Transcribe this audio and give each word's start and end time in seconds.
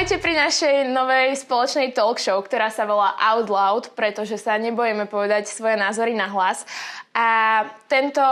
Ahojte 0.00 0.16
pri 0.16 0.32
našej 0.32 0.96
novej 0.96 1.36
spoločnej 1.36 1.92
talk 1.92 2.16
show, 2.16 2.40
ktorá 2.40 2.72
sa 2.72 2.88
volá 2.88 3.12
Out 3.20 3.52
Loud, 3.52 3.84
pretože 3.92 4.40
sa 4.40 4.56
nebojíme 4.56 5.04
povedať 5.04 5.44
svoje 5.44 5.76
názory 5.76 6.16
na 6.16 6.24
hlas. 6.24 6.64
A 7.10 7.66
tento 7.90 8.22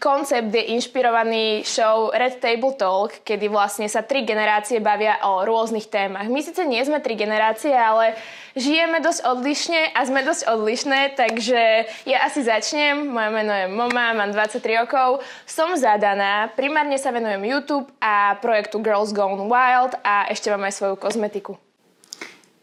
koncept 0.00 0.48
je 0.56 0.72
inšpirovaný 0.72 1.68
show 1.68 2.08
Red 2.08 2.40
Table 2.40 2.72
Talk, 2.80 3.20
kedy 3.28 3.44
vlastne 3.52 3.84
sa 3.92 4.00
tri 4.00 4.24
generácie 4.24 4.80
bavia 4.80 5.20
o 5.28 5.44
rôznych 5.44 5.92
témach. 5.92 6.24
My 6.32 6.40
síce 6.40 6.64
nie 6.64 6.80
sme 6.80 7.04
tri 7.04 7.12
generácie, 7.12 7.76
ale 7.76 8.16
žijeme 8.56 9.04
dosť 9.04 9.28
odlišne 9.28 9.92
a 9.92 10.00
sme 10.08 10.24
dosť 10.24 10.48
odlišné, 10.48 11.12
takže 11.12 11.84
ja 12.08 12.24
asi 12.24 12.40
začnem. 12.40 13.04
Moje 13.04 13.30
meno 13.36 13.52
je 13.52 13.66
Moma, 13.68 14.16
mám 14.16 14.32
23 14.32 14.80
rokov, 14.80 15.20
som 15.44 15.76
zadaná, 15.76 16.48
primárne 16.56 16.96
sa 16.96 17.12
venujem 17.12 17.44
YouTube 17.44 17.92
a 18.00 18.40
projektu 18.40 18.80
Girls 18.80 19.12
Gone 19.12 19.44
Wild 19.44 19.92
a 20.00 20.32
ešte 20.32 20.48
mám 20.48 20.64
aj 20.64 20.80
svoju 20.80 20.96
kozmetiku. 20.96 21.60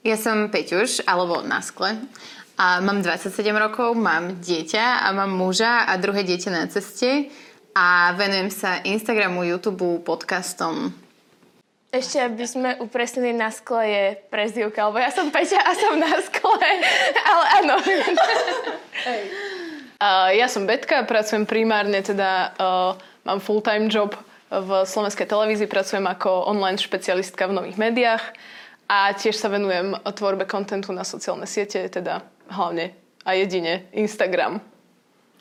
Ja 0.01 0.17
som 0.17 0.49
Peťuš, 0.49 1.05
alebo 1.05 1.45
Naskle. 1.45 1.99
A 2.59 2.83
mám 2.83 2.99
27 2.99 3.55
rokov, 3.55 3.95
mám 3.95 4.43
dieťa 4.43 5.07
a 5.07 5.15
mám 5.15 5.31
muža 5.31 5.87
a 5.87 5.95
druhé 5.95 6.27
dieťa 6.27 6.49
na 6.51 6.67
ceste 6.67 7.31
a 7.71 8.11
venujem 8.19 8.51
sa 8.51 8.83
Instagramu, 8.83 9.47
YouTube, 9.47 10.03
podcastom. 10.03 10.91
Ešte, 11.87 12.19
aby 12.19 12.43
sme 12.43 12.75
upresnili, 12.83 13.31
na 13.31 13.47
skle 13.47 13.87
je 13.87 14.05
prezivka, 14.27 14.91
lebo 14.91 14.99
ja 14.99 15.07
som 15.07 15.31
Peťa 15.31 15.55
a 15.55 15.71
som 15.71 15.95
na 16.03 16.11
skle, 16.19 16.69
ale 17.31 17.45
áno. 17.63 17.75
Uh, 20.03 20.27
ja 20.35 20.51
som 20.51 20.67
Betka, 20.67 21.07
pracujem 21.07 21.47
primárne, 21.47 22.03
teda 22.03 22.51
uh, 22.59 22.91
mám 23.23 23.39
full-time 23.39 23.87
job 23.87 24.19
v 24.51 24.83
slovenskej 24.83 25.31
televízii, 25.31 25.71
pracujem 25.71 26.03
ako 26.03 26.51
online 26.51 26.75
špecialistka 26.75 27.47
v 27.47 27.55
nových 27.55 27.79
médiách 27.79 28.35
a 28.91 29.15
tiež 29.15 29.39
sa 29.39 29.47
venujem 29.47 29.95
tvorbe 29.95 30.43
kontentu 30.43 30.91
na 30.91 31.07
sociálne 31.07 31.47
siete, 31.47 31.87
teda 31.87 32.19
hlavne 32.49 32.93
a 33.25 33.33
jedine 33.33 33.89
Instagram. 33.93 34.61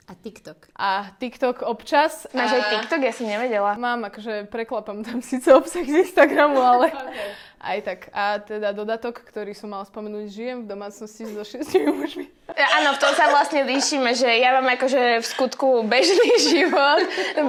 A 0.08 0.16
TikTok. 0.16 0.72
A 0.72 1.12
TikTok 1.20 1.62
občas. 1.68 2.24
Máš 2.32 2.56
aj 2.56 2.64
TikTok? 2.72 3.00
Ja 3.04 3.12
som 3.12 3.28
nevedela. 3.28 3.76
Mám, 3.76 4.08
akože 4.08 4.48
preklapam 4.48 5.04
tam 5.04 5.20
síce 5.20 5.52
obsah 5.52 5.84
z 5.84 6.08
Instagramu, 6.08 6.56
ale 6.56 6.88
okay. 6.96 7.28
Aj 7.58 7.78
tak. 7.82 8.00
A 8.14 8.38
teda 8.38 8.70
dodatok, 8.70 9.18
ktorý 9.26 9.50
som 9.52 9.74
mala 9.74 9.82
spomenúť, 9.82 10.30
žijem 10.30 10.58
v 10.64 10.70
domácnosti 10.70 11.26
so 11.26 11.42
šiestimi 11.42 11.90
mužmi. 11.90 12.26
Áno, 12.48 12.96
v 12.96 13.00
tom 13.02 13.12
sa 13.12 13.28
vlastne 13.28 13.66
líšime, 13.66 14.16
že 14.16 14.30
ja 14.40 14.56
mám 14.56 14.72
akože 14.72 15.20
v 15.20 15.26
skutku 15.26 15.84
bežný 15.84 16.38
život. 16.54 17.02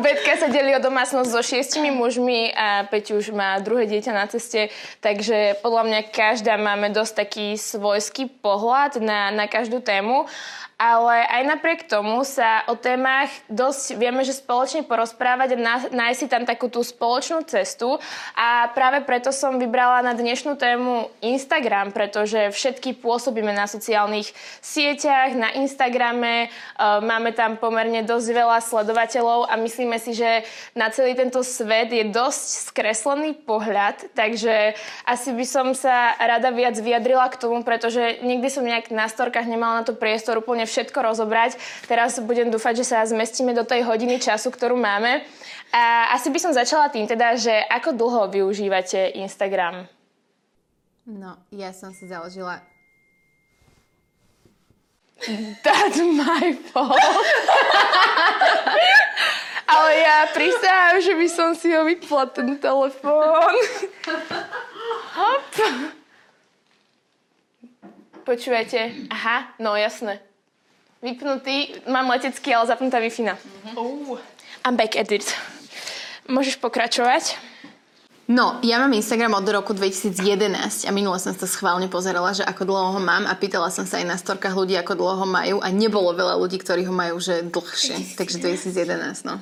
Betka 0.04 0.42
sa 0.42 0.52
delí 0.52 0.76
o 0.76 0.82
domácnosť 0.84 1.30
so 1.30 1.42
šiestimi 1.46 1.94
mužmi 1.94 2.52
a 2.52 2.84
Peť 2.90 3.16
už 3.16 3.32
má 3.32 3.56
druhé 3.64 3.88
dieťa 3.88 4.12
na 4.12 4.26
ceste, 4.28 4.74
takže 5.00 5.62
podľa 5.64 5.84
mňa 5.88 6.00
každá 6.12 6.60
máme 6.60 6.92
dosť 6.92 7.14
taký 7.26 7.48
svojský 7.56 8.28
pohľad 8.44 9.00
na, 9.00 9.32
na 9.32 9.46
každú 9.46 9.80
tému 9.80 10.28
ale 10.80 11.28
aj 11.28 11.44
napriek 11.44 11.92
tomu 11.92 12.24
sa 12.24 12.64
o 12.72 12.74
témach 12.80 13.28
dosť 13.52 14.00
vieme, 14.00 14.24
že 14.24 14.32
spoločne 14.32 14.88
porozprávať 14.88 15.60
a 15.60 15.92
nájsť 15.92 16.20
si 16.24 16.32
tam 16.32 16.48
takú 16.48 16.72
tú 16.72 16.80
spoločnú 16.80 17.44
cestu 17.44 18.00
a 18.32 18.72
práve 18.72 19.04
preto 19.04 19.36
som 19.36 19.60
vybrala 19.60 19.99
na 20.02 20.16
dnešnú 20.16 20.56
tému 20.56 21.12
Instagram, 21.20 21.92
pretože 21.92 22.52
všetky 22.52 22.98
pôsobíme 23.00 23.52
na 23.52 23.68
sociálnych 23.68 24.32
sieťach, 24.64 25.36
na 25.36 25.54
Instagrame, 25.60 26.48
e, 26.48 26.48
máme 27.04 27.36
tam 27.36 27.60
pomerne 27.60 28.02
dosť 28.04 28.28
veľa 28.32 28.58
sledovateľov 28.64 29.52
a 29.52 29.60
myslíme 29.60 30.00
si, 30.00 30.16
že 30.16 30.44
na 30.74 30.90
celý 30.90 31.14
tento 31.14 31.44
svet 31.44 31.92
je 31.92 32.08
dosť 32.08 32.72
skreslený 32.72 33.36
pohľad, 33.44 34.16
takže 34.16 34.74
asi 35.04 35.30
by 35.36 35.46
som 35.46 35.72
sa 35.76 36.16
rada 36.20 36.50
viac 36.50 36.80
vyjadrila 36.80 37.28
k 37.30 37.40
tomu, 37.40 37.62
pretože 37.68 38.24
nikdy 38.24 38.48
som 38.48 38.64
nejak 38.64 38.92
na 38.96 39.12
storkách 39.12 39.46
nemala 39.46 39.82
na 39.82 39.88
to 39.88 39.98
priestor 39.98 40.40
úplne 40.40 40.64
všetko 40.64 41.00
rozobrať. 41.04 41.60
Teraz 41.86 42.18
budem 42.24 42.48
dúfať, 42.48 42.84
že 42.84 42.96
sa 42.96 43.06
zmestíme 43.06 43.52
do 43.52 43.68
tej 43.68 43.84
hodiny 43.84 44.20
času, 44.24 44.50
ktorú 44.54 44.80
máme. 44.80 45.28
A 45.70 46.18
asi 46.18 46.34
by 46.34 46.40
som 46.42 46.54
začala 46.54 46.90
tým 46.90 47.06
teda, 47.06 47.38
že 47.38 47.54
ako 47.70 47.94
dlho 47.94 48.22
využívate 48.34 49.14
Instagram? 49.22 49.99
No, 51.10 51.42
ja 51.50 51.74
som 51.74 51.90
si 51.90 52.06
založila 52.06 52.62
That's 55.66 56.00
my 56.00 56.54
fault. 56.72 56.96
Ale 59.70 59.90
ja 60.02 60.26
prisahám, 60.34 60.98
že 60.98 61.14
by 61.14 61.28
som 61.30 61.54
si 61.54 61.70
ho 61.70 61.86
vypla, 61.86 62.26
ten 62.34 62.58
telefón. 62.58 63.54
Hop. 65.20 65.50
Počujete? 68.26 69.10
Aha, 69.14 69.54
no 69.62 69.78
jasné. 69.78 70.18
Vypnutý, 71.06 71.86
mám 71.86 72.10
letecký, 72.10 72.56
ale 72.56 72.68
zapnutá 72.68 73.00
wi 73.00 73.10
Mm-hmm. 73.10 74.18
I'm 74.66 74.76
back 74.76 74.98
at 74.98 75.12
it. 75.12 75.26
Môžeš 76.26 76.58
pokračovať? 76.58 77.38
No, 78.30 78.62
ja 78.62 78.78
mám 78.78 78.94
Instagram 78.94 79.42
od 79.42 79.50
roku 79.50 79.74
2011 79.74 80.86
a 80.86 80.94
minule 80.94 81.18
som 81.18 81.34
sa 81.34 81.50
schválne 81.50 81.90
pozerala, 81.90 82.30
že 82.30 82.46
ako 82.46 82.62
dlho 82.62 82.88
ho 82.94 83.02
mám 83.02 83.26
a 83.26 83.34
pýtala 83.34 83.74
som 83.74 83.90
sa 83.90 83.98
aj 83.98 84.06
na 84.06 84.22
storkách 84.22 84.54
ľudí, 84.54 84.78
ako 84.78 85.02
dlho 85.02 85.16
ho 85.26 85.28
majú 85.28 85.58
a 85.66 85.74
nebolo 85.74 86.14
veľa 86.14 86.38
ľudí, 86.38 86.62
ktorí 86.62 86.86
ho 86.86 86.94
majú 86.94 87.18
že 87.18 87.42
dlhšie. 87.50 88.14
Takže 88.22 88.38
2011, 88.70 89.26
no. 89.26 89.42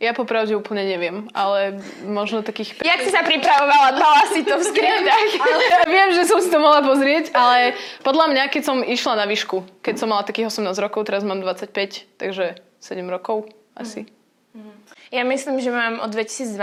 Ja 0.00 0.16
popravde 0.16 0.56
úplne 0.56 0.88
neviem, 0.88 1.28
ale 1.36 1.84
možno 2.00 2.40
takých... 2.40 2.80
Jak 2.96 3.04
si 3.04 3.12
sa 3.12 3.28
pripravovala? 3.28 4.00
Dala 4.00 4.24
si 4.32 4.40
to 4.40 4.56
v 4.56 4.64
skriptách. 4.64 5.28
ja 5.76 5.80
viem, 5.84 6.08
že 6.16 6.24
som 6.24 6.40
si 6.40 6.48
to 6.48 6.64
mala 6.64 6.80
pozrieť, 6.80 7.36
ale 7.36 7.76
podľa 8.08 8.32
mňa, 8.32 8.42
keď 8.48 8.62
som 8.64 8.80
išla 8.80 9.20
na 9.20 9.28
výšku, 9.28 9.84
keď 9.84 10.00
som 10.00 10.08
mala 10.08 10.24
takých 10.24 10.48
18 10.48 10.64
rokov, 10.80 11.04
teraz 11.04 11.28
mám 11.28 11.44
25, 11.44 12.16
takže 12.16 12.56
7 12.80 13.04
rokov 13.04 13.52
asi. 13.76 14.08
Ja 15.08 15.24
myslím, 15.24 15.60
že 15.60 15.72
mám 15.72 16.04
od 16.04 16.10
2012, 16.12 16.56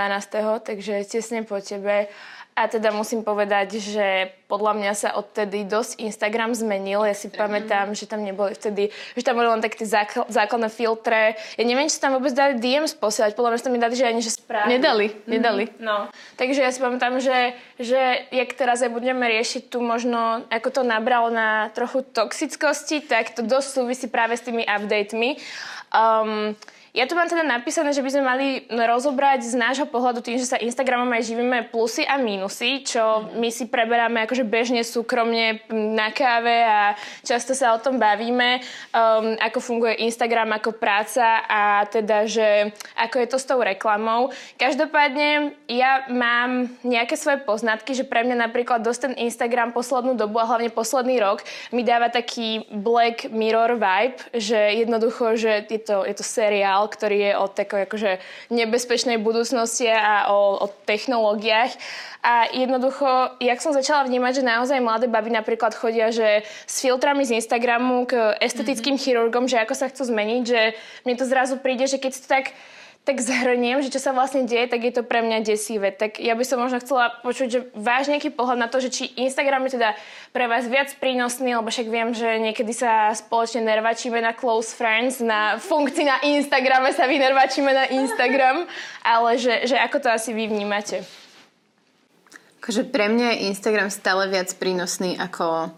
takže 0.62 1.06
tesne 1.10 1.42
po 1.42 1.58
tebe. 1.62 2.10
A 2.56 2.72
teda 2.72 2.88
musím 2.96 3.20
povedať, 3.20 3.84
že 3.84 4.32
podľa 4.48 4.80
mňa 4.80 4.92
sa 4.96 5.10
odtedy 5.20 5.68
dosť 5.68 6.00
Instagram 6.00 6.56
zmenil. 6.56 7.04
Ja 7.04 7.12
si 7.12 7.28
mm. 7.28 7.36
pamätám, 7.36 7.92
že 7.92 8.08
tam 8.08 8.24
neboli 8.24 8.56
vtedy, 8.56 8.96
že 9.12 9.24
tam 9.28 9.36
boli 9.36 9.52
len 9.52 9.60
také 9.60 9.84
zákl- 9.84 10.24
základné 10.32 10.72
filtre. 10.72 11.36
Ja 11.60 11.64
neviem, 11.68 11.92
či 11.92 12.00
tam 12.00 12.16
vôbec 12.16 12.32
dali 12.32 12.56
DMs 12.56 12.96
posielať. 12.96 13.36
Podľa 13.36 13.52
mňa 13.52 13.60
tam 13.60 13.76
nedali, 13.76 13.96
že 14.00 14.08
ani 14.08 14.24
že 14.24 14.40
správy. 14.40 14.72
Nedali, 14.72 15.12
nedali. 15.28 15.68
Mm-hmm. 15.68 15.84
No. 15.84 16.08
Takže 16.40 16.64
ja 16.64 16.72
si 16.72 16.80
pamätám, 16.80 17.20
že, 17.20 17.60
že 17.76 18.00
jak 18.32 18.56
teraz 18.56 18.80
aj 18.80 18.92
budeme 18.96 19.28
riešiť 19.28 19.68
tu 19.68 19.84
možno, 19.84 20.48
ako 20.48 20.80
to 20.80 20.82
nabralo 20.88 21.28
na 21.28 21.76
trochu 21.76 22.08
toxickosti, 22.08 23.04
tak 23.04 23.36
to 23.36 23.44
dosť 23.44 23.84
súvisí 23.84 24.08
práve 24.08 24.40
s 24.40 24.48
tými 24.48 24.64
updatemi. 24.64 25.44
Um, 25.92 26.56
ja 26.96 27.04
tu 27.04 27.14
mám 27.20 27.28
teda 27.28 27.44
napísané, 27.44 27.92
že 27.92 28.00
by 28.00 28.10
sme 28.10 28.24
mali 28.24 28.48
rozobrať 28.72 29.44
z 29.44 29.54
nášho 29.60 29.84
pohľadu 29.92 30.24
tým, 30.24 30.40
že 30.40 30.48
sa 30.48 30.56
Instagramom 30.56 31.12
aj 31.12 31.28
živíme 31.28 31.68
plusy 31.68 32.08
a 32.08 32.16
minusy, 32.16 32.88
čo 32.88 33.28
my 33.36 33.52
si 33.52 33.68
preberáme 33.68 34.24
akože 34.24 34.48
bežne 34.48 34.80
súkromne 34.80 35.60
na 35.68 36.16
káve 36.16 36.56
a 36.64 36.96
často 37.20 37.52
sa 37.52 37.76
o 37.76 37.84
tom 37.84 38.00
bavíme, 38.00 38.64
um, 38.96 39.36
ako 39.44 39.60
funguje 39.60 40.08
Instagram 40.08 40.56
ako 40.56 40.80
práca 40.80 41.44
a 41.44 41.84
teda, 41.84 42.24
že 42.32 42.72
ako 42.96 43.16
je 43.20 43.28
to 43.28 43.38
s 43.44 43.46
tou 43.46 43.60
reklamou. 43.60 44.32
Každopádne 44.56 45.52
ja 45.68 46.08
mám 46.08 46.72
nejaké 46.88 47.20
svoje 47.20 47.44
poznatky, 47.44 47.92
že 47.92 48.08
pre 48.08 48.24
mňa 48.24 48.48
napríklad 48.48 48.80
dosť 48.80 49.12
ten 49.12 49.28
Instagram 49.28 49.76
poslednú 49.76 50.16
dobu 50.16 50.40
a 50.40 50.48
hlavne 50.48 50.72
posledný 50.72 51.20
rok 51.20 51.44
mi 51.76 51.84
dáva 51.84 52.08
taký 52.08 52.64
Black 52.72 53.28
Mirror 53.36 53.76
vibe, 53.76 54.18
že 54.32 54.80
jednoducho, 54.80 55.36
že 55.36 55.68
je 55.68 55.82
to, 55.84 56.08
je 56.08 56.16
to 56.16 56.24
seriál, 56.24 56.85
seriál, 56.86 56.94
ktorý 56.94 57.18
je 57.18 57.34
o 57.38 57.46
takoj 57.50 57.82
akože 57.90 58.12
nebezpečnej 58.54 59.18
budúcnosti 59.18 59.90
a 59.90 60.30
o, 60.30 60.62
o 60.62 60.68
technológiách. 60.86 61.74
A 62.26 62.50
jednoducho, 62.50 63.38
jak 63.38 63.62
som 63.62 63.74
začala 63.74 64.06
vnímať, 64.06 64.42
že 64.42 64.50
naozaj 64.50 64.82
mladé 64.82 65.06
baby 65.06 65.30
napríklad 65.30 65.78
chodia, 65.78 66.10
že 66.10 66.42
s 66.66 66.82
filtrami 66.82 67.22
z 67.22 67.38
Instagramu 67.38 68.10
k 68.10 68.38
estetickým 68.42 68.98
mm-hmm. 68.98 69.06
chirurgom, 69.06 69.46
že 69.46 69.62
ako 69.62 69.74
sa 69.78 69.90
chcú 69.90 70.10
zmeniť, 70.10 70.44
že 70.46 70.62
mne 71.06 71.16
to 71.18 71.26
zrazu 71.30 71.62
príde, 71.62 71.86
že 71.86 72.02
keď 72.02 72.12
to 72.18 72.26
tak 72.26 72.46
tak 73.06 73.22
zhrniem, 73.22 73.86
že 73.86 73.94
čo 73.94 74.02
sa 74.02 74.18
vlastne 74.18 74.50
deje, 74.50 74.66
tak 74.66 74.82
je 74.82 74.90
to 74.90 75.06
pre 75.06 75.22
mňa 75.22 75.46
desivé. 75.46 75.94
Tak 75.94 76.18
ja 76.18 76.34
by 76.34 76.42
som 76.42 76.58
možno 76.58 76.82
chcela 76.82 77.14
počuť, 77.22 77.48
že 77.54 77.60
váš 77.78 78.10
nejaký 78.10 78.34
pohľad 78.34 78.58
na 78.58 78.66
to, 78.66 78.82
že 78.82 78.90
či 78.90 79.14
Instagram 79.22 79.70
je 79.70 79.78
teda 79.78 79.94
pre 80.34 80.50
vás 80.50 80.66
viac 80.66 80.90
prínosný, 80.98 81.54
lebo 81.54 81.70
však 81.70 81.86
viem, 81.86 82.18
že 82.18 82.42
niekedy 82.42 82.74
sa 82.74 83.14
spoločne 83.14 83.62
nervačíme 83.62 84.18
na 84.18 84.34
close 84.34 84.74
friends, 84.74 85.22
na 85.22 85.62
funkcii 85.62 86.02
na 86.02 86.18
Instagrame 86.26 86.90
sa 86.98 87.06
vynervačíme 87.06 87.70
na 87.70 87.86
Instagram, 87.94 88.66
ale 89.06 89.38
že, 89.38 89.70
že 89.70 89.78
ako 89.78 90.02
to 90.02 90.10
asi 90.10 90.34
vy 90.34 90.50
vnímate? 90.50 91.06
Akože 92.66 92.90
pre 92.90 93.06
mňa 93.06 93.38
je 93.38 93.54
Instagram 93.54 93.94
stále 93.94 94.26
viac 94.34 94.50
prínosný 94.58 95.22
ako 95.22 95.70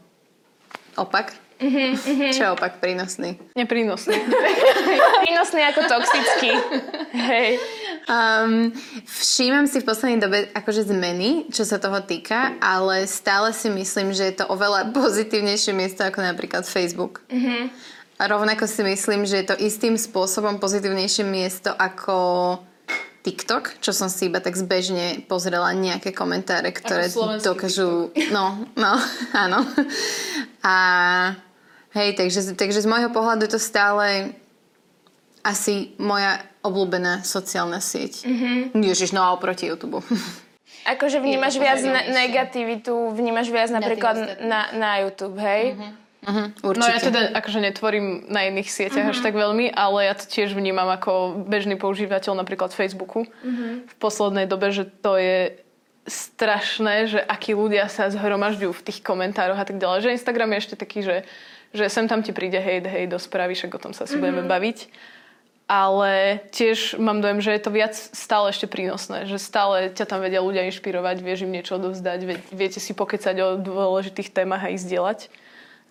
opak 0.95 1.35
Mm-hmm, 1.57 2.33
Čo 2.37 2.41
je 2.45 2.51
opak 2.53 2.77
prínosný? 2.77 3.41
Neprínosný. 3.57 4.13
prínosný 5.25 5.61
ako 5.73 5.81
toxický. 5.89 6.51
Hej. 7.17 7.57
Um, 8.07 8.71
všímam 9.03 9.65
si 9.65 9.81
v 9.81 9.87
poslednej 9.89 10.21
dobe 10.21 10.37
akože 10.53 10.87
zmeny, 10.87 11.49
čo 11.49 11.65
sa 11.65 11.81
toho 11.81 11.99
týka, 12.05 12.55
ale 12.61 13.09
stále 13.09 13.51
si 13.51 13.67
myslím, 13.73 14.13
že 14.13 14.31
je 14.31 14.35
to 14.39 14.45
oveľa 14.47 14.93
pozitívnejšie 14.93 15.73
miesto 15.73 16.05
ako 16.05 16.21
napríklad 16.21 16.63
Facebook. 16.63 17.25
Mm-hmm. 17.27 17.61
A 18.17 18.23
rovnako 18.25 18.65
si 18.65 18.81
myslím, 18.81 19.25
že 19.25 19.41
je 19.41 19.45
to 19.53 19.55
istým 19.57 19.97
spôsobom 19.97 20.57
pozitívnejšie 20.57 21.25
miesto 21.25 21.69
ako 21.73 22.57
TikTok, 23.27 23.83
čo 23.83 23.91
som 23.91 24.07
si 24.07 24.31
iba 24.31 24.39
tak 24.39 24.55
zbežne 24.55 25.27
pozrela 25.27 25.75
nejaké 25.75 26.15
komentáre, 26.15 26.71
ktoré 26.71 27.11
dokážu... 27.43 28.15
No, 28.31 28.63
no, 28.79 28.93
áno. 29.43 29.67
A 30.63 30.75
hej, 31.97 32.13
takže, 32.13 32.53
takže 32.53 32.85
z 32.85 32.87
môjho 32.87 33.09
pohľadu 33.09 33.49
je 33.49 33.51
to 33.57 33.61
stále 33.61 34.31
asi 35.41 35.97
moja 35.97 36.43
obľúbená 36.61 37.23
sociálna 37.23 37.79
sieť. 37.79 38.27
Mm-hmm. 38.27 38.83
Ježiš, 38.83 39.15
no 39.15 39.23
a 39.23 39.33
oproti 39.33 39.65
YouTube. 39.65 40.03
Akože 40.93 41.19
vnímaš 41.19 41.59
viac 41.59 41.83
ne- 41.83 42.15
negativitu, 42.15 43.11
vnímaš 43.11 43.51
viac 43.51 43.67
napríklad 43.71 44.39
na, 44.39 44.71
na 44.71 44.91
YouTube, 45.03 45.35
hej? 45.35 45.75
Mm-hmm. 45.75 46.05
Uh-huh, 46.27 46.51
určite. 46.59 46.83
No 46.83 46.91
ja 46.91 46.99
teda 46.99 47.21
akože 47.39 47.59
netvorím 47.63 48.27
na 48.27 48.51
iných 48.51 48.67
sieťach 48.67 49.07
uh-huh. 49.07 49.15
až 49.15 49.23
tak 49.23 49.31
veľmi, 49.31 49.71
ale 49.71 50.11
ja 50.11 50.13
to 50.17 50.27
tiež 50.27 50.51
vnímam 50.59 50.91
ako 50.91 51.45
bežný 51.47 51.79
používateľ 51.79 52.35
napríklad 52.35 52.75
Facebooku 52.75 53.23
uh-huh. 53.23 53.87
v 53.87 53.93
poslednej 53.95 54.43
dobe, 54.43 54.75
že 54.75 54.83
to 54.83 55.15
je 55.15 55.55
strašné, 56.07 57.07
že 57.07 57.19
akí 57.23 57.55
ľudia 57.55 57.87
sa 57.87 58.11
zhromažďujú 58.11 58.71
v 58.75 58.85
tých 58.91 58.99
komentároch 59.03 59.59
a 59.59 59.67
tak 59.67 59.79
ďalej. 59.79 60.07
Že 60.07 60.15
Instagram 60.19 60.49
je 60.51 60.59
ešte 60.59 60.75
taký, 60.75 60.99
že, 61.03 61.15
že 61.75 61.89
sem 61.91 62.07
tam 62.07 62.23
ti 62.23 62.31
príde 62.31 62.59
hej, 62.59 62.83
hej, 62.83 63.05
do 63.11 63.19
správy, 63.19 63.55
však 63.55 63.75
o 63.75 63.79
tom 63.79 63.93
sa 63.95 64.07
si 64.07 64.15
uh-huh. 64.15 64.23
budeme 64.23 64.43
baviť 64.47 64.91
ale 65.67 66.39
tiež 66.55 66.95
mám 66.95 67.19
dojem, 67.19 67.43
že 67.43 67.51
je 67.51 67.61
to 67.61 67.75
viac 67.75 67.91
stále 67.91 68.55
ešte 68.55 68.71
prínosné, 68.71 69.27
že 69.27 69.35
stále 69.35 69.91
ťa 69.91 70.07
tam 70.07 70.23
vedia 70.23 70.39
ľudia 70.39 70.63
inšpirovať, 70.71 71.19
vieš 71.19 71.43
im 71.43 71.51
niečo 71.51 71.75
odovzdať, 71.75 72.19
viete 72.55 72.79
si 72.79 72.95
pokecať 72.95 73.35
o 73.43 73.47
dôležitých 73.59 74.31
témach 74.31 74.63
a 74.63 74.71
ich 74.71 74.79
zdieľať. 74.79 75.27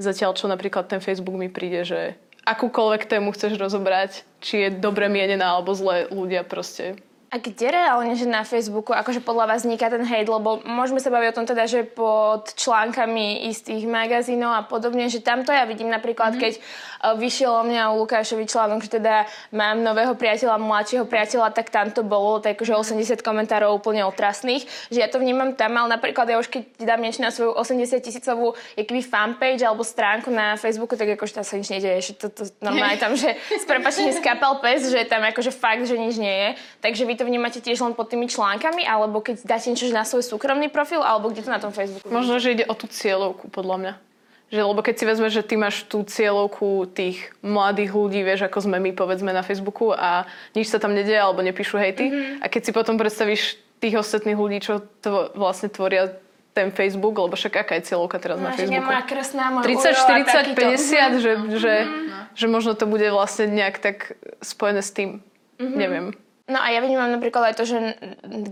Zatiaľ, 0.01 0.33
čo 0.33 0.49
napríklad 0.49 0.89
ten 0.89 1.05
Facebook 1.05 1.37
mi 1.37 1.53
príde, 1.53 1.85
že 1.85 2.17
akúkoľvek 2.49 3.05
tému 3.05 3.37
chceš 3.37 3.61
rozobrať, 3.61 4.25
či 4.41 4.65
je 4.65 4.69
dobre 4.81 5.13
mienená 5.13 5.61
alebo 5.61 5.77
zle, 5.77 6.09
ľudia 6.09 6.41
proste 6.41 6.97
a 7.37 7.45
kde 7.45 7.69
reálne, 7.69 8.17
že 8.17 8.25
na 8.25 8.49
Facebooku, 8.49 8.97
akože 8.97 9.21
podľa 9.21 9.53
vás 9.53 9.69
vzniká 9.69 9.93
ten 9.93 10.01
hate, 10.01 10.33
lebo 10.33 10.65
môžeme 10.65 10.97
sa 10.97 11.13
baviť 11.13 11.29
o 11.29 11.37
tom 11.37 11.45
teda, 11.45 11.69
že 11.69 11.85
pod 11.85 12.57
článkami 12.57 13.45
istých 13.53 13.85
magazínov 13.85 14.57
a 14.57 14.65
podobne, 14.65 15.05
že 15.13 15.21
tamto 15.21 15.53
ja 15.53 15.69
vidím 15.69 15.93
napríklad, 15.93 16.33
mm-hmm. 16.33 16.45
keď 16.49 16.53
vyšiel 17.03 17.53
o 17.53 17.65
mňa 17.65 17.83
u 17.93 18.05
Lukášovi 18.05 18.47
článok, 18.47 18.87
že 18.87 19.01
teda 19.01 19.27
mám 19.53 19.83
nového 19.83 20.15
priateľa, 20.17 20.61
mladšieho 20.61 21.05
priateľa, 21.05 21.53
tak 21.53 21.69
tam 21.69 21.93
to 21.93 22.03
bolo, 22.07 22.41
tak 22.41 22.59
že 22.61 22.73
80 22.73 23.21
komentárov 23.21 23.77
úplne 23.77 24.05
otrasných, 24.07 24.67
že 24.89 24.99
ja 25.03 25.09
to 25.11 25.21
vnímam 25.21 25.55
tam, 25.55 25.77
ale 25.77 25.97
napríklad 25.97 26.27
ja 26.31 26.37
už 26.41 26.49
keď 26.49 26.63
dám 26.83 27.01
niečo 27.03 27.21
na 27.21 27.31
svoju 27.31 27.55
80 27.55 28.01
tisícovú 28.01 28.57
jakby 28.75 29.01
fanpage 29.03 29.63
alebo 29.63 29.85
stránku 29.85 30.33
na 30.33 30.57
Facebooku, 30.57 30.97
tak 30.97 31.19
akože 31.19 31.43
tam 31.43 31.45
sa 31.45 31.55
nič 31.59 31.69
nedieje, 31.71 32.01
že 32.01 32.13
to, 32.17 32.27
to 32.33 32.43
normálne 32.63 32.97
tam, 32.97 33.15
že 33.15 33.37
s 33.37 33.65
prepačením 33.69 34.15
skapal 34.17 34.59
pes, 34.61 34.89
že 34.89 35.05
tam 35.09 35.23
akože 35.25 35.53
fakt, 35.53 35.85
že 35.85 35.97
nič 35.99 36.17
nie 36.17 36.33
je. 36.33 36.49
Takže 36.83 37.03
vy 37.05 37.15
to 37.19 37.25
vnímate 37.27 37.59
tiež 37.61 37.83
len 37.83 37.93
pod 37.93 38.09
tými 38.09 38.31
článkami, 38.31 38.87
alebo 38.87 39.21
keď 39.21 39.43
dáte 39.45 39.67
niečo 39.73 39.91
na 39.91 40.07
svoj 40.07 40.23
súkromný 40.25 40.69
profil, 40.69 41.03
alebo 41.03 41.33
kde 41.33 41.43
to 41.45 41.51
na 41.51 41.61
tom 41.63 41.75
Facebooku? 41.75 42.07
Možno, 42.09 42.39
že 42.39 42.55
ide 42.55 42.65
o 42.69 42.75
tú 42.75 42.87
cieľovku, 42.87 43.49
podľa 43.51 43.77
mňa. 43.79 44.06
Že, 44.47 44.63
lebo 44.63 44.79
keď 44.79 44.95
si 44.95 45.05
vezmeš, 45.11 45.33
že 45.43 45.43
ty 45.43 45.55
máš 45.59 45.83
tú 45.91 46.07
cieľovku 46.07 46.87
tých 46.95 47.35
mladých 47.43 47.91
ľudí, 47.91 48.23
vieš, 48.23 48.47
ako 48.47 48.63
sme 48.63 48.79
my, 48.79 48.95
povedzme, 48.95 49.35
na 49.35 49.43
Facebooku 49.43 49.91
a 49.91 50.23
nič 50.55 50.71
sa 50.71 50.79
tam 50.79 50.95
nedieje, 50.95 51.19
alebo 51.19 51.43
nepíšu 51.43 51.75
hejty. 51.83 52.07
Mm-hmm. 52.07 52.43
A 52.43 52.47
keď 52.47 52.63
si 52.63 52.71
potom 52.71 52.95
predstavíš 52.95 53.59
tých 53.83 53.99
ostatných 53.99 54.39
ľudí, 54.39 54.63
čo 54.63 54.87
to 55.03 55.35
vlastne 55.35 55.67
tvoria 55.67 56.15
ten 56.55 56.71
Facebook, 56.73 57.19
lebo 57.19 57.35
však 57.37 57.69
aká 57.69 57.75
je 57.77 57.93
cieľovka 57.93 58.17
teraz 58.23 58.39
no, 58.39 58.49
na 58.49 58.57
Facebooku? 58.57 58.87
Moja 58.87 59.05
krsná, 59.05 59.45
môj 59.51 59.63
30, 59.67 60.55
40, 60.55 60.57
50, 60.57 61.21
že, 61.21 61.33
mm-hmm. 61.35 61.59
že, 61.59 61.75
mm-hmm. 61.85 62.23
že 62.33 62.47
možno 62.47 62.73
to 62.79 62.87
bude 62.87 63.05
vlastne 63.11 63.51
nejak 63.51 63.83
tak 63.83 64.15
spojené 64.41 64.81
s 64.81 64.95
tým. 64.95 65.21
Mm-hmm. 65.59 65.75
Neviem. 65.77 66.07
No 66.47 66.63
a 66.63 66.71
ja 66.71 66.79
vnímam 66.79 67.11
napríklad 67.11 67.51
aj 67.51 67.55
to, 67.59 67.65
že 67.67 67.79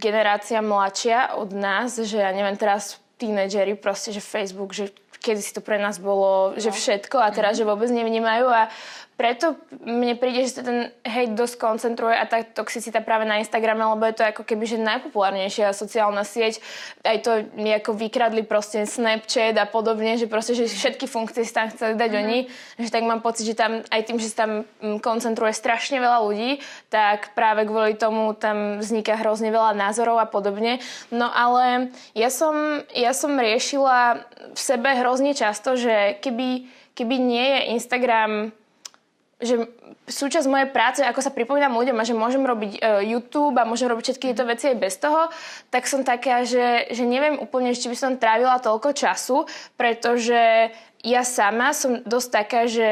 generácia 0.02 0.58
mladšia 0.58 1.38
od 1.38 1.54
nás, 1.54 1.94
že 1.94 2.18
ja 2.18 2.34
neviem 2.34 2.58
teraz 2.58 2.98
tínedžeri 3.22 3.78
proste, 3.78 4.10
že 4.10 4.18
Facebook, 4.18 4.74
že 4.74 4.90
kedy 5.24 5.40
si 5.40 5.56
to 5.56 5.64
pre 5.64 5.80
nás 5.80 5.96
bolo, 5.96 6.52
že 6.60 6.68
no. 6.68 6.76
všetko 6.76 7.16
a 7.16 7.32
teraz, 7.32 7.56
že 7.56 7.64
vôbec 7.64 7.88
nevnímajú 7.88 8.44
a 8.44 8.68
preto 9.14 9.54
mne 9.86 10.18
príde, 10.18 10.42
že 10.42 10.58
sa 10.58 10.62
ten 10.66 10.90
hate 11.06 11.38
dosť 11.38 11.54
koncentruje 11.54 12.18
a 12.18 12.26
tá 12.26 12.42
toxicita 12.42 12.98
práve 12.98 13.22
na 13.22 13.38
Instagrame, 13.38 13.86
lebo 13.86 14.02
je 14.10 14.18
to 14.18 14.26
ako 14.26 14.42
keby 14.42 14.66
že 14.66 14.82
najpopulárnejšia 14.82 15.70
sociálna 15.70 16.26
sieť. 16.26 16.58
Aj 17.06 17.14
to 17.22 17.46
nejako 17.54 17.94
vykradli 17.94 18.42
proste 18.42 18.82
Snapchat 18.82 19.54
a 19.54 19.70
podobne, 19.70 20.18
že 20.18 20.26
proste, 20.26 20.58
že 20.58 20.66
všetky 20.66 21.06
funkcie 21.06 21.46
si 21.46 21.54
tam 21.54 21.70
chceli 21.70 21.94
dať 21.94 22.10
mm-hmm. 22.10 22.26
oni. 22.26 22.38
Že 22.82 22.90
tak 22.90 23.04
mám 23.06 23.22
pocit, 23.22 23.46
že 23.46 23.54
tam 23.54 23.86
aj 23.86 24.02
tým, 24.02 24.18
že 24.18 24.34
sa 24.34 24.50
tam 24.50 24.66
mm, 24.82 24.98
koncentruje 24.98 25.54
strašne 25.54 26.02
veľa 26.02 26.18
ľudí, 26.26 26.58
tak 26.90 27.38
práve 27.38 27.70
kvôli 27.70 27.94
tomu 27.94 28.34
tam 28.34 28.82
vzniká 28.82 29.14
hrozne 29.14 29.54
veľa 29.54 29.78
názorov 29.78 30.18
a 30.18 30.26
podobne. 30.26 30.82
No 31.14 31.30
ale 31.30 31.94
ja 32.18 32.34
som, 32.34 32.82
ja 32.90 33.14
som 33.14 33.38
riešila 33.38 34.26
v 34.54 34.58
sebe 34.58 34.90
hrozne 34.98 35.38
často, 35.38 35.78
že 35.78 36.18
keby, 36.18 36.66
keby 36.98 37.14
nie 37.22 37.46
je 37.46 37.60
Instagram 37.78 38.50
že 39.44 39.68
súčasť 40.08 40.48
mojej 40.48 40.68
práce, 40.68 41.00
ako 41.00 41.20
sa 41.20 41.32
pripomínam 41.32 41.76
ľuďom 41.76 41.96
a 41.96 42.04
že 42.04 42.16
môžem 42.16 42.44
robiť 42.44 42.72
uh, 42.80 43.00
YouTube 43.00 43.56
a 43.56 43.68
môžem 43.68 43.88
robiť 43.88 44.04
všetky 44.12 44.32
tieto 44.32 44.44
veci 44.44 44.72
aj 44.72 44.76
bez 44.76 45.00
toho, 45.00 45.32
tak 45.72 45.88
som 45.88 46.04
taká, 46.04 46.44
že, 46.44 46.88
že 46.92 47.04
neviem 47.04 47.40
úplne, 47.40 47.72
či 47.72 47.88
by 47.88 47.96
som 47.96 48.20
trávila 48.20 48.60
toľko 48.60 48.92
času, 48.92 49.48
pretože 49.80 50.72
ja 51.04 51.22
sama 51.24 51.76
som 51.76 52.00
dosť 52.04 52.28
taká, 52.32 52.64
že 52.64 52.88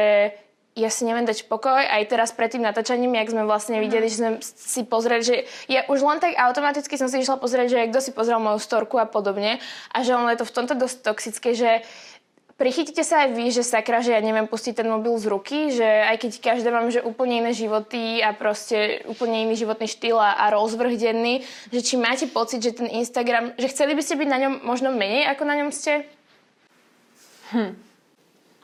ja 0.73 0.89
si 0.89 1.05
neviem 1.05 1.25
dať 1.25 1.45
pokoj. 1.45 1.85
Aj 1.85 2.01
teraz 2.09 2.33
pred 2.33 2.49
tým 2.49 2.65
natáčaním, 2.65 3.13
jak 3.13 3.29
sme 3.29 3.45
vlastne 3.45 3.77
videli, 3.77 4.09
že 4.09 4.17
sme 4.17 4.31
si 4.41 4.81
pozreli, 4.81 5.21
že 5.21 5.35
ja 5.69 5.85
už 5.85 6.01
len 6.01 6.17
tak 6.17 6.33
automaticky 6.33 6.97
som 6.97 7.05
si 7.05 7.21
išla 7.21 7.37
pozrieť, 7.37 7.67
že 7.69 7.89
kto 7.93 7.99
si 8.01 8.09
pozrel 8.09 8.41
moju 8.41 8.57
storku 8.57 8.97
a 8.97 9.05
podobne. 9.05 9.61
A 9.93 10.01
že 10.01 10.17
ono 10.17 10.33
je 10.33 10.41
to 10.41 10.49
v 10.49 10.55
tomto 10.57 10.73
dosť 10.73 10.97
toxické, 11.05 11.53
že 11.53 11.85
Prichytíte 12.53 13.01
sa 13.01 13.25
aj 13.25 13.33
vy, 13.33 13.49
že 13.49 13.65
sakra, 13.65 14.05
že 14.05 14.13
ja 14.13 14.21
neviem 14.21 14.45
pustiť 14.45 14.77
ten 14.77 14.85
mobil 14.85 15.17
z 15.17 15.25
ruky, 15.25 15.73
že 15.73 15.85
aj 15.85 16.21
keď 16.21 16.31
každé 16.37 16.69
mám 16.69 16.85
že 16.93 17.01
úplne 17.01 17.41
iné 17.41 17.49
životy 17.49 18.21
a 18.21 18.29
proste 18.37 19.01
úplne 19.09 19.49
iný 19.49 19.57
životný 19.57 19.89
štýl 19.89 20.21
a, 20.21 20.37
a 20.37 20.53
rozvrh 20.53 20.93
denný, 20.93 21.41
že 21.73 21.81
či 21.81 21.97
máte 21.97 22.29
pocit, 22.29 22.61
že 22.61 22.77
ten 22.77 22.85
Instagram, 22.85 23.57
že 23.57 23.73
chceli 23.73 23.97
by 23.97 24.01
ste 24.05 24.21
byť 24.21 24.29
na 24.29 24.37
ňom 24.37 24.53
možno 24.69 24.93
menej, 24.93 25.33
ako 25.33 25.43
na 25.49 25.55
ňom 25.57 25.73
ste? 25.73 26.05
Hm. 27.57 27.73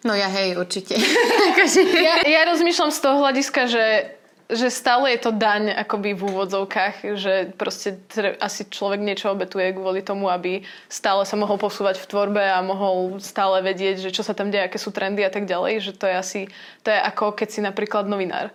No 0.05 0.13
ja 0.13 0.29
hej, 0.31 0.55
určite. 0.55 0.95
ja, 2.07 2.23
ja 2.23 2.41
rozmýšľam 2.45 2.93
z 2.93 2.99
toho 3.03 3.25
hľadiska, 3.25 3.61
že 3.67 3.83
že 4.49 4.73
stále 4.73 5.13
je 5.13 5.29
to 5.29 5.31
daň 5.37 5.69
akoby 5.77 6.17
v 6.17 6.25
úvodzovkách, 6.25 7.13
že 7.21 7.53
proste 7.53 8.01
asi 8.41 8.65
človek 8.65 8.97
niečo 8.97 9.29
obetuje 9.29 9.77
kvôli 9.77 10.01
tomu, 10.01 10.25
aby 10.25 10.65
stále 10.89 11.21
sa 11.21 11.37
mohol 11.37 11.61
posúvať 11.61 12.01
v 12.01 12.09
tvorbe 12.09 12.41
a 12.41 12.65
mohol 12.65 13.21
stále 13.21 13.61
vedieť, 13.61 14.01
že 14.01 14.09
čo 14.09 14.25
sa 14.25 14.33
tam 14.33 14.49
deje, 14.49 14.65
aké 14.65 14.81
sú 14.81 14.89
trendy 14.89 15.21
a 15.21 15.29
tak 15.29 15.45
ďalej, 15.45 15.85
že 15.85 15.91
to 15.93 16.09
je 16.09 16.15
asi, 16.17 16.41
to 16.81 16.89
je 16.89 16.97
ako 16.97 17.37
keď 17.37 17.47
si 17.53 17.61
napríklad 17.61 18.09
novinár. 18.09 18.49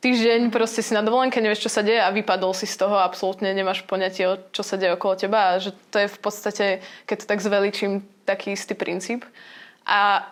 Týždeň 0.00 0.54
proste 0.54 0.80
si 0.80 0.96
na 0.96 1.04
dovolenke, 1.04 1.42
nevieš, 1.42 1.66
čo 1.66 1.74
sa 1.76 1.82
deje 1.84 2.00
a 2.00 2.14
vypadol 2.14 2.54
si 2.56 2.64
z 2.64 2.86
toho 2.86 3.02
absolútne 3.02 3.50
nemáš 3.52 3.84
poňatie, 3.84 4.54
čo 4.54 4.62
sa 4.62 4.78
deje 4.78 4.94
okolo 4.96 5.18
teba 5.18 5.52
a 5.52 5.60
že 5.60 5.74
to 5.90 6.00
je 6.00 6.08
v 6.08 6.18
podstate, 6.22 6.66
keď 7.04 7.16
to 7.20 7.26
tak 7.26 7.42
zveličím, 7.42 8.06
taký 8.24 8.54
istý 8.54 8.78
princíp. 8.78 9.26
A 9.84 10.30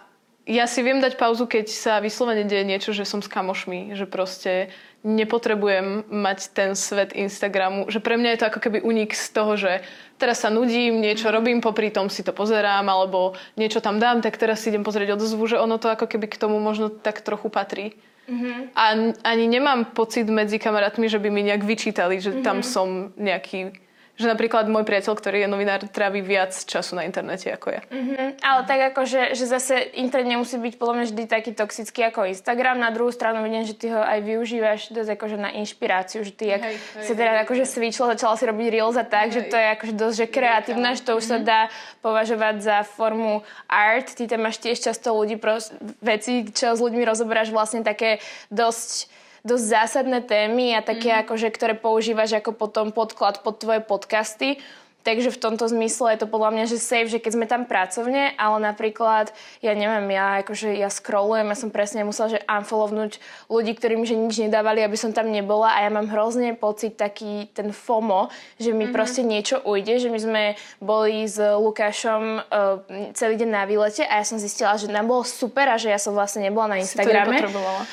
ja 0.49 0.65
si 0.65 0.81
viem 0.81 0.97
dať 0.97 1.21
pauzu, 1.21 1.45
keď 1.45 1.69
sa 1.69 2.01
vyslovene 2.01 2.49
deje 2.49 2.65
niečo, 2.65 2.97
že 2.97 3.05
som 3.05 3.21
s 3.21 3.29
kamošmi, 3.29 3.93
že 3.93 4.09
proste 4.09 4.73
nepotrebujem 5.07 6.11
mať 6.11 6.39
ten 6.51 6.71
svet 6.75 7.15
Instagramu, 7.15 7.87
že 7.87 8.03
pre 8.03 8.19
mňa 8.19 8.35
je 8.35 8.39
to 8.43 8.49
ako 8.51 8.61
keby 8.67 8.79
unik 8.83 9.11
z 9.15 9.27
toho, 9.31 9.53
že 9.55 9.73
teraz 10.19 10.43
sa 10.43 10.51
nudím, 10.51 10.99
niečo 10.99 11.31
robím, 11.31 11.63
popri 11.63 11.95
tom 11.95 12.11
si 12.11 12.27
to 12.27 12.35
pozerám, 12.35 12.83
alebo 12.91 13.39
niečo 13.55 13.79
tam 13.79 14.03
dám, 14.03 14.19
tak 14.21 14.35
teraz 14.35 14.63
si 14.63 14.75
idem 14.75 14.83
pozrieť 14.83 15.15
odozvu, 15.15 15.47
že 15.47 15.63
ono 15.63 15.79
to 15.79 15.87
ako 15.87 16.11
keby 16.11 16.27
k 16.27 16.41
tomu 16.41 16.59
možno 16.59 16.91
tak 16.91 17.23
trochu 17.23 17.47
patrí. 17.47 17.95
Mm-hmm. 18.29 18.77
A 18.77 18.85
ani 19.25 19.47
nemám 19.49 19.97
pocit 19.97 20.29
medzi 20.29 20.61
kamarátmi, 20.61 21.09
že 21.09 21.17
by 21.17 21.33
mi 21.33 21.47
nejak 21.49 21.65
vyčítali, 21.65 22.21
že 22.21 22.35
mm-hmm. 22.35 22.45
tam 22.45 22.61
som 22.61 23.15
nejaký 23.17 23.73
že 24.19 24.27
napríklad 24.27 24.67
môj 24.67 24.83
priateľ, 24.83 25.15
ktorý 25.15 25.47
je 25.47 25.49
novinár, 25.49 25.87
trávi 25.87 26.19
viac 26.27 26.51
času 26.51 26.99
na 26.99 27.07
internete 27.07 27.55
ako 27.55 27.71
ja. 27.71 27.83
Mm-hmm. 27.87 28.43
Ale 28.43 28.61
tak 28.67 28.81
ako, 28.93 29.07
že, 29.07 29.23
že 29.39 29.47
zase 29.47 29.95
internet 29.95 30.35
nemusí 30.35 30.59
byť 30.59 30.75
podľa 30.75 30.95
mňa 30.99 31.05
vždy 31.15 31.23
taký 31.31 31.51
toxický 31.55 32.11
ako 32.11 32.27
Instagram. 32.27 32.83
Na 32.83 32.91
druhú 32.91 33.15
stranu 33.15 33.47
vidím, 33.47 33.63
že 33.63 33.79
ty 33.79 33.95
ho 33.95 34.03
aj 34.03 34.19
využívaš 34.27 34.91
dosť 34.91 35.11
akože 35.15 35.37
na 35.39 35.55
inšpiráciu, 35.55 36.27
že 36.27 36.35
ty 36.35 36.51
jak 36.51 36.67
hej, 36.67 36.77
hej, 36.77 37.07
sa 37.07 37.13
teda 37.15 37.33
hej, 37.39 37.41
akože 37.47 37.65
switchla, 37.65 38.19
začala 38.19 38.35
si 38.35 38.45
robiť 38.51 38.67
reels 38.75 38.99
a 38.99 39.07
tak, 39.07 39.31
hej. 39.31 39.35
že 39.39 39.41
to 39.47 39.57
je 39.57 39.67
akože 39.79 39.95
dosť 39.95 40.17
že 40.19 40.27
kreatívne, 40.27 40.89
že 40.99 41.03
to 41.07 41.13
už 41.15 41.23
mm-hmm. 41.23 41.47
sa 41.47 41.47
dá 41.47 41.61
považovať 42.03 42.55
za 42.59 42.77
formu 42.83 43.47
art. 43.71 44.11
Ty 44.19 44.27
tam 44.27 44.51
máš 44.51 44.59
tiež 44.59 44.83
často 44.83 45.15
ľudí, 45.15 45.39
pros- 45.39 45.71
veci, 46.03 46.43
čo 46.51 46.75
s 46.75 46.83
ľuďmi 46.83 47.07
rozoberáš 47.07 47.55
vlastne 47.55 47.87
také 47.87 48.19
dosť 48.51 49.15
dosť 49.49 49.65
zásadné 49.65 50.21
témy 50.21 50.77
a 50.77 50.85
také 50.85 51.09
mm. 51.09 51.25
akože, 51.25 51.49
ktoré 51.49 51.73
používaš 51.73 52.37
ako 52.37 52.53
potom 52.53 52.93
podklad 52.93 53.41
pod 53.41 53.57
tvoje 53.65 53.81
podcasty. 53.81 54.61
Takže 55.09 55.33
v 55.33 55.41
tomto 55.41 55.65
zmysle 55.73 56.13
je 56.13 56.21
to 56.21 56.29
podľa 56.29 56.53
mňa, 56.53 56.65
že 56.69 56.77
safe, 56.77 57.09
že 57.09 57.17
keď 57.17 57.33
sme 57.33 57.49
tam 57.49 57.65
pracovne, 57.65 58.37
ale 58.37 58.57
napríklad, 58.61 59.33
ja 59.65 59.73
neviem, 59.73 60.05
ja 60.13 60.45
akože 60.45 60.77
ja 60.77 60.93
scrollujem, 60.93 61.49
ja 61.49 61.57
som 61.57 61.73
presne 61.73 62.05
musela, 62.05 62.37
že 62.37 62.45
unfollownúť 62.45 63.17
ľudí, 63.49 63.73
ktorým 63.73 64.05
že 64.05 64.13
nič 64.13 64.37
nedávali, 64.37 64.85
aby 64.85 65.01
som 65.01 65.17
tam 65.17 65.33
nebola 65.33 65.73
a 65.73 65.89
ja 65.89 65.89
mám 65.89 66.13
hrozne 66.13 66.53
pocit 66.53 67.01
taký 67.01 67.49
ten 67.57 67.73
FOMO, 67.73 68.29
že 68.61 68.77
mi 68.77 68.85
mm-hmm. 68.85 68.93
proste 68.93 69.25
niečo 69.25 69.65
ujde, 69.65 69.97
že 69.97 70.13
my 70.13 70.21
sme 70.21 70.43
boli 70.77 71.25
s 71.25 71.41
Lukášom 71.41 72.45
uh, 72.45 72.85
celý 73.17 73.41
deň 73.41 73.49
na 73.49 73.65
výlete 73.65 74.05
a 74.05 74.21
ja 74.21 74.29
som 74.29 74.37
zistila, 74.37 74.77
že 74.77 74.93
nám 74.93 75.09
bolo 75.09 75.25
super 75.25 75.73
a 75.73 75.81
že 75.81 75.89
ja 75.89 75.97
som 75.97 76.13
vlastne 76.13 76.45
nebola 76.45 76.77
na 76.77 76.85
Instagrame. 76.85 77.41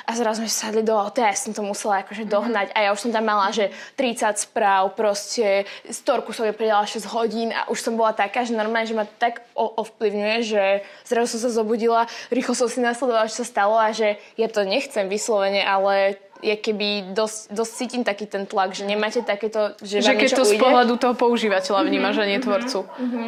A 0.04 0.12
zrazu 0.20 0.44
sme 0.44 0.52
sadli 0.52 0.84
do 0.84 0.92
auta 1.00 1.32
ja 1.32 1.32
som 1.32 1.56
to 1.56 1.64
musela 1.64 2.04
akože 2.04 2.28
dohnať 2.28 2.76
a 2.76 2.84
ja 2.84 2.90
už 2.92 3.08
som 3.08 3.16
tam 3.16 3.24
mala, 3.24 3.56
že 3.56 3.72
30 3.96 4.36
správ, 4.36 4.92
proste 5.00 5.64
storku 5.88 6.36
som 6.36 6.44
pridala 6.52 6.84
6 6.84 7.05
hodín 7.08 7.50
a 7.54 7.70
už 7.70 7.80
som 7.82 7.94
bola 7.94 8.12
taká, 8.12 8.44
že 8.44 8.58
normálne, 8.58 8.90
že 8.90 8.98
ma 8.98 9.06
tak 9.06 9.46
ovplyvňuje, 9.56 10.38
že 10.44 10.64
zrazu 11.06 11.38
som 11.38 11.50
sa 11.50 11.52
zobudila, 11.62 12.10
rýchlo 12.34 12.58
som 12.58 12.68
si 12.68 12.82
nasledovala, 12.82 13.30
čo 13.30 13.42
sa 13.42 13.48
stalo 13.48 13.76
a 13.78 13.94
že 13.94 14.18
ja 14.36 14.50
to 14.50 14.66
nechcem 14.66 15.08
vyslovene, 15.08 15.62
ale 15.64 16.20
je 16.44 16.56
keby 16.60 17.16
dosť, 17.16 17.56
dosť 17.56 17.72
cítim 17.74 18.04
taký 18.04 18.28
ten 18.28 18.46
tlak, 18.46 18.76
že 18.76 18.86
nemáte 18.86 19.24
takéto, 19.24 19.74
že, 19.82 20.04
že 20.04 20.14
vám 20.14 20.20
keď 20.20 20.32
to 20.36 20.44
ujde. 20.46 20.60
z 20.60 20.62
pohľadu 20.62 20.94
toho 21.00 21.14
používateľa 21.16 21.82
vnímaš 21.88 22.16
Mhm, 22.16 22.22
a 22.22 22.30
nie 22.30 22.40
tvorcu. 22.40 22.80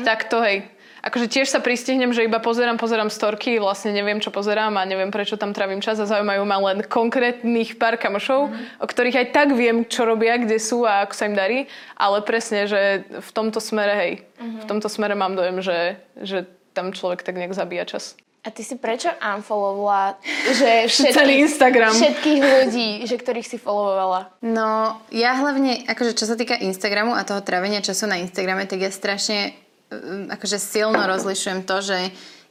Tak 0.04 0.20
to 0.30 0.38
hej. 0.44 0.58
Akože 1.08 1.32
tiež 1.32 1.48
sa 1.48 1.58
pristihnem, 1.58 2.12
že 2.12 2.22
iba 2.22 2.38
pozerám, 2.38 2.76
pozerám 2.76 3.08
storky, 3.08 3.56
vlastne 3.58 3.90
neviem, 3.90 4.20
čo 4.20 4.28
pozerám 4.28 4.76
a 4.76 4.84
neviem, 4.84 5.08
prečo 5.08 5.34
tam 5.34 5.50
trávim 5.50 5.80
čas 5.80 5.96
a 5.96 6.06
zaujímajú 6.06 6.44
ma 6.44 6.60
len 6.62 6.84
konkrétnych 6.84 7.76
pár 7.76 7.96
kamošov, 7.96 8.52
Mhm. 8.52 8.58
o 8.78 8.86
ktorých 8.86 9.16
aj 9.18 9.28
tak 9.32 9.48
viem, 9.52 9.82
čo 9.84 10.04
robia, 10.04 10.36
kde 10.36 10.58
sú 10.58 10.84
a 10.84 11.02
ako 11.02 11.14
sa 11.14 11.26
im 11.26 11.34
darí, 11.34 11.60
ale 11.96 12.20
presne, 12.22 12.64
že 12.64 12.82
v 13.08 13.30
tomto 13.32 13.58
smere, 13.58 13.94
hej, 13.96 14.12
Mhm. 14.38 14.60
v 14.60 14.66
tomto 14.68 14.88
smere 14.88 15.14
mám 15.14 15.34
dojem, 15.34 15.58
že, 15.60 15.96
že 16.18 16.44
tam 16.72 16.92
človek 16.92 17.22
tak 17.22 17.34
nejak 17.34 17.54
zabíja 17.54 17.88
čas. 17.88 18.20
A 18.40 18.50
ty 18.50 18.62
si 18.62 18.76
prečo 18.76 19.08
unfollowovala, 19.18 20.20
že 20.50 20.72
všetkých, 20.88 21.16
Celý 21.16 21.34
Instagram. 21.42 21.92
všetkých 21.92 22.42
ľudí, 22.42 22.90
že 23.04 23.16
ktorých 23.16 23.44
si 23.46 23.58
followovala? 23.58 24.40
No, 24.42 25.00
ja 25.10 25.36
hlavne, 25.36 25.84
akože 25.84 26.14
čo 26.14 26.24
sa 26.24 26.36
týka 26.36 26.56
Instagramu 26.56 27.12
a 27.12 27.24
toho 27.24 27.40
trávenia 27.40 27.80
času 27.80 28.06
na 28.06 28.16
Instagrame, 28.18 28.64
tak 28.64 28.80
ja 28.80 28.90
strašne 28.90 29.52
akože 30.32 30.60
silno 30.60 31.00
rozlišujem 31.08 31.64
to, 31.64 31.78
že 31.80 31.98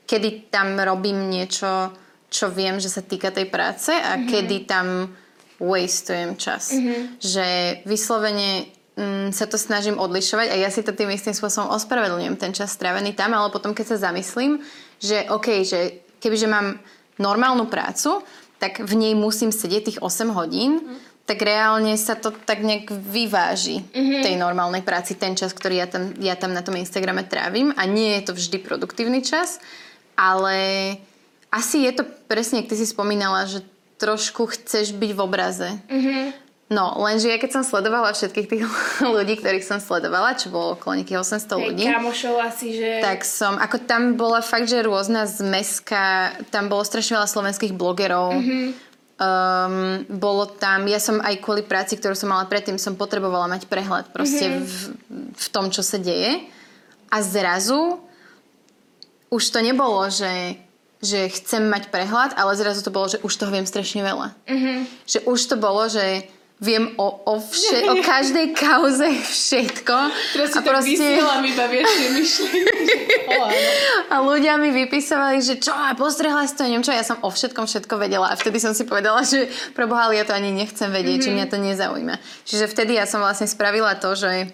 kedy 0.09 0.49
tam 0.49 0.79
robím 0.81 1.29
niečo, 1.29 1.93
čo 2.31 2.49
viem, 2.49 2.81
že 2.81 2.89
sa 2.89 3.03
týka 3.05 3.31
tej 3.31 3.51
práce 3.51 3.93
a 3.93 4.17
mm-hmm. 4.17 4.29
kedy 4.31 4.57
tam 4.65 4.87
wasteujem 5.61 6.37
čas. 6.37 6.73
Mm-hmm. 6.73 7.01
Že 7.21 7.47
vyslovene 7.85 8.71
mm, 8.97 9.29
sa 9.33 9.45
to 9.49 9.61
snažím 9.61 10.01
odlišovať 10.01 10.53
a 10.53 10.57
ja 10.57 10.69
si 10.73 10.81
to 10.81 10.97
tým 10.97 11.13
istým 11.13 11.37
spôsobom 11.37 11.73
ospravedlňujem 11.77 12.37
ten 12.41 12.53
čas 12.57 12.73
strávený 12.73 13.13
tam, 13.13 13.37
ale 13.37 13.53
potom 13.53 13.73
keď 13.77 13.97
sa 13.97 14.11
zamyslím, 14.11 14.61
že 15.01 15.29
OK, 15.29 15.65
že 15.65 16.05
kebyže 16.21 16.49
mám 16.49 16.81
normálnu 17.21 17.69
prácu, 17.69 18.25
tak 18.57 18.81
v 18.81 18.93
nej 18.97 19.13
musím 19.13 19.53
sedieť 19.53 19.83
tých 19.85 19.99
8 20.01 20.33
hodín, 20.33 20.81
mm. 20.81 21.06
Tak 21.27 21.43
reálne 21.43 21.99
sa 21.99 22.15
to 22.15 22.31
tak 22.31 22.63
nejak 22.63 22.95
vyváži 22.95 23.83
mm-hmm. 23.83 24.23
tej 24.23 24.35
normálnej 24.39 24.87
práci, 24.87 25.19
ten 25.19 25.35
čas, 25.35 25.51
ktorý 25.51 25.83
ja 25.83 25.87
tam, 25.91 26.15
ja 26.23 26.39
tam 26.39 26.55
na 26.55 26.63
tom 26.63 26.79
Instagrame 26.79 27.27
trávim 27.27 27.75
a 27.75 27.83
nie 27.83 28.15
je 28.17 28.31
to 28.31 28.33
vždy 28.39 28.63
produktívny 28.63 29.27
čas, 29.27 29.59
ale 30.15 30.95
asi 31.51 31.83
je 31.83 31.93
to 31.99 32.07
presne, 32.31 32.63
ak 32.63 32.71
ty 32.71 32.79
si 32.79 32.87
spomínala, 32.87 33.51
že 33.51 33.67
trošku 33.99 34.55
chceš 34.55 34.95
byť 34.95 35.11
v 35.13 35.21
obraze. 35.21 35.69
Mm-hmm. 35.91 36.47
No, 36.67 36.99
lenže 36.99 37.31
ja 37.31 37.39
keď 37.39 37.59
som 37.59 37.63
sledovala 37.63 38.11
všetkých 38.11 38.47
tých 38.51 38.63
ľudí, 39.15 39.39
ktorých 39.39 39.63
som 39.63 39.79
sledovala, 39.79 40.35
čo 40.35 40.51
bolo 40.51 40.75
okolo 40.75 40.99
nejakých 40.99 41.23
800 41.43 41.67
ľudí, 41.67 41.85
kamošov 41.87 42.35
asi, 42.43 42.75
že... 42.75 42.91
tak 42.99 43.23
som, 43.23 43.55
ako 43.55 43.87
tam 43.87 44.19
bola 44.19 44.43
fakt, 44.43 44.67
že 44.67 44.83
rôzna 44.83 45.31
zmeska, 45.31 46.35
tam 46.51 46.67
bolo 46.67 46.83
strašne 46.83 47.23
veľa 47.23 47.31
slovenských 47.31 47.75
blogerov. 47.75 48.35
Mm-hmm. 48.35 48.86
Um, 49.17 50.05
bolo 50.13 50.45
tam, 50.45 50.85
ja 50.85 51.01
som 51.01 51.25
aj 51.25 51.41
kvôli 51.41 51.65
práci, 51.65 51.97
ktorú 51.97 52.13
som 52.13 52.29
mala 52.29 52.45
predtým, 52.45 52.77
som 52.77 53.01
potrebovala 53.01 53.49
mať 53.49 53.65
prehľad 53.65 54.13
proste 54.13 54.45
mm-hmm. 54.45 54.69
v, 54.69 54.77
v 55.33 55.47
tom, 55.49 55.73
čo 55.73 55.81
sa 55.81 55.97
deje. 55.97 56.45
A 57.09 57.25
zrazu 57.25 57.97
už 59.33 59.43
to 59.49 59.65
nebolo, 59.65 60.05
že, 60.13 60.61
že 61.01 61.33
chcem 61.33 61.65
mať 61.65 61.89
prehľad, 61.89 62.37
ale 62.37 62.61
zrazu 62.61 62.85
to 62.85 62.93
bolo, 62.93 63.09
že 63.09 63.17
už 63.25 63.33
toho 63.41 63.49
viem 63.49 63.65
strašne 63.65 64.05
veľa. 64.05 64.37
Mm-hmm. 64.53 64.79
Že 65.09 65.19
už 65.25 65.41
to 65.49 65.57
bolo, 65.57 65.89
že 65.89 66.29
viem 66.57 66.97
o, 66.97 67.09
o, 67.29 67.37
vše, 67.37 67.85
o 67.93 68.01
každej 68.01 68.57
kauze 68.57 69.05
všetko. 69.05 69.97
Teraz 70.33 70.49
si 70.49 70.61
tak 70.65 70.81
vysielam 70.81 71.45
iba, 71.45 71.69
vieš, 71.69 71.85
tie 71.85 72.09
myšlienky. 72.17 72.93
A 74.13 74.25
ľudia 74.25 74.57
mi 74.57 74.73
vypisovali, 74.73 75.45
že 75.45 75.61
čo, 75.61 75.77
a 75.77 75.93
postrehla 75.93 76.49
si 76.49 76.57
to, 76.57 76.65
neviem 76.65 76.81
čo, 76.81 76.97
ja 76.97 77.05
som 77.05 77.21
o 77.21 77.29
všetkom 77.29 77.69
všetko 77.69 77.95
vedela 78.01 78.33
a 78.33 78.39
vtedy 78.39 78.63
som 78.63 78.73
si 78.73 78.87
povedala, 78.87 79.27
že 79.27 79.51
ale 79.77 80.17
ja 80.17 80.25
to 80.25 80.33
ani 80.33 80.55
nechcem 80.55 80.89
vedieť, 80.89 81.27
mm-hmm. 81.27 81.27
či 81.27 81.37
mňa 81.37 81.47
to 81.51 81.59
nezaujíma. 81.59 82.17
Čiže 82.47 82.71
vtedy 82.71 82.97
ja 82.97 83.05
som 83.05 83.21
vlastne 83.21 83.51
spravila 83.51 83.99
to, 83.99 84.15
že 84.15 84.49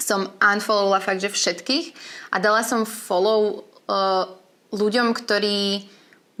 som 0.00 0.32
unfollowovala 0.40 1.04
fakt, 1.04 1.20
že 1.20 1.30
všetkých 1.30 1.92
a 2.32 2.36
dala 2.40 2.64
som 2.64 2.88
follow 2.88 3.68
uh, 3.86 4.26
ľuďom, 4.72 5.12
ktorí 5.12 5.86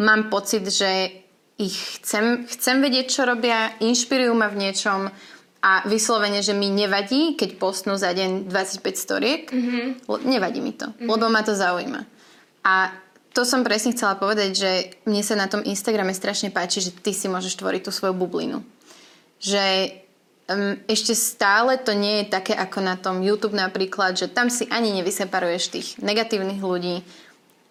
mám 0.00 0.32
pocit, 0.32 0.64
že 0.66 1.20
ich 1.60 2.00
chcem, 2.00 2.48
chcem 2.48 2.80
vedieť, 2.80 3.06
čo 3.12 3.22
robia, 3.28 3.76
inšpirujú 3.84 4.32
ma 4.32 4.48
v 4.48 4.64
niečom 4.64 5.12
a 5.60 5.84
vyslovene, 5.84 6.40
že 6.40 6.56
mi 6.56 6.72
nevadí, 6.72 7.36
keď 7.36 7.60
postnú 7.60 8.00
za 8.00 8.16
deň 8.16 8.48
25 8.48 8.96
storiek. 8.96 9.44
Mm-hmm. 9.52 10.08
Nevadí 10.24 10.64
mi 10.64 10.72
to, 10.72 10.88
mm-hmm. 10.88 11.04
lebo 11.04 11.28
ma 11.28 11.44
to 11.44 11.52
zaujíma. 11.52 12.08
A 12.64 12.96
to 13.36 13.44
som 13.44 13.60
presne 13.60 13.92
chcela 13.92 14.16
povedať, 14.16 14.50
že 14.56 14.70
mne 15.04 15.20
sa 15.20 15.36
na 15.36 15.46
tom 15.52 15.60
Instagrame 15.60 16.16
strašne 16.16 16.48
páči, 16.48 16.80
že 16.80 16.96
ty 16.96 17.12
si 17.12 17.28
môžeš 17.28 17.60
tvoriť 17.60 17.82
tú 17.86 17.92
svoju 17.92 18.16
bublinu. 18.16 18.64
Že 19.36 19.94
um, 20.48 20.74
ešte 20.88 21.12
stále 21.12 21.76
to 21.76 21.92
nie 21.92 22.24
je 22.24 22.32
také 22.32 22.56
ako 22.56 22.80
na 22.80 22.96
tom 22.96 23.20
YouTube 23.20 23.54
napríklad, 23.54 24.16
že 24.16 24.32
tam 24.32 24.48
si 24.48 24.64
ani 24.72 24.96
nevyseparuješ 24.96 25.64
tých 25.68 25.88
negatívnych 26.00 26.58
ľudí, 26.64 27.04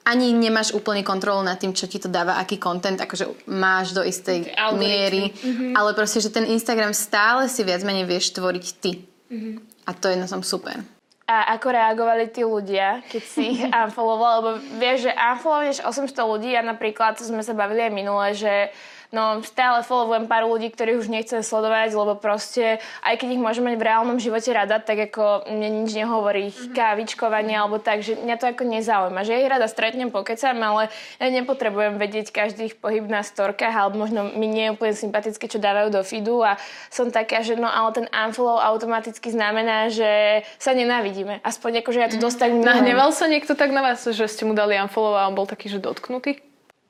ani 0.09 0.33
nemáš 0.33 0.73
úplne 0.73 1.05
kontrolu 1.05 1.45
nad 1.45 1.61
tým, 1.61 1.77
čo 1.77 1.85
ti 1.85 2.01
to 2.01 2.09
dáva, 2.09 2.41
aký 2.41 2.57
content, 2.57 2.97
akože 2.97 3.45
máš 3.45 3.93
do 3.93 4.01
istej 4.01 4.49
Algoritmy. 4.57 4.81
miery, 4.81 5.23
mm-hmm. 5.29 5.71
ale 5.77 5.93
proste, 5.93 6.17
že 6.17 6.33
ten 6.33 6.49
Instagram 6.49 6.97
stále 6.97 7.45
si 7.45 7.61
viac 7.61 7.85
menej 7.85 8.09
vieš 8.09 8.33
tvoriť 8.33 8.65
ty. 8.81 9.05
Mm-hmm. 9.29 9.53
A 9.85 9.91
to 9.93 10.09
je 10.09 10.17
na 10.17 10.25
tom 10.25 10.41
super. 10.41 10.81
A 11.29 11.53
ako 11.53 11.69
reagovali 11.69 12.33
tí 12.33 12.41
ľudia, 12.41 13.05
keď 13.05 13.23
si 13.23 13.41
ich 13.53 13.61
unfollowoval? 13.85 14.33
Lebo 14.41 14.49
vieš, 14.81 15.05
že 15.05 15.11
unfollowuješ 15.13 15.77
800 15.85 16.25
ľudí 16.25 16.51
a 16.57 16.65
napríklad, 16.65 17.21
to 17.21 17.23
sme 17.29 17.45
sa 17.45 17.53
bavili 17.53 17.85
aj 17.85 17.93
minule, 17.93 18.33
že 18.33 18.73
no 19.09 19.41
stále 19.41 19.81
followujem 19.81 20.29
pár 20.29 20.45
ľudí, 20.45 20.69
ktorých 20.69 20.99
už 21.01 21.07
nechcem 21.09 21.41
sledovať, 21.41 21.97
lebo 21.97 22.13
proste, 22.17 22.77
aj 23.01 23.15
keď 23.17 23.29
ich 23.37 23.41
môžem 23.41 23.65
mať 23.65 23.75
v 23.77 23.85
reálnom 23.85 24.17
živote 24.21 24.49
rada, 24.53 24.77
tak 24.77 25.09
ako 25.09 25.49
mne 25.49 25.83
nič 25.83 25.97
nehovorí 25.97 26.53
ich 26.53 26.59
kávičkovanie 26.73 27.57
alebo 27.57 27.81
tak, 27.81 28.05
že 28.05 28.17
mňa 28.17 28.35
to 28.37 28.45
ako 28.53 28.63
nezaujíma. 28.69 29.25
Že 29.25 29.31
ja 29.33 29.39
ich 29.41 29.51
rada 29.51 29.67
stretnem, 29.67 30.13
pokecam, 30.13 30.57
ale 30.61 30.93
ja 31.17 31.27
nepotrebujem 31.29 31.97
vedieť 31.97 32.29
každý 32.29 32.73
ich 32.73 32.75
pohyb 32.77 33.05
na 33.09 33.25
storkách, 33.25 33.73
alebo 33.73 34.05
možno 34.05 34.29
mi 34.37 34.45
nie 34.45 34.69
je 34.69 34.73
úplne 34.77 34.93
sympatické, 34.93 35.49
čo 35.49 35.57
dávajú 35.57 35.89
do 35.89 36.01
feedu 36.05 36.45
a 36.45 36.61
som 36.93 37.09
taká, 37.09 37.41
že 37.41 37.57
no 37.57 37.69
ale 37.69 37.89
ten 37.97 38.07
unfollow 38.13 38.61
automaticky 38.61 39.33
znamená, 39.33 39.89
že 39.89 40.41
sa 40.61 40.77
nenávidíme. 40.77 41.41
Aspoň 41.41 41.81
akože 41.81 41.99
ja 41.99 42.09
to 42.09 42.21
dosť 42.21 42.37
tak 42.37 42.49
vnímam. 42.53 42.77
Nahneval 42.77 43.09
sa 43.09 43.25
niekto 43.25 43.57
tak 43.57 43.73
na 43.73 43.81
vás, 43.81 44.05
že 44.05 44.25
ste 44.29 44.45
mu 44.45 44.53
dali 44.53 44.77
unfollow 44.77 45.17
a 45.17 45.25
on 45.25 45.33
bol 45.33 45.49
taký, 45.49 45.71
že 45.71 45.81
dotknutý? 45.81 46.48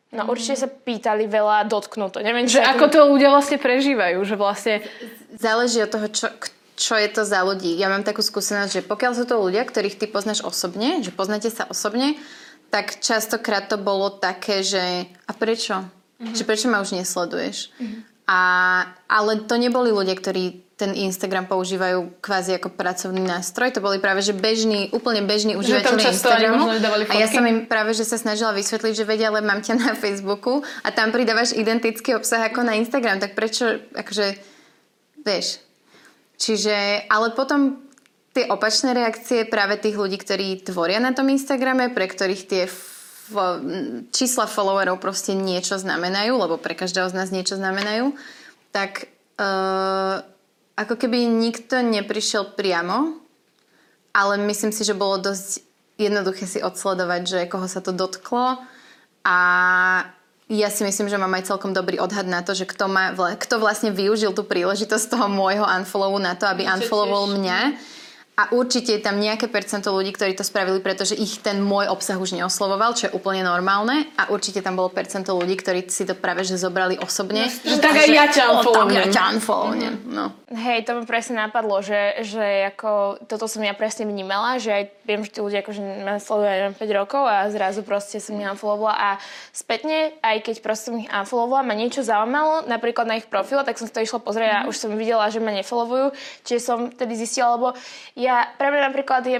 No 0.09 0.25
určite 0.25 0.65
sa 0.65 0.69
pýtali 0.69 1.29
veľa 1.29 1.69
dotknuto. 1.69 2.25
Neviem, 2.25 2.49
Že 2.49 2.65
ako 2.65 2.85
to 2.89 2.99
ľudia 3.13 3.29
vlastne 3.29 3.61
prežívajú, 3.61 4.17
že 4.25 4.35
vlastne... 4.35 4.81
Záleží 5.37 5.85
od 5.85 5.93
toho, 5.93 6.07
čo, 6.09 6.27
čo 6.73 6.97
je 6.97 7.09
to 7.13 7.21
za 7.21 7.45
ľudí. 7.45 7.77
Ja 7.77 7.93
mám 7.93 8.01
takú 8.01 8.25
skúsenosť, 8.25 8.71
že 8.73 8.81
pokiaľ 8.89 9.11
sú 9.13 9.29
to 9.29 9.37
ľudia, 9.37 9.61
ktorých 9.61 10.01
ty 10.01 10.09
poznáš 10.09 10.41
osobne, 10.41 11.05
že 11.05 11.13
poznáte 11.13 11.53
sa 11.53 11.69
osobne, 11.69 12.17
tak 12.73 12.97
častokrát 13.01 13.69
to 13.69 13.77
bolo 13.77 14.09
také, 14.09 14.65
že 14.65 15.05
a 15.29 15.31
prečo? 15.37 15.85
Mm-hmm. 16.17 16.33
Že 16.33 16.43
prečo 16.45 16.65
ma 16.73 16.81
už 16.81 16.97
nesleduješ? 16.97 17.69
Mm-hmm. 17.77 18.01
A, 18.29 18.41
ale 19.09 19.31
to 19.45 19.57
neboli 19.61 19.93
ľudia, 19.93 20.17
ktorí 20.17 20.68
ten 20.79 20.95
Instagram 20.95 21.43
používajú 21.51 22.23
kvázi 22.23 22.55
ako 22.55 22.71
pracovný 22.71 23.19
nástroj. 23.19 23.75
To 23.75 23.83
boli 23.83 23.99
práve, 23.99 24.23
že 24.23 24.31
bežní, 24.31 24.87
úplne 24.95 25.19
bežní 25.27 25.59
užívateľi 25.59 26.07
Instagramu. 26.07 26.71
A 27.11 27.19
ja 27.19 27.27
som 27.27 27.43
im 27.43 27.67
práve, 27.67 27.91
že 27.91 28.07
sa 28.07 28.15
snažila 28.15 28.55
vysvetliť, 28.55 28.93
že 28.95 29.03
vedia, 29.03 29.27
ale 29.27 29.43
mám 29.43 29.59
ťa 29.59 29.75
na 29.75 29.91
Facebooku 29.91 30.63
a 30.79 30.89
tam 30.95 31.11
pridávaš 31.11 31.51
identický 31.51 32.15
obsah 32.15 32.47
ako 32.47 32.63
na 32.63 32.79
Instagram, 32.79 33.19
tak 33.19 33.35
prečo, 33.35 33.83
akože, 33.91 34.39
vieš. 35.27 35.59
Čiže, 36.39 37.11
ale 37.11 37.35
potom 37.35 37.83
tie 38.31 38.47
opačné 38.47 38.95
reakcie 38.95 39.43
práve 39.43 39.75
tých 39.75 39.99
ľudí, 39.99 40.15
ktorí 40.15 40.63
tvoria 40.63 41.03
na 41.03 41.11
tom 41.11 41.27
Instagrame, 41.27 41.91
pre 41.91 42.07
ktorých 42.07 42.43
tie 42.47 42.63
f- 42.71 43.35
čísla 44.15 44.47
followerov 44.47 45.03
proste 45.03 45.35
niečo 45.35 45.75
znamenajú, 45.75 46.39
lebo 46.39 46.55
pre 46.55 46.71
každého 46.71 47.11
z 47.11 47.17
nás 47.19 47.35
niečo 47.35 47.59
znamenajú, 47.59 48.15
tak 48.71 49.11
Uh, 49.39 50.19
ako 50.79 50.95
keby 50.95 51.27
nikto 51.27 51.83
neprišiel 51.83 52.55
priamo, 52.55 53.19
ale 54.15 54.39
myslím 54.47 54.71
si, 54.71 54.87
že 54.87 54.95
bolo 54.95 55.19
dosť 55.19 55.67
jednoduché 55.99 56.47
si 56.47 56.63
odsledovať, 56.63 57.21
že 57.27 57.39
koho 57.51 57.67
sa 57.67 57.83
to 57.83 57.91
dotklo 57.91 58.63
a 59.27 59.37
ja 60.49 60.69
si 60.73 60.81
myslím, 60.81 61.11
že 61.11 61.19
mám 61.21 61.35
aj 61.37 61.51
celkom 61.53 61.77
dobrý 61.77 62.01
odhad 62.01 62.25
na 62.25 62.41
to, 62.41 62.57
že 62.57 62.65
kto, 62.65 62.89
má, 62.89 63.13
kto 63.13 63.61
vlastne 63.61 63.93
využil 63.93 64.33
tú 64.33 64.41
príležitosť 64.41 65.13
toho 65.13 65.29
môjho 65.29 65.61
unfollowu 65.61 66.17
na 66.17 66.33
to, 66.33 66.49
aby 66.49 66.65
unfollowoval 66.65 67.37
mňa. 67.37 67.77
A 68.39 68.55
určite 68.55 68.95
je 68.95 69.03
tam 69.03 69.19
nejaké 69.19 69.51
percento 69.51 69.91
ľudí, 69.91 70.15
ktorí 70.15 70.31
to 70.31 70.47
spravili, 70.47 70.79
pretože 70.79 71.11
ich 71.11 71.43
ten 71.43 71.59
môj 71.59 71.91
obsah 71.91 72.15
už 72.15 72.39
neoslovoval, 72.39 72.95
čo 72.95 73.11
je 73.11 73.15
úplne 73.15 73.43
normálne. 73.43 74.07
A 74.15 74.31
určite 74.31 74.63
tam 74.63 74.79
bolo 74.79 74.87
percento 74.87 75.35
ľudí, 75.35 75.59
ktorí 75.59 75.91
si 75.91 76.07
to 76.07 76.15
práve 76.15 76.47
že 76.47 76.55
zobrali 76.55 76.95
osobne. 77.03 77.51
Že 77.51 77.83
tak 77.83 77.99
aj 77.99 78.07
ja 78.07 78.25
ťa 78.31 78.43
O, 78.47 78.63
tak 78.63 78.63
unfollowujem. 78.63 78.95
ja 78.95 79.05
ťa 79.11 79.23
unfollowujem. 79.35 79.95
No. 80.07 80.25
Hej, 80.49 80.87
to 80.87 80.97
mi 80.97 81.03
presne 81.03 81.45
napadlo, 81.45 81.83
že, 81.83 82.25
že 82.25 82.73
ako, 82.73 83.21
toto 83.27 83.45
som 83.45 83.61
ja 83.61 83.75
presne 83.75 84.07
vnímala, 84.09 84.57
že 84.57 84.71
aj 84.71 84.83
viem, 85.05 85.21
že 85.21 85.35
tí 85.35 85.39
ľudia 85.45 85.61
akože 85.61 85.81
ma 86.05 86.17
sledujú 86.17 86.47
aj 86.49 86.57
neviem, 86.63 86.75
5 86.79 87.01
rokov 87.05 87.23
a 87.27 87.45
zrazu 87.53 87.85
proste 87.85 88.17
som 88.17 88.33
ich 88.33 88.49
unfollowovala 88.49 88.95
a 88.97 89.09
spätne, 89.53 90.17
aj 90.25 90.37
keď 90.45 90.55
proste 90.65 90.89
som 90.89 90.97
ich 90.97 91.05
unfollowovala, 91.05 91.65
ma 91.65 91.77
niečo 91.77 92.01
zaujímalo, 92.01 92.65
napríklad 92.65 93.05
na 93.05 93.21
ich 93.21 93.29
profil, 93.29 93.61
tak 93.61 93.77
som 93.77 93.85
si 93.85 93.93
to 93.93 94.01
išla 94.01 94.25
pozrieť 94.25 94.49
a 94.49 94.59
už 94.65 94.73
som 94.77 94.89
videla, 94.97 95.29
že 95.29 95.37
ma 95.37 95.53
nefollowujú, 95.53 96.17
čiže 96.41 96.61
som 96.61 96.89
tedy 96.89 97.13
zistila, 97.13 97.53
lebo 97.53 97.77
ja, 98.17 98.28
pre 98.57 98.67
mňa 98.71 98.81
napríklad 98.89 99.23
je 99.25 99.37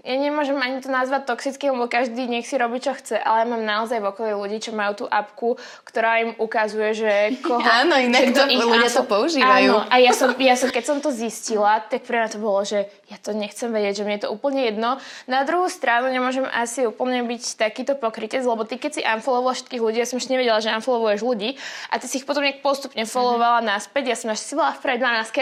ja 0.00 0.16
nemôžem 0.16 0.56
ani 0.56 0.80
to 0.80 0.88
nazvať 0.88 1.28
toxickým, 1.28 1.76
lebo 1.76 1.84
každý 1.84 2.24
nech 2.24 2.48
si 2.48 2.56
robí, 2.56 2.80
čo 2.80 2.96
chce, 2.96 3.20
ale 3.20 3.44
mám 3.44 3.60
naozaj 3.60 4.00
v 4.00 4.08
okolí 4.08 4.32
ľudí, 4.32 4.58
čo 4.64 4.72
majú 4.72 5.04
tú 5.04 5.06
apku, 5.06 5.60
ktorá 5.84 6.24
im 6.24 6.32
ukazuje, 6.40 6.88
že 6.96 7.12
koho... 7.44 7.60
Áno, 7.84 8.00
inak 8.00 8.32
to 8.32 8.48
ich 8.48 8.64
ľudia 8.64 8.88
to 8.88 9.04
používajú. 9.04 9.72
Áno, 9.76 9.84
a 9.92 9.94
ja 10.00 10.16
som, 10.16 10.32
ja 10.40 10.56
som, 10.56 10.72
keď 10.72 10.84
som 10.88 10.98
to 11.04 11.12
zistila, 11.12 11.84
tak 11.84 12.08
pre 12.08 12.16
mňa 12.16 12.28
to 12.32 12.38
bolo, 12.40 12.64
že 12.64 12.88
ja 13.12 13.20
to 13.20 13.36
nechcem 13.36 13.68
vedieť, 13.68 14.00
že 14.00 14.04
mne 14.06 14.16
je 14.16 14.24
to 14.24 14.32
úplne 14.32 14.64
jedno. 14.64 14.96
Na 15.28 15.44
druhú 15.44 15.68
stranu 15.68 16.08
nemôžem 16.08 16.46
asi 16.48 16.88
úplne 16.88 17.20
byť 17.26 17.60
takýto 17.60 17.92
pokrytec, 17.98 18.40
lebo 18.40 18.64
ty 18.64 18.80
keď 18.80 18.90
si 18.96 19.02
unfollowovala 19.04 19.58
všetkých 19.58 19.82
ľudí, 19.82 19.98
ja 20.00 20.08
som 20.08 20.16
ešte 20.16 20.32
nevedela, 20.32 20.64
že 20.64 20.72
unfollowuješ 20.72 21.20
ľudí 21.20 21.58
a 21.92 22.00
ty 22.00 22.06
si 22.08 22.22
ich 22.22 22.26
potom 22.26 22.40
nejak 22.40 22.64
postupne 22.64 23.02
followovala 23.04 23.60
naspäť, 23.66 24.14
ja 24.14 24.16
som 24.16 24.32
až 24.32 24.40
si 24.40 24.54
bola 24.56 24.72
v 24.72 24.80
prvej 24.80 24.98
12 25.02 25.34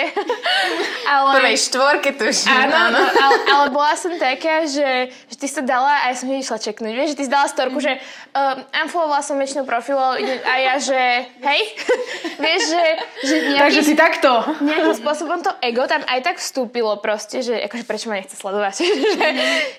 ale... 1.12 1.30
Prvej 1.38 1.56
štvorke 1.60 2.10
tuším. 2.16 2.50
Áno, 2.50 2.76
áno. 2.88 3.00
Ale, 3.04 3.36
ale 3.52 3.66
bola 3.68 3.92
som 3.94 4.12
taká, 4.16 4.47
že, 4.66 5.12
že 5.28 5.36
ty 5.36 5.46
to 5.48 5.62
dala 5.64 6.04
a 6.04 6.12
ja 6.12 6.14
som 6.16 6.28
nešla 6.30 6.58
čeknúť. 6.60 6.92
Vieš, 6.94 7.08
že 7.14 7.18
ty 7.18 7.24
si 7.26 7.32
dala 7.32 7.46
storku, 7.48 7.78
že 7.80 7.96
um, 7.98 8.58
unfollowovala 8.86 9.22
som 9.24 9.36
väčšinou 9.36 9.64
profilov 9.68 10.18
a 10.20 10.54
ja, 10.58 10.74
že 10.80 11.00
hej, 11.28 11.62
vieš, 12.44 12.62
že, 12.72 12.84
že 13.24 13.36
nejaký, 13.52 13.62
Takže 13.64 13.80
si 13.84 13.94
takto. 13.94 14.30
nejakým 14.62 14.96
spôsobom 14.98 15.38
to 15.42 15.52
ego 15.64 15.84
tam 15.84 16.02
aj 16.06 16.20
tak 16.24 16.36
vstúpilo 16.40 16.96
proste, 16.98 17.44
že 17.44 17.54
akože 17.68 17.84
prečo 17.84 18.08
ma 18.08 18.20
nechce 18.20 18.36
sledovať. 18.36 18.74
že, 19.16 19.28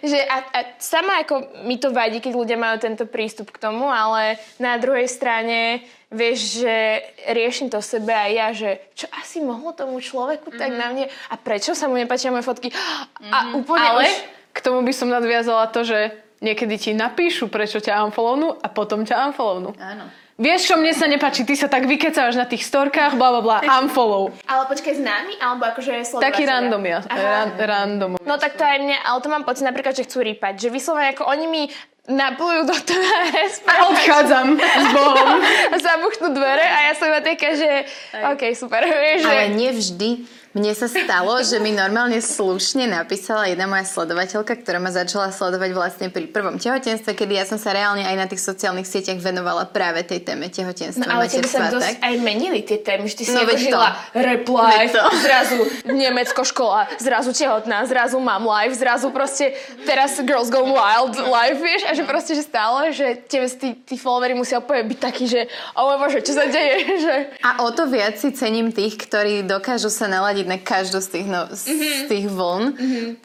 že 0.04 0.20
a, 0.26 0.38
a 0.54 0.60
sama 0.78 1.22
ako 1.22 1.66
mi 1.66 1.82
to 1.82 1.94
vadí, 1.94 2.22
keď 2.22 2.34
ľudia 2.36 2.58
majú 2.60 2.78
tento 2.82 3.06
prístup 3.10 3.54
k 3.54 3.62
tomu, 3.62 3.90
ale 3.90 4.38
na 4.62 4.78
druhej 4.78 5.08
strane 5.10 5.84
vieš, 6.10 6.66
že 6.66 6.76
riešim 7.30 7.70
to 7.70 7.80
sebe 7.86 8.10
aj 8.10 8.32
ja, 8.34 8.48
že 8.54 8.70
čo 8.98 9.06
asi 9.14 9.46
mohlo 9.46 9.78
tomu 9.78 10.02
človeku 10.02 10.50
tak 10.58 10.74
na 10.74 10.90
mne 10.90 11.06
a 11.30 11.36
prečo 11.38 11.78
sa 11.78 11.86
mu 11.86 11.96
nepáčia 11.96 12.34
moje 12.34 12.50
fotky 12.50 12.74
a 13.30 13.54
úplne 13.54 13.90
Ale 13.90 14.04
už... 14.10 14.14
k 14.54 14.60
tomu 14.60 14.82
by 14.82 14.94
som 14.94 15.08
nadviazala 15.08 15.70
to, 15.70 15.84
že 15.84 16.00
niekedy 16.40 16.76
ti 16.80 16.92
napíšu, 16.96 17.52
prečo 17.52 17.84
ťa 17.84 18.04
unfollownú 18.08 18.56
a 18.60 18.68
potom 18.72 19.04
ťa 19.04 19.32
unfollownú. 19.32 19.76
Áno. 19.78 20.08
Vieš, 20.40 20.72
čo 20.72 20.76
mne 20.80 20.96
sa 20.96 21.04
nepáči? 21.04 21.44
Ty 21.44 21.52
sa 21.60 21.68
tak 21.68 21.84
vykecávaš 21.84 22.40
na 22.40 22.48
tých 22.48 22.64
storkách, 22.64 23.20
bla 23.20 23.28
bla 23.36 23.42
bla, 23.44 23.58
unfollow. 23.84 24.32
Ale 24.48 24.72
počkaj, 24.72 24.96
známy? 24.96 25.36
Alebo 25.36 25.68
akože 25.68 25.92
sledovateľia? 26.00 26.32
Taký 26.32 26.44
random 26.48 26.84
ja. 26.88 27.00
Ran, 27.04 27.50
random. 27.60 28.12
No 28.24 28.40
tak 28.40 28.56
to 28.56 28.64
aj 28.64 28.80
mne, 28.80 28.96
ale 29.04 29.20
to 29.20 29.28
mám 29.28 29.44
pocit 29.44 29.68
napríklad, 29.68 30.00
že 30.00 30.08
chcú 30.08 30.24
rýpať. 30.24 30.56
Že 30.64 30.68
vyslovene 30.72 31.12
ako 31.12 31.28
oni 31.28 31.46
mi 31.52 31.64
naplujú 32.08 32.66
do 32.66 32.74
tváre 32.74 33.52
A 33.70 33.74
odchádzam 33.92 34.48
s 34.58 34.86
Bohom. 34.96 35.30
a 35.44 35.76
zabuchnú 35.92 36.34
dvere 36.34 36.66
a 36.66 36.90
ja 36.90 36.94
som 36.98 37.12
iba 37.12 37.22
taká, 37.22 37.54
že 37.54 37.70
OK, 38.34 38.56
super. 38.56 38.82
Vieš. 38.82 39.28
Ale 39.28 39.54
nevždy. 39.54 40.10
Mne 40.50 40.74
sa 40.74 40.90
stalo, 40.90 41.38
že 41.46 41.62
mi 41.62 41.70
normálne 41.70 42.18
slušne 42.18 42.90
napísala 42.90 43.46
jedna 43.46 43.70
moja 43.70 43.86
sledovateľka, 43.86 44.58
ktorá 44.66 44.82
ma 44.82 44.90
začala 44.90 45.30
sledovať 45.30 45.78
vlastne 45.78 46.08
pri 46.10 46.26
prvom 46.26 46.58
tehotenstve, 46.58 47.14
kedy 47.14 47.38
ja 47.38 47.46
som 47.46 47.62
sa 47.62 47.70
reálne 47.70 48.02
aj 48.02 48.16
na 48.18 48.26
tých 48.26 48.42
sociálnych 48.42 48.90
sieťach 48.90 49.22
venovala 49.22 49.70
práve 49.70 50.02
tej 50.02 50.26
téme 50.26 50.50
tehotenstva, 50.50 51.06
No 51.06 51.22
ale 51.22 51.30
tebe 51.30 51.46
sa 51.46 51.70
dosť 51.70 52.02
aj 52.02 52.14
menili 52.26 52.66
tie 52.66 52.82
témy, 52.82 53.06
že 53.06 53.16
ty 53.22 53.24
si 53.30 53.38
No, 53.38 53.46
žila 53.46 53.94
reply, 54.18 54.90
zrazu 55.22 55.70
Nemecko 55.86 56.42
škola, 56.42 56.90
zrazu 56.98 57.30
tehotná, 57.30 57.86
zrazu 57.86 58.18
mám 58.18 58.42
live, 58.42 58.74
zrazu 58.74 59.14
proste 59.14 59.54
teraz 59.86 60.18
Girls 60.26 60.50
Gone 60.50 60.74
Wild 60.74 61.14
live, 61.30 61.62
vieš, 61.62 61.86
a 61.86 61.94
že 61.94 62.04
proste, 62.10 62.34
že 62.34 62.42
stále, 62.42 62.90
že 62.90 63.22
tebe 63.30 63.46
tí, 63.54 63.78
tí 63.86 63.96
followery 64.02 64.34
musia 64.34 64.58
úplne 64.58 64.82
byť 64.90 64.98
takí, 64.98 65.30
že 65.30 65.46
o 65.78 65.94
môj 65.94 65.98
bože, 66.02 66.20
čo 66.26 66.34
sa 66.34 66.50
deje, 66.50 66.78
že... 67.06 67.16
A 67.46 67.62
o 67.62 67.70
to 67.70 67.86
viac 67.86 68.18
si 68.18 68.34
cením 68.34 68.74
tých, 68.74 68.98
ktorí 68.98 69.46
dokážu 69.46 69.94
sa 69.94 70.10
naladiť 70.10 70.39
na 70.46 70.58
každú 70.58 71.00
z 71.00 71.10
tých, 71.10 71.26
no, 71.26 71.50
z 71.50 71.64
Mhm. 71.66 72.08
tých 72.08 72.26
vln, 72.28 72.64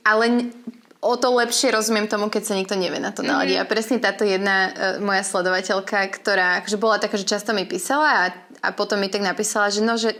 ale 0.03 0.24
n- 0.27 0.50
o 0.98 1.14
to 1.14 1.29
lepšie 1.31 1.68
rozumiem 1.68 2.07
tomu, 2.07 2.27
keď 2.27 2.42
sa 2.42 2.55
niekto 2.55 2.74
nevie 2.74 2.96
na 2.96 3.11
to 3.11 3.20
Mhm. 3.20 3.29
naladiť. 3.29 3.57
A 3.57 3.64
presne 3.64 3.96
táto 3.98 4.24
jedna 4.24 4.57
uh, 4.64 4.72
moja 4.98 5.20
sledovateľka, 5.20 5.98
ktorá 6.11 6.59
akože 6.59 6.77
bola 6.77 6.96
taká, 6.96 7.14
že 7.14 7.29
často 7.29 7.53
mi 7.53 7.62
písala 7.62 8.09
a, 8.09 8.22
a 8.61 8.68
potom 8.70 8.96
mi 8.96 9.07
tak 9.07 9.20
napísala, 9.20 9.68
že 9.68 9.79
no, 9.79 9.94
že 9.94 10.16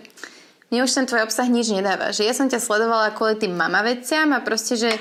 mne 0.69 0.83
už 0.83 0.93
ten 0.93 1.05
tvoj 1.05 1.25
obsah 1.25 1.47
nič 1.47 1.69
nedáva. 1.69 2.11
Že 2.11 2.23
ja 2.25 2.35
som 2.35 2.47
ťa 2.47 2.59
sledovala 2.59 3.11
kvôli 3.11 3.39
tým 3.39 3.53
mama 3.53 3.81
veciam 3.81 4.29
a 4.31 4.39
proste, 4.39 4.77
že 4.77 4.93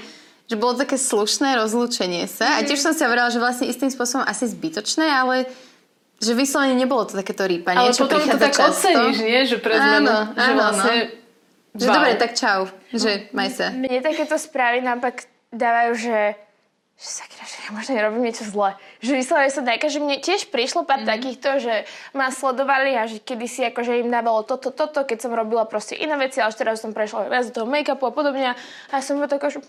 že 0.43 0.55
bolo 0.55 0.75
také 0.75 0.95
slušné 0.95 1.55
rozlúčenie 1.55 2.27
sa. 2.27 2.59
A 2.59 2.67
tiež 2.67 2.75
som 2.77 2.91
si 2.91 2.99
hovorila, 2.99 3.27
že 3.27 3.39
vlastne 3.39 3.63
istým 3.63 3.87
spôsobom 3.87 4.21
asi 4.21 4.43
zbytočné, 4.45 5.07
ale 5.07 5.47
že 6.19 6.31
vyslovene 6.31 6.75
nebolo 6.75 7.03
to 7.03 7.15
takéto 7.15 7.43
rýpanie, 7.43 7.79
Ale 7.81 7.95
potom 7.95 8.19
to 8.19 8.35
tak 8.37 8.51
často. 8.51 8.85
oceníš, 8.85 9.17
nie? 9.19 9.39
Že 9.41 9.57
pre 9.57 9.71
zmenu. 9.73 10.03
Áno, 10.05 10.17
že 10.33 10.43
áno, 10.45 10.55
vlastne... 10.59 10.93
Že 11.73 11.87
Wow. 11.89 11.95
dobre, 11.97 12.11
tak 12.21 12.31
čau. 12.37 12.69
Že 12.93 13.33
maj 13.33 13.49
sa. 13.49 13.73
Mne 13.73 14.05
takéto 14.05 14.37
správy 14.37 14.85
naopak 14.85 15.25
dávajú, 15.49 15.93
že 15.97 16.17
že 16.93 17.09
sakra, 17.09 17.43
že 17.43 17.57
ja 17.65 17.69
možno 17.73 17.91
nerobím 17.97 18.23
niečo 18.29 18.45
zle. 18.45 18.77
Že 19.01 19.11
vyslovene 19.17 19.49
som 19.49 19.65
taká, 19.65 19.89
že 19.89 19.97
mne 19.97 20.21
tiež 20.21 20.53
prišlo 20.53 20.85
pár 20.85 21.01
mm. 21.01 21.09
takýchto, 21.09 21.49
že 21.57 21.73
ma 22.13 22.29
sledovali 22.29 22.93
a 22.93 23.09
že 23.09 23.17
kedysi 23.17 23.73
akože 23.73 24.05
im 24.05 24.13
dávalo 24.13 24.45
toto, 24.45 24.69
toto, 24.69 25.01
keď 25.01 25.25
som 25.25 25.33
robila 25.33 25.65
proste 25.65 25.97
iné 25.97 26.13
veci, 26.21 26.37
ale 26.37 26.53
už 26.53 26.57
teraz 26.61 26.85
som 26.85 26.93
prešla 26.93 27.33
viac 27.33 27.49
do 27.49 27.53
toho 27.53 27.67
make-upu 27.67 28.05
a 28.05 28.13
podobne 28.13 28.53
a 28.53 28.95
som 29.01 29.17
bola 29.17 29.25
taká, 29.25 29.49
že 29.49 29.65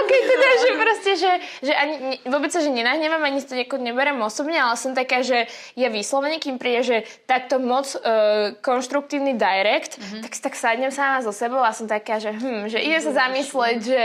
OK, 0.00 0.12
teda, 0.12 0.48
že 0.58 0.70
proste, 0.78 1.12
že, 1.18 1.32
že 1.66 1.72
ani, 1.74 2.18
vôbec 2.26 2.50
sa, 2.54 2.62
že 2.62 2.70
nenahnevam, 2.70 3.20
ani 3.20 3.42
to 3.42 3.54
nejako 3.58 3.76
neberem 3.82 4.18
osobne, 4.22 4.56
ale 4.56 4.78
som 4.78 4.94
taká, 4.94 5.20
že 5.26 5.50
ja 5.74 5.90
vyslovene, 5.90 6.38
kým 6.38 6.56
príde, 6.56 6.80
že 6.86 6.96
takto 7.26 7.58
moc 7.58 7.90
uh, 7.98 8.54
konštruktívny 8.62 9.34
direct, 9.34 9.98
mm-hmm. 9.98 10.22
tak 10.24 10.32
si 10.34 10.40
tak 10.40 10.54
sadnem 10.54 10.92
sama 10.94 11.20
so 11.22 11.34
sebou 11.34 11.60
a 11.60 11.74
som 11.74 11.90
taká, 11.90 12.22
že 12.22 12.30
hm, 12.32 12.70
že 12.70 12.78
ide 12.78 12.98
sa 13.02 13.26
zamysleť, 13.26 13.78
že, 13.82 14.04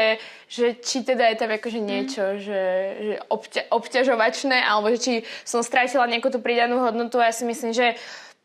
že 0.49 0.65
či 0.81 1.05
teda 1.05 1.29
je 1.33 1.37
tam 1.37 1.51
akože 1.53 1.79
niečo, 1.79 2.23
že, 2.41 2.63
že 2.97 3.15
obťa, 3.29 3.61
obťažovačné, 3.69 4.57
alebo 4.63 4.89
že 4.93 4.99
či 4.99 5.13
som 5.43 5.61
strátila 5.61 6.09
nejakú 6.09 6.33
tú 6.33 6.39
pridanú 6.41 6.81
hodnotu 6.81 7.21
a 7.21 7.29
ja 7.29 7.33
si 7.35 7.45
myslím, 7.45 7.75
že 7.75 7.95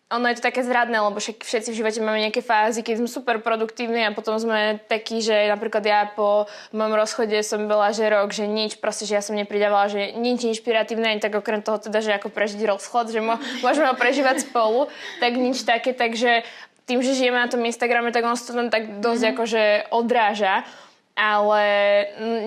ono 0.09 0.25
je 0.33 0.41
to 0.41 0.49
také 0.49 0.65
zradné, 0.65 0.97
lebo 1.05 1.21
však 1.21 1.45
všetci 1.45 1.69
v 1.69 1.79
živote 1.85 2.01
máme 2.01 2.25
nejaké 2.25 2.41
fázy, 2.41 2.81
keď 2.81 3.05
sme 3.05 3.09
super 3.13 3.37
produktívni 3.45 4.09
a 4.09 4.17
potom 4.17 4.41
sme 4.41 4.81
takí, 4.89 5.21
že 5.21 5.53
napríklad 5.53 5.85
ja 5.85 6.09
po 6.09 6.49
mojom 6.73 6.97
rozchode 6.97 7.37
som 7.45 7.69
bola, 7.69 7.93
že 7.93 8.09
rok, 8.09 8.33
že 8.33 8.49
nič, 8.49 8.81
proste, 8.81 9.05
že 9.05 9.21
ja 9.21 9.23
som 9.23 9.37
nepridávala, 9.37 9.93
že 9.93 10.17
nič 10.17 10.49
inšpiratívne, 10.49 11.13
ani 11.13 11.21
tak 11.21 11.37
okrem 11.37 11.61
toho 11.61 11.77
teda, 11.77 12.01
že 12.01 12.17
ako 12.17 12.33
prežiť 12.33 12.61
rozchod, 12.65 13.13
že 13.13 13.21
môžeme 13.65 13.93
ho 13.93 13.97
prežívať 14.01 14.49
spolu, 14.49 14.89
tak 15.21 15.37
nič 15.37 15.69
také, 15.69 15.93
takže 15.93 16.41
tým, 16.89 17.05
že 17.05 17.13
žijeme 17.13 17.37
na 17.37 17.53
tom 17.53 17.61
Instagrame, 17.61 18.09
tak 18.09 18.25
on 18.25 18.33
sa 18.33 18.49
to 18.49 18.57
tam 18.57 18.73
tak 18.73 19.05
dosť 19.05 19.21
mm-hmm. 19.21 19.35
akože 19.37 19.63
odráža 19.93 20.65
ale 21.19 21.67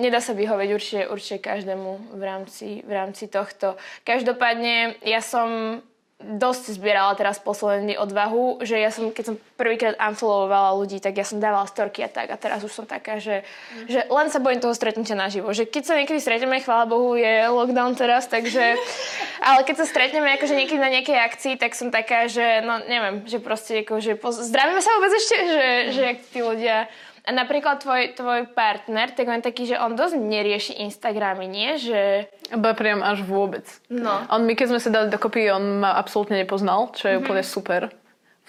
nedá 0.00 0.16
sa 0.24 0.32
vyhovieť 0.32 0.70
určite, 0.72 1.02
určite 1.12 1.44
každému 1.44 2.16
v 2.16 2.22
rámci, 2.24 2.80
v 2.80 2.92
rámci 2.96 3.28
tohto. 3.28 3.76
Každopádne 4.00 4.96
ja 5.04 5.20
som 5.20 5.76
dosť 6.22 6.78
zbierala 6.78 7.12
teraz 7.18 7.42
posledný 7.42 7.98
odvahu, 7.98 8.62
že 8.62 8.78
ja 8.78 8.94
som, 8.94 9.10
keď 9.10 9.24
som 9.32 9.36
prvýkrát 9.58 9.98
unfollowovala 9.98 10.78
ľudí, 10.78 11.02
tak 11.02 11.18
ja 11.18 11.26
som 11.26 11.42
dávala 11.42 11.66
storky 11.66 12.06
a 12.06 12.10
tak 12.10 12.30
a 12.30 12.36
teraz 12.38 12.62
už 12.62 12.72
som 12.72 12.86
taká, 12.86 13.18
že, 13.18 13.42
mm. 13.74 13.86
že 13.90 14.00
len 14.06 14.26
sa 14.30 14.38
bojím 14.38 14.62
toho 14.62 14.74
stretnutia 14.74 15.18
naživo. 15.18 15.50
Že 15.50 15.68
keď 15.68 15.82
sa 15.82 15.94
niekedy 15.98 16.18
stretneme, 16.22 16.62
chvála 16.62 16.86
Bohu, 16.86 17.18
je 17.18 17.46
lockdown 17.50 17.98
teraz, 17.98 18.30
takže... 18.30 18.78
Ale 19.46 19.66
keď 19.66 19.82
sa 19.82 19.86
stretneme 19.90 20.30
akože 20.38 20.54
niekedy 20.54 20.78
na 20.78 20.90
nejakej 20.90 21.18
akcii, 21.18 21.54
tak 21.58 21.74
som 21.74 21.90
taká, 21.90 22.30
že 22.30 22.62
no 22.62 22.78
neviem, 22.86 23.26
že 23.26 23.42
proste 23.42 23.82
akože 23.82 24.14
poz... 24.14 24.38
zdravíme 24.38 24.78
sa 24.78 24.94
vôbec 24.98 25.12
ešte, 25.18 25.36
že, 25.36 25.66
mm. 25.66 25.90
že 25.90 26.00
jak 26.02 26.18
tí 26.30 26.40
ľudia... 26.40 26.76
A 27.22 27.30
napríklad 27.30 27.78
tvoj, 27.78 28.18
tvoj 28.18 28.50
partner, 28.50 29.14
tak 29.14 29.30
on 29.30 29.38
je 29.38 29.46
taký, 29.46 29.62
že 29.70 29.78
on 29.78 29.94
dosť 29.94 30.18
nerieši 30.18 30.72
Instagramy, 30.82 31.46
nie? 31.46 31.78
Že... 31.78 32.26
Ba 32.58 32.74
priam 32.74 32.98
až 32.98 33.22
vôbec. 33.22 33.62
No. 33.86 34.26
On 34.26 34.42
my, 34.42 34.58
keď 34.58 34.74
sme 34.74 34.80
sa 34.82 34.90
dali 34.90 35.06
dokopy, 35.06 35.46
on 35.54 35.86
ma 35.86 35.94
absolútne 35.94 36.34
nepoznal, 36.34 36.90
čo 36.98 37.06
je 37.06 37.14
mm-hmm. 37.14 37.22
úplne 37.22 37.42
super 37.46 37.82
v 37.88 38.02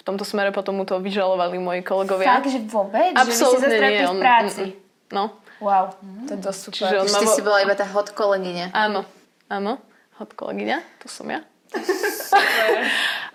v 0.04 0.12
tomto 0.12 0.28
smere 0.28 0.52
potom 0.52 0.76
mu 0.76 0.84
to 0.84 1.00
vyžalovali 1.00 1.56
moji 1.64 1.80
kolegovia. 1.80 2.28
Fakt, 2.28 2.52
že 2.52 2.60
vôbec? 2.68 3.16
Absolútne 3.16 3.72
že 3.72 3.88
nie. 3.88 4.04
v 4.04 4.12
On, 4.12 4.20
práci? 4.20 4.64
mm, 4.68 4.76
mm. 4.76 5.16
No, 5.16 5.24
Wow, 5.64 5.96
to 6.28 6.36
je 6.36 6.40
dosť 6.44 6.60
super. 6.60 6.92
Čiže 6.92 6.98
on 7.00 7.08
vo- 7.08 7.36
si 7.40 7.42
bola 7.46 7.64
iba 7.64 7.72
tá 7.72 7.88
hot 7.88 8.12
kolegyňa. 8.12 8.76
áno, 8.76 9.08
áno, 9.48 9.80
hot 10.20 10.36
kolegyňa, 10.36 10.84
to 11.00 11.08
som 11.08 11.32
ja. 11.32 11.40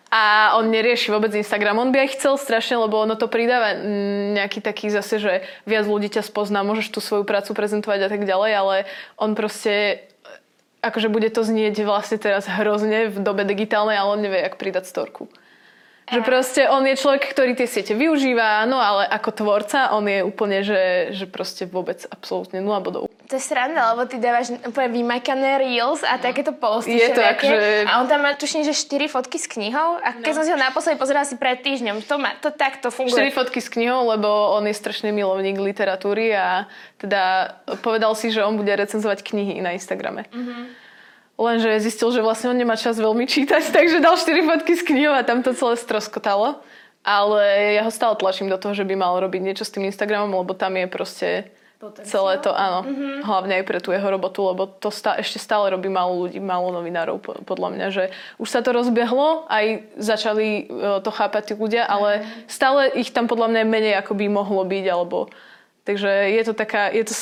A 0.09 0.57
on 0.57 0.73
nerieši 0.73 1.13
vôbec 1.13 1.29
Instagram. 1.37 1.77
On 1.77 1.93
by 1.93 2.09
aj 2.09 2.17
chcel 2.17 2.41
strašne, 2.41 2.81
lebo 2.81 2.97
ono 2.97 3.13
to 3.13 3.29
pridáva 3.29 3.77
mm, 3.77 4.41
nejaký 4.41 4.65
taký 4.65 4.89
zase, 4.89 5.21
že 5.21 5.33
viac 5.69 5.85
ľudí 5.85 6.09
ťa 6.09 6.25
spozná, 6.25 6.65
môžeš 6.65 6.89
tú 6.89 7.05
svoju 7.05 7.29
prácu 7.29 7.53
prezentovať 7.53 8.09
a 8.09 8.09
tak 8.09 8.25
ďalej, 8.25 8.53
ale 8.57 8.77
on 9.21 9.37
proste 9.37 10.01
akože 10.81 11.13
bude 11.13 11.29
to 11.29 11.45
znieť 11.45 11.85
vlastne 11.85 12.17
teraz 12.17 12.49
hrozne 12.49 13.13
v 13.13 13.19
dobe 13.21 13.45
digitálnej, 13.45 14.01
ale 14.01 14.17
on 14.17 14.21
nevie, 14.25 14.41
jak 14.41 14.57
pridať 14.57 14.89
storku. 14.89 15.29
Že 16.11 16.21
proste 16.23 16.61
on 16.65 16.83
je 16.83 16.95
človek, 16.95 17.23
ktorý 17.27 17.53
tie 17.53 17.67
siete 17.67 17.93
využíva, 17.93 18.65
no 18.65 18.77
ale 18.77 19.05
ako 19.05 19.31
tvorca 19.35 19.93
on 19.93 20.05
je 20.05 20.21
úplne, 20.21 20.61
že, 20.61 20.83
že 21.13 21.25
proste 21.25 21.65
vôbec 21.65 22.01
absolútne 22.05 22.59
nula 22.59 22.79
bodov. 22.79 23.07
To 23.29 23.37
je 23.37 23.45
sranda, 23.45 23.93
lebo 23.93 24.09
ty 24.09 24.17
dávaš 24.17 24.57
úplne 24.59 24.89
vymakané 24.91 25.59
reels 25.59 26.01
a 26.01 26.17
takéto 26.17 26.49
posty 26.51 26.97
Je 26.97 27.09
to 27.09 27.21
všelijaké. 27.21 27.45
akože- 27.45 27.85
A 27.85 28.01
on 28.01 28.09
tam 28.09 28.25
má 28.25 28.33
tuším, 28.33 28.65
že 28.65 28.73
4 28.73 29.05
fotky 29.07 29.37
s 29.37 29.45
knihou 29.47 30.01
a 30.01 30.17
keď 30.17 30.33
som 30.33 30.43
si 30.43 30.51
ho 30.51 30.57
naposledy 30.57 30.97
pozerala 30.97 31.29
si 31.29 31.37
pred 31.37 31.61
týždňom, 31.61 32.01
to, 32.03 32.17
má, 32.17 32.33
to 32.37 32.49
takto 32.49 32.89
funguje. 32.89 33.29
fotky 33.29 33.61
s 33.61 33.69
knihou, 33.69 34.09
lebo 34.09 34.27
on 34.51 34.65
je 34.65 34.73
strašný 34.73 35.13
milovník 35.13 35.57
literatúry 35.57 36.33
a 36.33 36.65
teda 36.97 37.53
povedal 37.79 38.17
si, 38.17 38.33
že 38.33 38.41
on 38.41 38.57
bude 38.57 38.73
recenzovať 38.73 39.21
knihy 39.23 39.61
na 39.61 39.71
Instagrame. 39.71 40.25
Lenže 41.39 41.79
zistil, 41.79 42.11
že 42.11 42.19
vlastne 42.19 42.51
on 42.51 42.59
nemá 42.59 42.75
čas 42.75 42.99
veľmi 42.99 43.25
čítať, 43.31 43.71
takže 43.77 44.03
dal 44.03 44.19
4 44.19 44.27
fotky 44.43 44.75
s 44.75 44.83
knihou 44.83 45.15
a 45.15 45.23
tam 45.23 45.47
to 45.47 45.55
celé 45.55 45.79
stroskotalo. 45.79 46.59
Ale 47.07 47.79
ja 47.79 47.87
ho 47.87 47.93
stále 47.95 48.19
tlačím 48.19 48.51
do 48.51 48.59
toho, 48.59 48.75
že 48.75 48.85
by 48.85 48.99
mal 48.99 49.17
robiť 49.23 49.41
niečo 49.41 49.65
s 49.65 49.73
tým 49.73 49.87
Instagramom, 49.87 50.35
lebo 50.35 50.53
tam 50.53 50.75
je 50.75 50.87
proste 50.91 51.29
celé 52.03 52.43
to, 52.43 52.51
áno. 52.51 52.83
Hlavne 53.23 53.63
aj 53.63 53.65
pre 53.65 53.79
tú 53.79 53.95
jeho 53.95 54.11
robotu, 54.11 54.43
lebo 54.43 54.67
to 54.67 54.91
stá, 54.91 55.15
ešte 55.15 55.39
stále 55.39 55.71
robí 55.71 55.87
málo 55.87 56.27
ľudí, 56.27 56.43
málo 56.43 56.75
novinárov, 56.75 57.23
po- 57.23 57.39
podľa 57.47 57.69
mňa, 57.71 57.87
že 57.95 58.05
už 58.43 58.51
sa 58.51 58.67
to 58.67 58.75
rozbehlo, 58.75 59.47
aj 59.47 59.87
začali 59.95 60.67
e, 60.67 60.99
to 60.99 61.11
chápať 61.15 61.43
tí 61.47 61.53
ľudia, 61.55 61.87
ale 61.87 62.27
stále 62.51 62.91
ich 62.99 63.15
tam 63.15 63.31
podľa 63.31 63.55
mňa 63.55 63.63
menej, 63.63 63.95
ako 64.03 64.19
by 64.19 64.27
mohlo 64.27 64.67
byť, 64.67 64.85
alebo 64.91 65.31
Takže 65.89 66.37
je 66.37 66.43
to, 66.45 66.53
taká, 66.53 66.93
je 66.93 67.01
to 67.09 67.15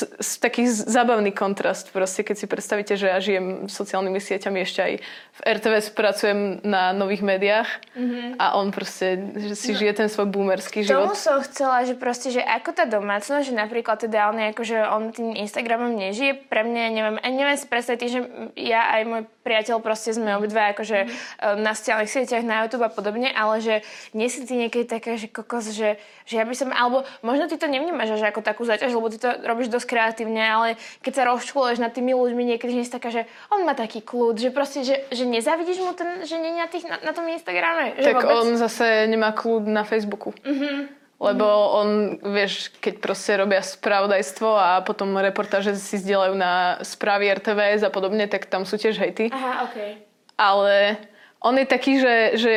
taký 0.42 0.66
zábavný 0.66 1.31
kontrast. 1.31 1.94
Proste, 1.94 2.26
keď 2.26 2.35
si 2.35 2.46
predstavíte, 2.50 2.98
že 2.98 3.07
ja 3.07 3.22
žijem 3.22 3.70
sociálnymi 3.70 4.18
sieťami, 4.18 4.59
ešte 4.66 4.81
aj 4.83 4.92
v 5.07 5.40
RTVS 5.46 5.94
pracujem 5.94 6.38
na 6.66 6.90
nových 6.90 7.22
médiách 7.22 7.70
mm-hmm. 7.94 8.42
a 8.42 8.59
on 8.59 8.74
proste 8.74 9.22
že 9.38 9.55
si 9.55 9.70
no, 9.70 9.79
žije 9.79 9.92
ten 10.02 10.09
svoj 10.11 10.35
boomerský 10.35 10.83
život. 10.83 11.14
Tomu 11.14 11.14
som 11.14 11.38
chcela, 11.46 11.87
že 11.87 11.94
proste, 11.94 12.35
že 12.35 12.42
ako 12.42 12.74
tá 12.74 12.90
domácnosť, 12.90 13.44
že 13.46 13.55
napríklad 13.55 14.02
teda 14.02 14.35
on, 14.35 14.42
akože 14.50 14.76
on 14.90 15.14
tým 15.14 15.38
Instagramom 15.38 15.94
nežije, 15.94 16.35
pre 16.50 16.66
mňa 16.66 16.83
neviem, 16.90 17.16
a 17.22 17.26
neviem 17.31 17.55
si 17.55 17.70
predstaviť, 17.70 18.11
že 18.11 18.20
ja 18.59 18.83
aj 18.98 19.02
môj 19.07 19.22
priateľ 19.46 19.79
proste 19.79 20.11
sme 20.11 20.35
obidva 20.35 20.74
akože 20.74 21.07
mm. 21.07 21.62
na 21.62 21.70
sociálnych 21.70 22.11
sieťach, 22.11 22.42
na 22.42 22.66
YouTube 22.66 22.83
a 22.83 22.90
podobne, 22.90 23.31
ale 23.31 23.62
že 23.62 23.74
nie 24.11 24.26
si 24.26 24.42
ty 24.42 24.59
niekedy 24.59 24.90
taká, 24.90 25.14
že 25.14 25.31
kokos, 25.31 25.70
že, 25.70 26.02
že 26.26 26.42
ja 26.42 26.42
by 26.42 26.55
som, 26.59 26.74
alebo 26.74 27.07
možno 27.22 27.46
ty 27.46 27.55
to 27.55 27.70
nevnímaš 27.70 28.18
že 28.18 28.26
ako 28.26 28.42
takú 28.57 28.64
zaťaž, 28.64 28.97
lebo 28.97 29.12
ty 29.12 29.21
to 29.21 29.29
robíš 29.45 29.69
dosť 29.69 29.85
kreatívne, 29.85 30.40
ale 30.40 30.81
keď 31.05 31.12
sa 31.12 31.23
rozčuluješ 31.29 31.77
nad 31.77 31.92
tými 31.92 32.16
ľuďmi, 32.16 32.57
niekedy 32.57 32.81
že 32.81 32.88
si 32.88 32.97
taká, 32.97 33.12
že 33.12 33.29
on 33.53 33.69
má 33.69 33.77
taký 33.77 34.01
kľud, 34.01 34.40
že 34.40 34.49
proste, 34.49 34.81
že, 34.81 35.05
že 35.12 35.29
nezavidíš 35.29 35.85
mu 35.85 35.92
ten, 35.92 36.25
že 36.25 36.40
nie 36.40 36.57
na, 36.57 36.64
tých, 36.64 36.88
na, 36.88 36.97
na 37.05 37.12
tom 37.12 37.29
Instagrame. 37.29 38.01
Že 38.01 38.16
Tak 38.16 38.25
vôbec... 38.25 38.33
on 38.33 38.49
zase 38.57 39.05
nemá 39.05 39.37
kľud 39.37 39.69
na 39.69 39.85
Facebooku. 39.85 40.33
Mm-hmm. 40.40 41.05
Lebo 41.16 41.45
on, 41.49 41.88
vieš, 42.21 42.73
keď 42.81 43.01
proste 43.01 43.37
robia 43.37 43.61
spravodajstvo 43.64 44.49
a 44.53 44.85
potom 44.85 45.16
reportáže 45.16 45.77
si 45.77 45.97
zdieľajú 46.01 46.35
na 46.37 46.81
správy 46.85 47.33
RTVS 47.33 47.85
a 47.85 47.92
podobne, 47.92 48.29
tak 48.29 48.49
tam 48.49 48.69
sú 48.69 48.77
tiež 48.77 48.97
hejty. 49.01 49.33
Aha, 49.33 49.69
okej. 49.69 50.01
Ale 50.37 51.01
on 51.40 51.57
je 51.57 51.64
taký, 51.64 52.05
že, 52.05 52.14
že 52.37 52.53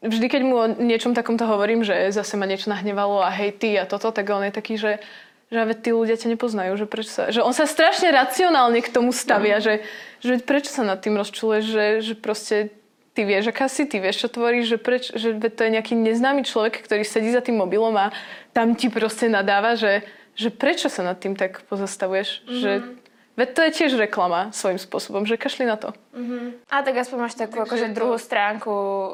vždy, 0.00 0.26
keď 0.32 0.42
mu 0.44 0.54
o 0.56 0.66
niečom 0.80 1.12
takomto 1.12 1.44
hovorím, 1.44 1.84
že 1.84 2.08
zase 2.12 2.40
ma 2.40 2.48
niečo 2.48 2.72
nahnevalo 2.72 3.20
a 3.20 3.28
hejty 3.28 3.76
a 3.76 3.84
toto, 3.84 4.08
tak 4.12 4.24
on 4.32 4.48
je 4.48 4.52
taký, 4.52 4.80
že 4.80 5.00
že 5.50 5.58
veď 5.60 5.78
tí 5.80 5.90
ľudia 5.90 6.16
ťa 6.16 6.28
nepoznajú, 6.30 6.72
že 6.74 6.86
prečo 6.86 7.10
sa, 7.10 7.22
že 7.28 7.42
on 7.42 7.50
sa 7.50 7.66
strašne 7.66 8.08
racionálne 8.08 8.78
k 8.78 8.88
tomu 8.88 9.10
stavia, 9.10 9.58
Mhm. 9.58 9.62
že, 9.62 9.74
že 10.18 10.28
veď 10.38 10.42
prečo 10.44 10.70
sa 10.70 10.82
nad 10.82 10.98
tým 10.98 11.14
rozčuluješ, 11.14 11.64
že, 11.66 11.84
že 12.00 12.14
proste 12.14 12.56
ty 13.10 13.22
vieš, 13.22 13.50
aká 13.50 13.66
si, 13.66 13.82
ty 13.84 13.98
vieš, 13.98 14.22
čo 14.22 14.28
tvoríš, 14.30 14.70
že, 14.70 14.78
preč, 14.78 15.10
že 15.10 15.34
veď 15.34 15.52
to 15.52 15.62
je 15.66 15.74
nejaký 15.74 15.94
neznámy 15.94 16.42
človek, 16.42 16.78
ktorý 16.80 17.02
sedí 17.02 17.28
za 17.28 17.42
tým 17.42 17.58
mobilom 17.58 17.92
a 17.98 18.14
tam 18.52 18.78
ti 18.78 18.86
proste 18.86 19.26
nadáva, 19.26 19.74
že, 19.74 20.06
že 20.38 20.48
prečo 20.48 20.86
sa 20.86 21.02
nad 21.02 21.18
tým 21.18 21.34
tak 21.34 21.66
pozastavuješ, 21.66 22.46
Mhm. 22.46 22.54
že 22.54 22.70
veď 23.40 23.48
to 23.56 23.60
je 23.64 23.70
tiež 23.72 23.92
reklama 23.96 24.52
svojím 24.52 24.76
spôsobom, 24.76 25.24
že 25.24 25.40
kašli 25.40 25.64
na 25.64 25.80
to. 25.80 25.96
A 26.68 26.84
tak 26.84 27.00
aspoň 27.00 27.16
máš 27.16 27.38
takú 27.40 27.64
akože 27.64 27.96
druhú 27.96 28.20
stránku 28.20 28.68
uh, 28.68 29.08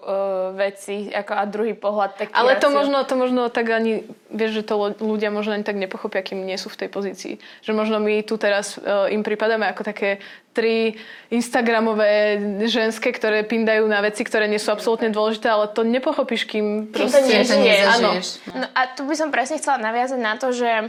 veci 0.58 1.06
ako, 1.14 1.32
a 1.38 1.42
druhý 1.46 1.78
pohľad. 1.78 2.18
Taký 2.18 2.32
Ale 2.34 2.58
to 2.58 2.72
možno, 2.74 3.06
to 3.06 3.14
možno 3.14 3.46
tak 3.52 3.70
ani, 3.70 4.02
vieš, 4.32 4.58
že 4.58 4.62
to 4.66 4.96
ľudia 4.98 5.30
možno 5.30 5.54
ani 5.54 5.62
tak 5.62 5.78
nepochopia, 5.78 6.26
kým 6.26 6.42
nie 6.42 6.58
sú 6.58 6.66
v 6.66 6.82
tej 6.82 6.88
pozícii. 6.90 7.34
Že 7.62 7.72
možno 7.78 8.02
my 8.02 8.26
tu 8.26 8.34
teraz 8.34 8.74
uh, 8.82 9.06
im 9.12 9.22
pripadáme 9.22 9.70
ako 9.70 9.86
také 9.86 10.18
tri 10.56 10.96
Instagramové 11.28 12.40
ženské, 12.64 13.12
ktoré 13.12 13.44
pindajú 13.44 13.84
na 13.84 14.00
veci, 14.00 14.24
ktoré 14.24 14.48
nie 14.48 14.56
sú 14.56 14.72
absolútne 14.72 15.12
dôležité, 15.12 15.52
ale 15.52 15.68
to 15.68 15.84
nepochopíš, 15.84 16.48
kým 16.48 16.88
Kým 16.88 17.12
to 17.12 17.12
proste... 17.12 17.28
nežiješ. 17.28 17.46
to 17.52 17.92
Áno. 17.92 18.10
nezažiješ. 18.16 18.28
No 18.56 18.66
a 18.72 18.80
tu 18.96 19.04
by 19.04 19.14
som 19.20 19.28
presne 19.28 19.60
chcela 19.60 19.76
naviazať 19.76 20.16
na 20.16 20.34
to, 20.40 20.56
že 20.56 20.88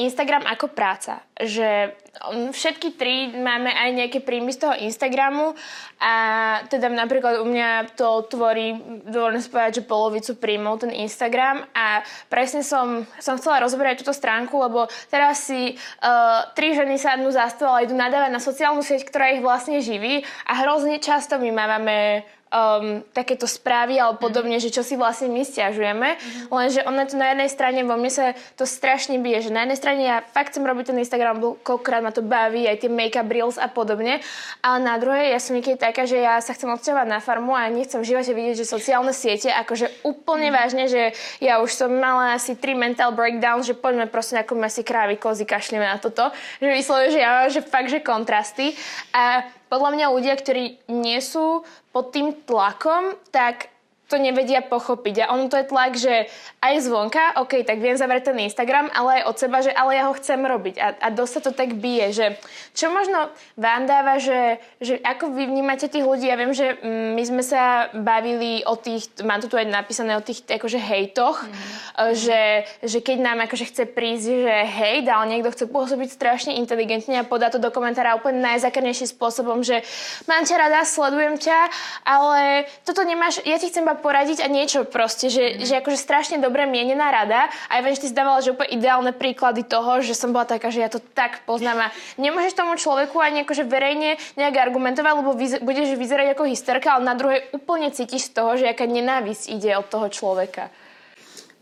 Instagram 0.00 0.48
ako 0.48 0.72
práca, 0.72 1.20
že 1.36 1.92
um, 2.24 2.48
všetky 2.48 2.96
tri 2.96 3.28
máme 3.28 3.68
aj 3.68 3.90
nejaké 3.92 4.18
príjmy 4.24 4.48
z 4.56 4.64
toho 4.64 4.74
Instagramu 4.88 5.52
a 6.00 6.14
teda 6.72 6.88
napríklad 6.88 7.44
u 7.44 7.46
mňa 7.46 7.92
to 7.92 8.24
tvorí, 8.32 8.72
dovolím 9.04 9.44
povedať, 9.44 9.84
že 9.84 9.88
polovicu 9.88 10.32
príjmov 10.40 10.80
ten 10.80 10.96
Instagram 10.96 11.68
a 11.76 12.00
presne 12.32 12.64
som, 12.64 13.04
som 13.20 13.36
chcela 13.36 13.60
rozoberať 13.60 14.00
túto 14.00 14.16
stránku, 14.16 14.56
lebo 14.56 14.88
teraz 15.12 15.44
si 15.44 15.76
uh, 15.76 16.48
tri 16.56 16.72
ženy 16.72 16.96
sadnú 16.96 17.28
za 17.28 17.52
stôl 17.52 17.76
a 17.76 17.84
idú 17.84 17.92
nadávať 17.92 18.32
na 18.32 18.40
sociálnu 18.40 18.80
sieť, 18.80 19.04
ktorá 19.04 19.36
ich 19.36 19.44
vlastne 19.44 19.84
živí 19.84 20.24
a 20.48 20.52
hrozne 20.64 21.04
často 21.04 21.36
my 21.36 21.52
máme 21.52 22.24
um, 22.52 23.00
takéto 23.16 23.48
správy 23.48 23.96
alebo 23.96 24.20
podobne, 24.20 24.60
že 24.60 24.68
čo 24.68 24.84
si 24.84 24.94
vlastne 24.94 25.32
my 25.32 25.42
stiažujeme. 25.42 26.20
Lenže 26.52 26.84
ono 26.84 27.08
to 27.08 27.16
na 27.16 27.32
jednej 27.32 27.48
strane, 27.48 27.80
vo 27.82 27.96
mne 27.96 28.12
sa 28.12 28.36
to 28.54 28.68
strašne 28.68 29.16
bije, 29.18 29.48
že 29.48 29.50
na 29.50 29.64
jednej 29.64 29.78
strane 29.80 30.02
ja 30.04 30.20
fakt 30.20 30.52
chcem 30.52 30.62
robiť 30.62 30.92
ten 30.92 31.00
Instagram, 31.00 31.40
koľkokrát 31.64 32.04
ma 32.04 32.12
to 32.12 32.20
baví, 32.20 32.68
aj 32.68 32.84
tie 32.84 32.90
make-up 32.92 33.32
reels 33.32 33.56
a 33.56 33.72
podobne, 33.72 34.20
ale 34.60 34.78
na 34.84 35.00
druhej 35.00 35.32
ja 35.32 35.40
som 35.40 35.56
niekedy 35.56 35.80
taká, 35.80 36.04
že 36.04 36.20
ja 36.20 36.36
sa 36.44 36.52
chcem 36.52 36.68
odsťahovať 36.68 37.08
na 37.08 37.18
farmu 37.24 37.56
a 37.56 37.72
nechcem 37.72 37.98
v 38.04 38.12
živote 38.12 38.36
vidieť, 38.36 38.62
že 38.62 38.66
sociálne 38.68 39.16
siete, 39.16 39.48
akože 39.48 40.04
úplne 40.04 40.52
vážne, 40.52 40.86
že 40.86 41.16
ja 41.40 41.64
už 41.64 41.72
som 41.72 41.88
mala 41.88 42.36
asi 42.36 42.52
tri 42.52 42.76
mental 42.76 43.16
breakdowns, 43.16 43.64
že 43.64 43.74
poďme 43.78 44.04
proste 44.10 44.36
ako 44.36 44.60
si 44.68 44.82
krávy, 44.84 45.16
kozy, 45.16 45.48
kašlíme 45.48 45.86
na 45.86 45.96
toto. 45.96 46.28
Že 46.58 46.74
vyslovene, 46.74 47.10
že 47.14 47.20
ja 47.22 47.30
mám, 47.30 47.48
že 47.48 47.62
fakt, 47.62 47.88
že 47.88 48.04
kontrasty. 48.04 48.74
A 49.14 49.46
podľa 49.72 49.96
mňa 49.96 50.06
ľudia, 50.12 50.36
ktorí 50.36 50.84
nie 50.92 51.16
sú 51.24 51.64
pod 51.96 52.12
tým 52.12 52.44
tlakom, 52.44 53.16
tak 53.32 53.71
to 54.12 54.20
nevedia 54.20 54.60
pochopiť. 54.60 55.24
A 55.24 55.30
ono 55.32 55.48
to 55.48 55.56
je 55.56 55.64
tlak, 55.64 55.96
že 55.96 56.28
aj 56.60 56.74
zvonka, 56.84 57.40
OK, 57.40 57.64
tak 57.64 57.80
viem 57.80 57.96
zavrieť 57.96 58.28
ten 58.28 58.44
Instagram, 58.44 58.92
ale 58.92 59.24
aj 59.24 59.32
od 59.32 59.36
seba, 59.40 59.64
že 59.64 59.72
ale 59.72 59.96
ja 59.96 60.12
ho 60.12 60.12
chcem 60.12 60.36
robiť. 60.44 60.74
A, 60.76 60.86
a 61.00 61.08
dosť 61.08 61.32
sa 61.32 61.40
to 61.48 61.50
tak 61.56 61.80
bije, 61.80 62.12
že 62.12 62.26
čo 62.76 62.92
možno 62.92 63.32
vám 63.56 63.88
dáva, 63.88 64.20
že, 64.20 64.60
že 64.84 65.00
ako 65.00 65.32
vy 65.32 65.48
vnímate 65.48 65.88
tých 65.88 66.04
ľudí, 66.04 66.28
ja 66.28 66.36
viem, 66.36 66.52
že 66.52 66.76
mm, 66.76 67.16
my 67.16 67.22
sme 67.24 67.42
sa 67.46 67.88
bavili 67.96 68.60
o 68.68 68.76
tých, 68.76 69.08
mám 69.24 69.40
to 69.40 69.48
tu 69.48 69.56
aj 69.56 69.70
napísané, 69.70 70.12
o 70.18 70.24
tých 70.24 70.44
akože 70.44 70.76
hejtoch, 70.76 71.40
mm. 71.40 72.12
že, 72.12 72.68
že 72.84 72.98
keď 73.00 73.16
nám 73.22 73.38
akože 73.48 73.64
chce 73.72 73.84
prísť, 73.88 74.26
že 74.28 74.56
hej, 74.66 74.96
ale 75.06 75.30
niekto 75.32 75.54
chce 75.54 75.64
pôsobiť 75.70 76.08
strašne 76.12 76.52
inteligentne 76.58 77.22
a 77.22 77.28
podá 77.28 77.48
to 77.48 77.56
do 77.56 77.72
komentára 77.72 78.18
úplne 78.18 78.44
najzakrnejším 78.44 79.08
spôsobom, 79.14 79.64
že 79.64 79.80
mám 80.26 80.44
ťa 80.44 80.56
rada, 80.58 80.84
sledujem 80.84 81.40
ťa, 81.40 81.58
ale 82.04 82.66
toto 82.82 83.06
nemáš, 83.06 83.40
ja 83.46 83.56
ti 83.56 83.70
chcem 83.70 83.84
iba 83.92 84.01
poradiť 84.02 84.42
a 84.42 84.50
niečo 84.50 84.82
proste, 84.82 85.30
že, 85.30 85.56
mm. 85.56 85.64
že 85.64 85.74
akože 85.78 85.98
strašne 85.98 86.36
dobre 86.42 86.66
mienená 86.66 87.14
rada 87.14 87.46
a 87.70 87.78
ja 87.78 87.80
viem, 87.86 87.94
že 87.94 88.02
ty 88.02 88.08
si 88.10 88.18
dávala, 88.18 88.42
že 88.42 88.50
úplne 88.50 88.74
ideálne 88.74 89.12
príklady 89.14 89.62
toho, 89.62 90.02
že 90.02 90.18
som 90.18 90.34
bola 90.34 90.44
taká, 90.44 90.74
že 90.74 90.82
ja 90.82 90.90
to 90.90 90.98
tak 90.98 91.46
poznám 91.46 91.86
a 91.86 91.92
nemôžeš 92.18 92.58
tomu 92.58 92.74
človeku 92.74 93.22
ani 93.22 93.46
akože 93.46 93.62
verejne 93.62 94.18
nejak 94.34 94.58
argumentovať, 94.58 95.12
lebo 95.14 95.32
vyz- 95.38 95.62
budeš 95.62 95.94
vyzerať 95.94 96.34
ako 96.34 96.50
hysterka, 96.50 96.98
ale 96.98 97.06
na 97.06 97.14
druhej 97.14 97.46
úplne 97.54 97.94
cítiš 97.94 98.28
z 98.28 98.42
toho, 98.42 98.58
že 98.58 98.66
aká 98.66 98.84
nenávisť 98.84 99.54
ide 99.54 99.78
od 99.78 99.86
toho 99.86 100.10
človeka. 100.10 100.68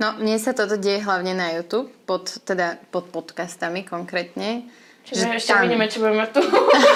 No, 0.01 0.17
mne 0.17 0.41
sa 0.41 0.57
toto 0.57 0.81
deje 0.81 1.05
hlavne 1.05 1.37
na 1.37 1.53
YouTube, 1.53 1.93
pod, 2.09 2.41
teda 2.49 2.81
pod 2.89 3.13
podcastami 3.13 3.85
konkrétne. 3.85 4.65
Čiže 5.01 5.23
že 5.27 5.37
ešte 5.43 5.53
tam- 5.57 5.65
vidíme, 5.67 5.87
čo 5.91 5.99
budeme 6.05 6.27
tu. 6.31 6.41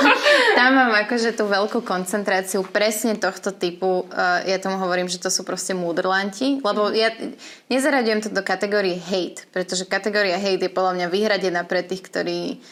Tam 0.58 0.70
mám 0.70 0.92
akože 1.02 1.34
tú 1.34 1.50
veľkú 1.50 1.82
koncentráciu 1.82 2.62
presne 2.62 3.18
tohto 3.18 3.50
typu. 3.50 4.06
Uh, 4.06 4.44
ja 4.46 4.62
tomu 4.62 4.78
hovorím, 4.78 5.10
že 5.10 5.18
to 5.18 5.32
sú 5.32 5.42
proste 5.42 5.74
múdrlanti, 5.74 6.62
lebo 6.62 6.94
ja 6.94 7.10
nezaraďujem 7.66 8.20
to 8.22 8.28
do 8.30 8.46
kategórie 8.46 8.94
hate, 8.94 9.50
pretože 9.50 9.82
kategória 9.88 10.38
hate 10.38 10.62
je 10.62 10.70
podľa 10.70 10.94
mňa 10.94 11.06
vyhradená 11.10 11.66
pre 11.66 11.82
tých, 11.82 12.06
ktorí 12.06 12.62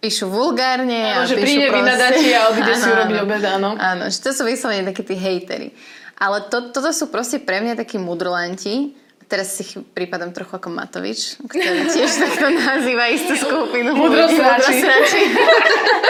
píšu 0.00 0.32
vulgárne 0.32 1.12
a 1.12 1.22
Áno, 1.22 1.28
že 1.28 1.36
píšu 1.36 1.44
príde 1.44 1.66
proste... 1.68 1.76
vynadatie 1.84 2.32
a 2.38 2.42
odíde 2.48 2.74
si 2.74 2.88
urobiť 2.88 3.16
obed, 3.20 3.44
áno. 3.44 3.70
Áno, 3.76 4.04
že 4.08 4.18
to 4.24 4.30
sú 4.32 4.42
vyslovene 4.48 4.88
takí 4.88 5.04
tí 5.04 5.14
hejteri. 5.20 5.76
Ale 6.16 6.48
to, 6.48 6.72
toto 6.72 6.88
sú 6.92 7.12
proste 7.12 7.40
pre 7.40 7.60
mňa 7.60 7.76
takí 7.76 8.00
mudrlanti. 8.00 8.96
Teraz 9.30 9.54
si 9.54 9.62
prípadom 9.94 10.34
trochu 10.34 10.58
ako 10.58 10.74
Matovič, 10.74 11.38
ktorý 11.38 11.86
tiež 11.86 12.10
takto 12.26 12.50
nazýva 12.50 13.14
istú 13.14 13.38
skupinu. 13.38 13.94
Mudrosráči. 13.94 14.82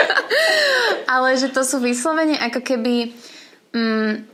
Ale 1.13 1.37
že 1.37 1.53
to 1.53 1.61
sú 1.61 1.77
vyslovene 1.77 2.41
ako 2.41 2.65
keby... 2.65 3.13
Mm, 3.77 4.25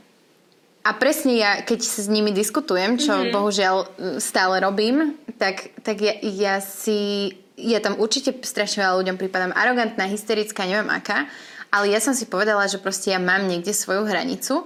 a 0.88 0.90
presne 0.96 1.36
ja, 1.36 1.60
keď 1.60 1.84
s 1.84 2.08
nimi 2.08 2.32
diskutujem, 2.32 2.96
čo 2.96 3.12
mm-hmm. 3.12 3.34
bohužiaľ 3.36 3.76
e, 3.76 3.86
stále 4.24 4.56
robím, 4.64 5.20
tak, 5.36 5.76
tak 5.84 6.00
ja, 6.00 6.16
ja 6.24 6.54
si... 6.64 7.36
Ja 7.60 7.84
tam 7.84 8.00
určite 8.00 8.32
strašne 8.40 8.88
veľa 8.88 9.04
ľuďom 9.04 9.16
prípadám 9.20 9.52
arogantná, 9.52 10.08
hysterická, 10.08 10.64
neviem 10.64 10.88
aká, 10.88 11.26
ale 11.68 11.92
ja 11.92 12.00
som 12.00 12.16
si 12.16 12.24
povedala, 12.24 12.64
že 12.70 12.80
proste 12.80 13.12
ja 13.12 13.20
mám 13.20 13.44
niekde 13.44 13.74
svoju 13.74 14.08
hranicu 14.08 14.64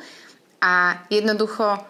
a 0.62 1.02
jednoducho 1.10 1.80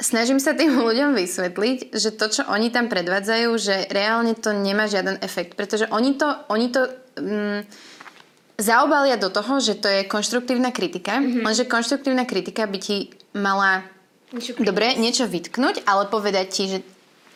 snažím 0.00 0.40
sa 0.40 0.56
tým 0.56 0.78
ľuďom 0.88 1.16
vysvetliť, 1.16 1.92
že 1.92 2.14
to, 2.14 2.26
čo 2.30 2.42
oni 2.48 2.72
tam 2.72 2.88
predvádzajú, 2.88 3.50
že 3.58 3.76
reálne 3.92 4.36
to 4.38 4.54
nemá 4.54 4.88
žiaden 4.88 5.20
efekt, 5.20 5.58
pretože 5.58 5.88
oni 5.90 6.16
to, 6.16 6.28
oni 6.48 6.66
to 6.70 6.88
mm, 7.18 7.60
zaobalia 8.56 9.18
do 9.18 9.28
toho, 9.28 9.58
že 9.58 9.76
to 9.80 9.88
je 9.90 10.08
konštruktívna 10.08 10.70
kritika, 10.70 11.18
mm-hmm. 11.18 11.42
lenže 11.42 11.64
konštruktívna 11.68 12.24
kritika 12.24 12.64
by 12.68 12.78
ti 12.78 12.96
mala 13.36 13.84
Niečo 14.32 14.56
dobre 14.64 14.96
niečo 14.96 15.28
vytknúť, 15.28 15.84
ale 15.84 16.08
povedať 16.08 16.46
ti, 16.48 16.64
že 16.64 16.78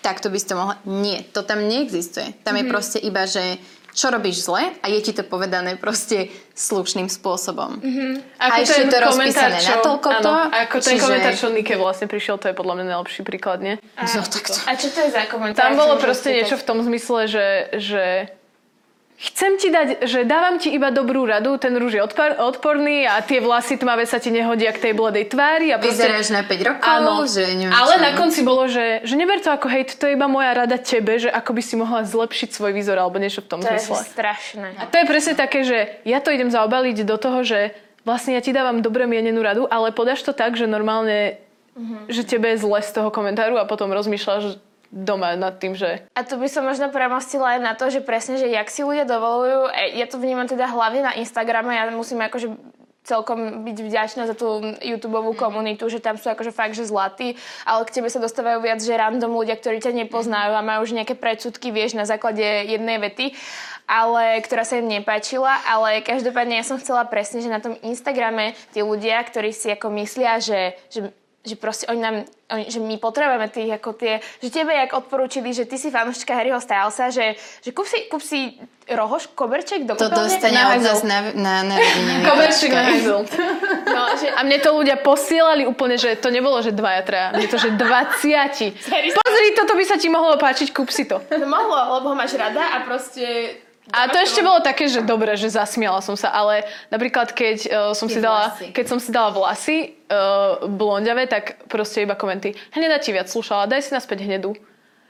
takto 0.01 0.33
by 0.33 0.38
si 0.40 0.49
to 0.49 0.57
mohla... 0.57 0.81
Nie, 0.88 1.29
to 1.29 1.45
tam 1.45 1.69
neexistuje. 1.69 2.40
Tam 2.40 2.57
mm-hmm. 2.57 2.64
je 2.64 2.73
proste 2.73 2.99
iba, 3.05 3.29
že 3.29 3.61
čo 3.97 4.07
robíš 4.07 4.45
zle 4.45 4.77
a 4.77 4.87
je 4.87 5.01
ti 5.01 5.11
to 5.11 5.25
povedané 5.25 5.75
proste 5.75 6.29
slušným 6.53 7.09
spôsobom. 7.09 7.81
Mm-hmm. 7.81 8.13
Ako 8.37 8.53
a 8.53 8.61
ešte 8.61 8.77
ten 8.79 8.93
to 8.93 8.99
rozpísané 9.03 9.57
čo- 9.57 9.73
natoľko 9.73 10.09
to, 10.21 10.31
áno, 10.31 10.53
ako 10.53 10.77
ten 10.77 10.93
čiže- 10.93 11.03
komentár, 11.03 11.35
čo 11.35 11.49
Nike 11.49 11.75
vlastne 11.75 12.07
prišiel, 12.07 12.37
to 12.37 12.47
je 12.47 12.55
podľa 12.55 12.75
mňa 12.77 12.87
najlepší 12.87 13.23
príklad, 13.23 13.59
nie? 13.59 13.75
A, 13.97 14.05
No, 14.07 14.21
tak 14.23 14.45
to- 14.47 14.61
a 14.63 14.73
čo 14.73 14.89
to 14.91 15.01
je 15.01 15.11
za 15.11 15.25
komentár? 15.27 15.59
Tam 15.59 15.75
bolo 15.75 15.97
proste 15.97 16.29
niečo 16.31 16.55
v 16.55 16.65
tom 16.67 16.79
zmysle, 16.79 17.25
že, 17.27 17.47
že 17.75 18.05
chcem 19.19 19.57
ti 19.57 19.69
dať, 19.69 19.89
že 20.03 20.23
dávam 20.23 20.57
ti 20.57 20.69
iba 20.69 20.89
dobrú 20.89 21.25
radu, 21.25 21.57
ten 21.57 21.73
rúž 21.73 21.93
je 21.93 22.03
odpor, 22.03 22.37
odporný 22.39 23.03
a 23.03 23.19
tie 23.19 23.39
vlasy 23.39 23.75
tmavé 23.75 24.05
sa 24.05 24.17
ti 24.17 24.29
nehodia 24.29 24.71
k 24.71 24.81
tej 24.81 24.93
bledej 24.93 25.25
tvári. 25.27 25.71
A 25.71 25.77
proste, 25.77 26.05
Vyzeráš 26.05 26.29
na 26.31 26.43
5 26.43 26.69
rokov, 26.69 26.85
Áno, 26.85 27.25
že 27.25 27.43
neviem 27.49 27.73
ale 27.73 27.95
čo. 27.95 28.03
na 28.03 28.11
konci 28.13 28.41
bolo, 28.43 28.65
že, 28.67 29.01
že 29.03 29.15
neber 29.15 29.39
to 29.39 29.49
ako 29.49 29.67
hejt, 29.67 29.95
to 29.95 30.05
je 30.05 30.13
iba 30.13 30.27
moja 30.27 30.53
rada 30.55 30.77
tebe, 30.77 31.17
že 31.19 31.29
ako 31.29 31.51
by 31.51 31.63
si 31.63 31.75
mohla 31.75 32.01
zlepšiť 32.03 32.49
svoj 32.51 32.73
výzor 32.73 32.95
alebo 32.95 33.17
niečo 33.17 33.41
v 33.41 33.49
tom 33.49 33.61
To 33.61 33.67
je 33.67 33.81
zmysle. 33.81 34.05
strašné. 34.07 34.69
A 34.77 34.85
to 34.85 34.97
je 34.97 35.07
presne 35.07 35.35
také, 35.35 35.61
že 35.63 35.77
ja 36.03 36.19
to 36.19 36.29
idem 36.29 36.49
zaobaliť 36.49 37.03
do 37.03 37.17
toho, 37.17 37.41
že 37.41 37.73
vlastne 38.03 38.33
ja 38.33 38.41
ti 38.41 38.51
dávam 38.51 38.79
dobre 38.79 39.05
mienenú 39.05 39.41
radu, 39.41 39.65
ale 39.67 39.91
podáš 39.91 40.21
to 40.21 40.31
tak, 40.31 40.55
že 40.55 40.65
normálne, 40.65 41.41
že 42.07 42.23
tebe 42.23 42.53
je 42.53 42.61
zle 42.61 42.79
z 42.79 42.91
toho 42.91 43.09
komentáru 43.09 43.57
a 43.57 43.65
potom 43.65 43.89
rozmýšľaš 43.91 44.61
doma 44.97 45.37
nad 45.37 45.61
tým, 45.61 45.77
že 45.77 46.09
A 46.17 46.25
tu 46.25 46.41
by 46.41 46.49
som 46.49 46.65
možno 46.65 46.89
premostila 46.89 47.57
aj 47.57 47.61
na 47.61 47.73
to, 47.77 47.93
že 47.93 48.01
presne, 48.01 48.41
že 48.41 48.49
jak 48.49 48.73
si 48.73 48.81
ľudia 48.81 49.05
dovolujú, 49.05 49.69
e, 49.69 50.01
ja 50.01 50.09
to 50.09 50.17
vnímam 50.17 50.49
teda 50.49 50.65
hlavne 50.73 51.05
na 51.05 51.13
Instagrame, 51.21 51.77
ja 51.77 51.93
musím 51.93 52.25
akože 52.25 52.49
celkom 53.07 53.63
byť 53.63 53.77
vďačná 53.87 54.27
za 54.27 54.35
tú 54.35 54.75
youtube 54.83 55.39
komunitu, 55.39 55.87
že 55.87 56.03
tam 56.03 56.19
sú 56.19 56.27
akože 56.27 56.51
fakt, 56.51 56.75
že 56.75 56.91
zlatí, 56.91 57.39
ale 57.63 57.87
k 57.87 57.95
tebe 57.95 58.11
sa 58.11 58.19
dostávajú 58.19 58.59
viac, 58.67 58.83
že 58.83 58.99
random 58.99 59.31
ľudia, 59.31 59.55
ktorí 59.55 59.79
ťa 59.79 59.95
nepoznajú 59.95 60.59
a 60.59 60.67
majú 60.67 60.83
už 60.83 60.99
nejaké 60.99 61.15
predsudky, 61.15 61.71
vieš, 61.71 61.95
na 61.95 62.03
základe 62.03 62.43
jednej 62.43 62.99
vety 62.99 63.39
ale 63.87 64.43
ktorá 64.43 64.67
sa 64.67 64.83
im 64.83 64.91
nepáčila, 64.91 65.63
ale 65.63 66.03
každopádne 66.03 66.59
ja 66.59 66.67
som 66.67 66.75
chcela 66.75 67.07
presne, 67.07 67.39
že 67.39 67.47
na 67.47 67.63
tom 67.63 67.79
Instagrame 67.87 68.59
tí 68.75 68.83
ľudia, 68.83 69.23
ktorí 69.23 69.55
si 69.55 69.71
ako 69.71 69.95
myslia, 69.95 70.43
že, 70.43 70.75
že 70.91 71.15
že 71.47 71.55
proste 71.55 71.87
oni 71.87 72.01
nám, 72.03 72.17
oni, 72.51 72.67
že 72.67 72.83
my 72.83 72.99
potrebujeme 72.99 73.47
tých 73.47 73.79
ako 73.79 73.95
tie, 73.95 74.19
že 74.43 74.51
tebe 74.51 74.75
jak 74.75 74.91
odporúčili, 74.91 75.55
že 75.55 75.63
ty 75.63 75.79
si 75.79 75.95
fanúška 75.95 76.35
Harryho 76.35 76.59
Stylesa, 76.59 77.15
že, 77.15 77.39
že 77.63 77.71
kúp 77.71 77.87
si, 77.87 78.11
kúp 78.11 78.19
si 78.19 78.59
rohoš, 78.91 79.31
koberček 79.35 79.87
do 79.87 79.95
To 79.99 80.11
dostane 80.11 80.79
od 80.79 80.83
nás 80.83 81.03
na, 81.03 81.19
na, 81.35 81.55
na 81.63 81.77
koberček 82.31 82.71
na 82.71 82.83
hajzel. 82.87 83.23
No, 83.87 84.03
že, 84.19 84.31
A 84.31 84.43
mne 84.47 84.59
to 84.63 84.75
ľudia 84.75 84.99
posielali 84.99 85.67
úplne, 85.67 85.99
že 85.99 86.15
to 86.19 86.31
nebolo, 86.31 86.59
že 86.63 86.71
dvaja, 86.75 87.03
traja. 87.03 87.29
Mne 87.35 87.47
to, 87.51 87.59
že 87.59 87.71
dvaciati. 87.75 88.69
Pozri, 89.15 89.49
toto 89.59 89.75
by 89.75 89.85
sa 89.87 89.97
ti 89.99 90.07
mohlo 90.11 90.39
páčiť, 90.39 90.71
kúp 90.71 90.91
si 90.91 91.07
to. 91.07 91.19
to 91.23 91.47
mohlo, 91.47 91.99
lebo 91.99 92.15
ho 92.15 92.17
máš 92.19 92.35
rada 92.39 92.63
a 92.75 92.87
proste... 92.87 93.59
A 93.94 94.11
to 94.11 94.18
ešte 94.18 94.42
bolo 94.42 94.59
také, 94.59 94.90
že 94.90 94.99
dobre, 95.07 95.38
že 95.38 95.46
zasmiala 95.46 96.03
som 96.03 96.18
sa, 96.18 96.35
ale 96.35 96.66
napríklad 96.90 97.31
keď 97.31 97.57
uh, 97.66 97.94
som 97.94 98.11
si 98.11 98.18
dala, 98.18 98.51
vlasy. 98.51 98.75
keď 98.75 98.87
som 98.90 98.99
si 98.99 99.11
dala 99.14 99.31
vlasy 99.31 99.94
uh, 100.11 100.66
blondiavé, 100.66 101.31
tak 101.31 101.62
proste 101.70 102.03
iba 102.03 102.18
komenty. 102.18 102.59
Hneda 102.75 102.99
ti 102.99 103.14
viac 103.14 103.31
slušala, 103.31 103.70
daj 103.70 103.87
si 103.87 103.90
naspäť 103.94 104.27
hnedu. 104.27 104.59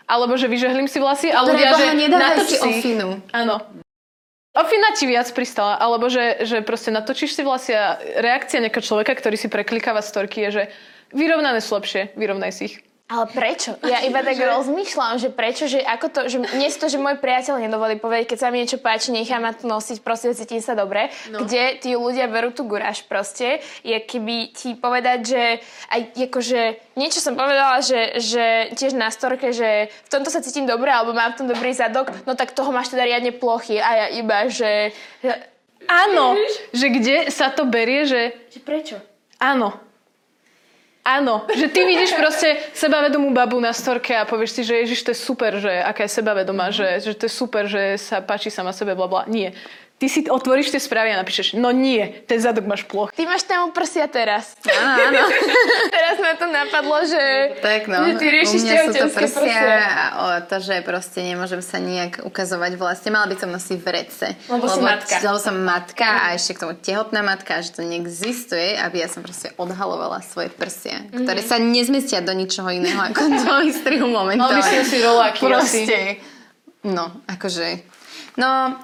Alebo 0.07 0.37
že 0.39 0.47
vyžehlím 0.47 0.87
si 0.87 1.01
vlasy 1.01 1.33
a 1.33 1.43
ľudia, 1.43 1.73
že 1.75 1.85
natoč 2.13 2.47
si 2.53 2.59
ofinu. 2.63 3.19
Áno. 3.33 3.59
Ofina 4.57 4.89
ti 4.97 5.05
viac 5.05 5.29
pristala, 5.37 5.77
alebo 5.77 6.09
že, 6.09 6.47
že 6.49 6.65
proste 6.65 6.89
natočíš 6.89 7.37
si 7.37 7.43
vlasy 7.45 7.77
a 7.77 8.01
reakcia 8.01 8.65
nejakého 8.65 8.81
človeka, 8.81 9.13
ktorý 9.13 9.37
si 9.37 9.53
preklikáva 9.53 10.01
storky 10.01 10.49
je, 10.49 10.51
že 10.53 10.63
vyrovnané 11.13 11.61
sú 11.61 11.77
lepšie, 11.77 12.17
vyrovnaj 12.17 12.53
si 12.57 12.63
ich. 12.73 12.75
Ale 13.07 13.31
prečo? 13.31 13.79
Ja 13.87 14.03
iba 14.03 14.19
tak 14.27 14.35
rozmýšľam, 14.59 15.23
že 15.23 15.31
prečo, 15.31 15.71
že 15.71 15.79
ako 15.79 16.07
to, 16.11 16.21
že 16.27 16.43
si 16.43 16.79
to, 16.83 16.91
že 16.91 16.99
môj 16.99 17.23
priateľ 17.23 17.63
nedovolí 17.63 18.03
povedať, 18.03 18.35
keď 18.35 18.39
sa 18.43 18.51
mi 18.51 18.59
niečo 18.59 18.83
páči, 18.83 19.15
nechá 19.15 19.39
ma 19.39 19.55
to 19.55 19.71
nosiť, 19.71 20.03
proste 20.03 20.35
cítim 20.35 20.59
sa 20.59 20.75
dobre. 20.75 21.15
No. 21.31 21.47
Kde 21.47 21.79
tí 21.79 21.95
ľudia 21.95 22.27
berú 22.27 22.51
tú 22.51 22.67
guráž 22.67 23.07
proste, 23.07 23.63
je 23.87 23.95
keby 23.95 24.51
ti 24.51 24.75
povedať, 24.75 25.19
že 25.23 25.43
aj 25.95 26.01
akože 26.19 26.61
niečo 26.99 27.23
som 27.23 27.39
povedala, 27.39 27.79
že, 27.79 28.19
že 28.19 28.75
tiež 28.75 28.99
na 28.99 29.15
storke, 29.15 29.55
že 29.55 29.87
v 29.87 30.09
tomto 30.11 30.35
sa 30.35 30.43
cítim 30.43 30.67
dobre, 30.67 30.91
alebo 30.91 31.15
mám 31.15 31.39
v 31.39 31.39
tom 31.39 31.47
dobrý 31.47 31.71
zadok, 31.71 32.11
no 32.27 32.35
tak 32.35 32.59
toho 32.59 32.75
máš 32.75 32.91
teda 32.91 33.07
riadne 33.07 33.31
plochy 33.31 33.79
a 33.79 33.91
ja 34.03 34.07
iba, 34.19 34.51
že... 34.51 34.91
že 35.23 35.31
Áno, 35.87 36.35
že 36.75 36.91
kde 36.91 37.31
sa 37.31 37.55
to 37.55 37.63
berie, 37.71 38.11
že 38.11 38.35
že 38.51 38.59
prečo? 38.59 38.99
Áno. 39.39 39.86
Áno, 41.07 41.47
že 41.55 41.71
ty 41.71 41.87
vidíš 41.87 42.19
proste 42.19 42.59
sebavedomú 42.75 43.31
babu 43.31 43.63
na 43.63 43.71
storke 43.71 44.11
a 44.11 44.27
povieš 44.27 44.59
si, 44.59 44.63
že 44.67 44.75
ježiš, 44.83 45.07
to 45.07 45.11
je 45.15 45.19
super, 45.23 45.55
že 45.63 45.71
aká 45.71 46.03
je 46.03 46.11
sebavedomá, 46.19 46.75
že, 46.75 46.99
že 46.99 47.15
to 47.15 47.31
je 47.31 47.33
super, 47.33 47.71
že 47.71 47.95
sa 47.95 48.19
páči 48.19 48.51
sama 48.51 48.75
sebe, 48.75 48.99
bla 48.99 49.07
bla. 49.07 49.23
Nie. 49.31 49.55
Ty 49.97 50.07
si 50.07 50.21
otvoríš 50.23 50.69
tie 50.69 50.77
správy 50.79 51.09
a 51.09 51.17
napíšeš, 51.17 51.57
no 51.57 51.71
nie, 51.71 52.05
ten 52.25 52.37
zadok 52.37 52.65
máš 52.65 52.85
ploch. 52.85 53.09
Ty 53.09 53.25
máš 53.25 53.43
tému 53.43 53.73
prsia 53.73 54.05
teraz. 54.05 54.53
Áno, 54.63 54.93
áno. 55.09 55.25
teraz 55.97 56.17
ma 56.19 56.33
to 56.35 56.47
napadlo, 56.47 57.01
že, 57.03 57.23
Tak 57.59 57.89
no, 57.89 58.05
že 58.05 58.13
ty 58.15 58.27
riešiš 58.29 58.61
u 58.61 58.65
mňa 58.67 58.77
sú 58.77 58.93
to 58.93 59.09
prsia 59.09 59.41
prsia. 59.41 59.77
a 59.81 60.05
o, 60.13 60.25
to, 60.43 60.57
že 60.59 60.75
proste 60.83 61.25
nemôžem 61.25 61.59
sa 61.59 61.81
nejak 61.81 62.21
ukazovať 62.23 62.77
vlastne. 62.77 63.09
Mala 63.09 63.25
by 63.25 63.37
som 63.37 63.49
nosiť 63.49 63.79
v 63.79 63.89
rece. 63.89 64.27
Lebo 64.47 64.69
si 64.69 64.81
matka. 64.81 65.17
Lebo 65.17 65.39
som 65.39 65.57
matka 65.57 66.09
a 66.23 66.37
ešte 66.37 66.53
k 66.53 66.59
tomu 66.61 66.73
tehotná 66.75 67.21
matka, 67.21 67.57
že 67.59 67.73
to 67.73 67.81
neexistuje, 67.81 68.77
aby 68.77 69.01
ja 69.01 69.09
som 69.09 69.25
proste 69.25 69.57
odhalovala 69.57 70.21
svoje 70.21 70.51
prsia, 70.51 71.09
Mhm. 71.09 71.25
ktoré 71.25 71.41
sa 71.41 71.57
nezmestia 71.57 72.21
do 72.21 72.31
ničoho 72.31 72.69
iného 72.69 73.01
ako 73.01 73.33
do 73.33 73.55
istrihu 73.73 74.05
Mal 74.07 74.29
momentálne. 74.29 74.61
by 74.61 74.63
si 74.63 74.77
si 74.85 74.99
roláky. 75.01 75.41
Proste. 75.41 76.21
No, 76.83 77.25
akože... 77.25 77.81
No, 78.37 78.77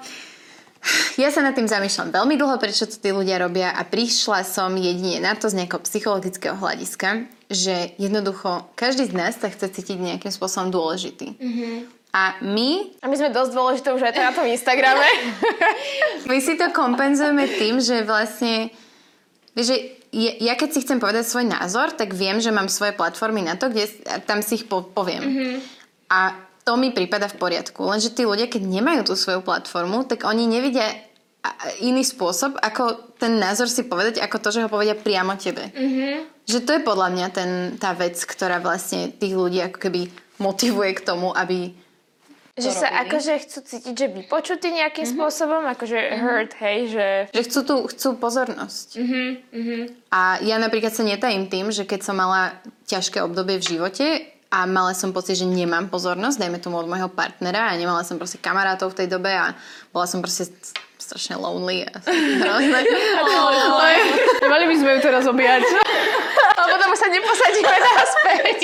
ja 1.15 1.29
sa 1.31 1.39
nad 1.39 1.55
tým 1.55 1.67
zamýšľam 1.67 2.11
veľmi 2.11 2.35
dlho, 2.35 2.55
prečo 2.59 2.83
to 2.89 2.99
tí 2.99 3.09
ľudia 3.15 3.39
robia 3.39 3.71
a 3.71 3.87
prišla 3.87 4.43
som 4.43 4.75
jedine 4.75 5.23
na 5.23 5.33
to 5.33 5.47
z 5.47 5.63
nejakého 5.63 5.81
psychologického 5.83 6.55
hľadiska, 6.59 7.29
že 7.47 7.95
jednoducho 7.97 8.67
každý 8.75 9.07
z 9.07 9.13
nás 9.15 9.39
sa 9.39 9.47
chce 9.47 9.71
cítiť 9.71 9.97
nejakým 9.97 10.31
spôsobom 10.33 10.73
dôležitý. 10.73 11.39
Mm-hmm. 11.39 11.75
A 12.13 12.37
my, 12.45 13.01
A 13.01 13.09
my 13.09 13.15
sme 13.17 13.33
dosť 13.33 13.51
dôležité 13.57 13.89
už 13.89 14.05
aj 14.05 14.13
na 14.13 14.35
tom 14.37 14.45
Instagrame. 14.45 15.07
my 16.29 16.37
si 16.37 16.53
to 16.53 16.69
kompenzujeme 16.69 17.49
tým, 17.57 17.81
že 17.81 18.05
vlastne 18.05 18.69
Vieš, 19.53 19.67
že 19.69 19.77
ja, 20.41 20.53
keď 20.57 20.69
si 20.73 20.81
chcem 20.81 20.97
povedať 20.97 21.25
svoj 21.25 21.45
názor, 21.45 21.93
tak 21.93 22.13
viem, 22.13 22.41
že 22.41 22.53
mám 22.53 22.69
svoje 22.69 22.93
platformy 22.93 23.45
na 23.45 23.57
to, 23.57 23.69
kde 23.69 23.85
tam 24.25 24.41
si 24.41 24.61
ich 24.61 24.65
po, 24.65 24.81
poviem. 24.81 25.23
Mm-hmm. 25.25 25.55
A 26.09 26.19
to 26.63 26.79
mi 26.79 26.95
prípada 26.95 27.27
v 27.27 27.35
poriadku. 27.37 27.83
Lenže 27.83 28.15
tí 28.15 28.23
ľudia, 28.23 28.47
keď 28.47 28.63
nemajú 28.63 29.01
tú 29.11 29.13
svoju 29.19 29.43
platformu, 29.43 30.07
tak 30.07 30.23
oni 30.23 30.47
nevidia 30.47 30.87
iný 31.83 32.07
spôsob, 32.07 32.55
ako 32.55 33.15
ten 33.19 33.35
názor 33.35 33.67
si 33.67 33.83
povedať, 33.83 34.23
ako 34.23 34.37
to, 34.39 34.49
že 34.55 34.63
ho 34.63 34.71
povedia 34.71 34.95
priamo 34.95 35.35
tebe. 35.35 35.75
Mm-hmm. 35.75 36.47
Že 36.47 36.59
to 36.63 36.71
je 36.79 36.81
podľa 36.87 37.09
mňa 37.11 37.27
ten, 37.35 37.51
tá 37.75 37.91
vec, 37.91 38.15
ktorá 38.15 38.63
vlastne 38.63 39.11
tých 39.11 39.35
ľudí 39.35 39.59
ako 39.59 39.77
keby 39.79 40.01
motivuje 40.39 40.95
k 40.95 41.01
tomu, 41.03 41.35
aby 41.35 41.75
Že 42.55 42.71
sa 42.71 42.87
robili. 42.87 42.99
akože 43.11 43.33
chcú 43.43 43.59
cítiť, 43.59 43.93
že 43.95 44.07
vypočutí 44.23 44.67
nejakým 44.71 45.03
spôsobom, 45.03 45.67
akože 45.67 45.99
hurt, 46.23 46.51
hej, 46.63 46.79
že... 46.95 47.05
Že 47.35 47.41
chcú, 47.43 47.59
tú, 47.67 47.75
chcú 47.91 48.09
pozornosť. 48.23 48.87
Mhm, 49.03 49.81
A 50.15 50.39
ja 50.47 50.55
napríklad 50.63 50.95
sa 50.95 51.03
netajím 51.03 51.51
tým, 51.51 51.75
že 51.75 51.83
keď 51.83 52.07
som 52.07 52.15
mala 52.15 52.55
ťažké 52.87 53.19
obdobie 53.19 53.59
v 53.59 53.67
živote 53.67 54.05
a 54.53 54.69
mala 54.69 54.93
som 54.93 55.09
pocit, 55.09 55.41
že 55.41 55.49
nemám 55.49 55.89
pozornosť, 55.89 56.37
dajme 56.37 56.61
tomu 56.61 56.77
od 56.77 56.85
môjho 56.85 57.09
partnera 57.09 57.73
a 57.73 57.77
nemala 57.77 58.05
som 58.05 58.21
proste 58.21 58.37
kamarátov 58.37 58.93
v 58.93 59.01
tej 59.01 59.07
dobe 59.09 59.33
a 59.33 59.57
bola 59.89 60.05
som 60.05 60.21
proste 60.21 60.53
strašne 61.03 61.35
lonely 61.35 61.83
a 61.83 61.91
hrozné. 62.01 62.79
Mali 64.53 64.65
by 64.65 64.75
sme 64.75 64.89
ju 64.93 64.99
teraz 65.01 65.23
objať. 65.25 65.61
A 66.53 66.63
potom 66.71 66.91
sa 66.93 67.07
neposadíme 67.07 67.75
naspäť. 67.75 68.59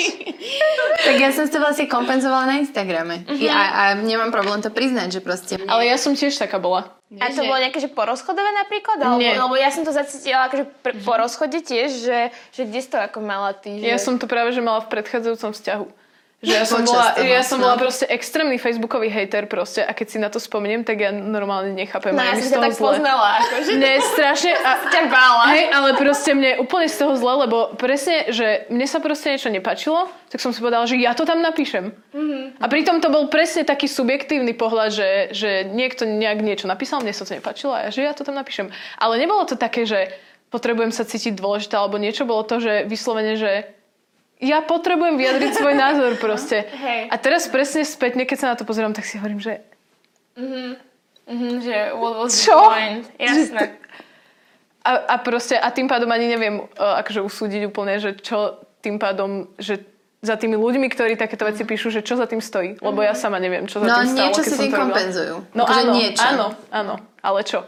tak 1.00 1.16
ja 1.16 1.30
som 1.30 1.44
si 1.44 1.52
to 1.52 1.60
vlastne 1.60 1.86
kompenzovala 1.86 2.44
na 2.46 2.54
Instagrame. 2.56 3.28
I- 3.28 3.46
A, 3.46 3.60
a 3.70 3.82
nemám 3.94 4.30
problém 4.30 4.58
to 4.58 4.68
priznať, 4.68 5.08
že 5.10 5.20
proste... 5.20 5.54
Ale 5.60 5.84
ja 5.84 5.94
som 5.94 6.12
tiež 6.12 6.32
taká 6.34 6.56
bola. 6.56 6.96
A 7.12 7.26
to 7.28 7.42
bolo 7.42 7.58
nejaké, 7.58 7.76
že 7.76 7.90
porozchodové 7.90 8.46
napríklad? 8.56 8.96
Alebo, 8.96 9.18
Nie. 9.18 9.34
lebo 9.34 9.54
ja 9.54 9.68
som 9.68 9.82
to 9.82 9.90
zacítila 9.90 10.46
akože 10.46 10.64
pr- 10.78 10.94
po 11.02 11.18
rozchode 11.18 11.58
tiež, 11.58 11.90
že, 12.06 12.18
že 12.50 12.62
kde 12.64 12.78
si 12.78 12.86
to 12.86 12.96
ako 12.96 13.18
mala 13.18 13.50
ty? 13.50 13.82
Že... 13.82 13.84
Ja 13.84 13.98
som 13.98 14.14
to 14.14 14.30
práve, 14.30 14.54
že 14.54 14.62
mala 14.62 14.78
v 14.80 14.94
predchádzajúcom 14.94 15.50
vzťahu. 15.50 15.86
Že 16.40 16.52
ja 16.56 16.64
som, 16.64 16.80
bola, 16.88 17.12
toho, 17.12 17.28
ja 17.28 17.42
som 17.44 17.60
no. 17.60 17.68
bola 17.68 17.76
proste 17.76 18.08
extrémny 18.08 18.56
facebookový 18.56 19.12
hejter 19.12 19.44
proste 19.44 19.84
a 19.84 19.92
keď 19.92 20.06
si 20.08 20.16
na 20.16 20.32
to 20.32 20.40
spomeniem, 20.40 20.88
tak 20.88 20.96
ja 20.96 21.12
normálne 21.12 21.76
nechápem. 21.76 22.16
No 22.16 22.24
ja 22.24 22.32
som 22.32 22.48
ťa 22.48 22.64
tak 22.64 22.74
zle. 22.80 22.96
poznala, 22.96 23.44
akože 23.44 23.72
je 23.76 24.00
strašne... 24.16 24.52
A, 24.68 24.72
ťa 24.88 25.02
bála. 25.12 25.52
Hej, 25.52 25.64
ale 25.68 25.88
proste 26.00 26.32
mne 26.32 26.56
úplne 26.64 26.88
z 26.88 26.96
toho 26.96 27.12
zle, 27.20 27.44
lebo 27.44 27.76
presne, 27.76 28.32
že 28.32 28.64
mne 28.72 28.88
sa 28.88 29.04
proste 29.04 29.36
niečo 29.36 29.52
nepačilo, 29.52 30.08
tak 30.32 30.40
som 30.40 30.56
si 30.56 30.64
povedala, 30.64 30.88
že 30.88 30.96
ja 30.96 31.12
to 31.12 31.28
tam 31.28 31.44
napíšem. 31.44 31.92
Mhm. 32.16 32.56
A 32.56 32.64
pritom 32.72 33.04
to 33.04 33.12
bol 33.12 33.28
presne 33.28 33.68
taký 33.68 33.84
subjektívny 33.84 34.56
pohľad, 34.56 34.96
že, 34.96 35.10
že 35.36 35.50
niekto 35.68 36.08
nejak 36.08 36.40
niečo 36.40 36.64
napísal, 36.64 37.04
mne 37.04 37.12
sa 37.12 37.28
to 37.28 37.36
nepačilo 37.36 37.76
a 37.76 37.84
ja, 37.84 37.88
že 37.92 38.00
ja 38.00 38.16
to 38.16 38.24
tam 38.24 38.32
napíšem. 38.32 38.72
Ale 38.96 39.20
nebolo 39.20 39.44
to 39.44 39.60
také, 39.60 39.84
že 39.84 40.08
potrebujem 40.48 40.88
sa 40.88 41.04
cítiť 41.04 41.36
dôležitá 41.36 41.84
alebo 41.84 42.00
niečo, 42.00 42.24
bolo 42.24 42.48
to, 42.48 42.64
že 42.64 42.88
vyslovene, 42.88 43.36
že 43.36 43.76
ja 44.40 44.60
potrebujem 44.60 45.14
vyjadriť 45.14 45.52
svoj 45.54 45.74
názor 45.74 46.12
proste. 46.24 46.64
Hej. 46.66 47.08
A 47.08 47.16
teraz 47.16 47.46
presne 47.46 47.84
spätne, 47.84 48.24
keď 48.24 48.36
sa 48.36 48.46
na 48.50 48.56
to 48.56 48.64
pozerám, 48.64 48.92
tak 48.92 49.04
si 49.04 49.16
hovorím, 49.16 49.38
že 49.38 49.60
Mhm, 51.30 51.62
že 51.62 51.76
what 51.94 52.14
was 52.16 52.32
Čo? 52.34 52.56
the 52.56 52.66
point? 52.66 53.04
Jasné. 53.20 53.76
A, 54.80 54.90
a 55.12 55.16
proste, 55.20 55.54
a 55.54 55.68
tým 55.70 55.86
pádom 55.86 56.08
ani 56.08 56.26
neviem 56.26 56.64
uh, 56.64 56.98
akože 56.98 57.20
usúdiť 57.20 57.68
úplne, 57.68 58.00
že 58.00 58.16
čo 58.16 58.56
tým 58.80 58.96
pádom, 58.96 59.46
že 59.60 59.84
za 60.24 60.36
tými 60.36 60.56
ľuďmi, 60.56 60.88
ktorí 60.88 61.16
takéto 61.16 61.44
veci 61.44 61.64
píšu, 61.64 61.92
že 61.92 62.00
čo 62.00 62.16
za 62.16 62.24
tým 62.24 62.40
stojí. 62.40 62.80
Lebo 62.80 63.00
ja 63.00 63.12
sama 63.12 63.36
neviem, 63.36 63.68
čo 63.68 63.80
za 63.80 63.86
No 63.86 64.00
tým 64.00 64.08
stalo, 64.08 64.16
niečo 64.16 64.40
keď 64.40 64.48
si 64.48 64.56
tým 64.58 64.72
kompenzujú. 64.72 65.34
No 65.52 65.62
akože 65.64 65.80
áno, 65.80 65.92
niečo. 65.92 66.24
áno, 66.24 66.46
áno, 66.72 66.94
ale 67.20 67.40
čo? 67.44 67.60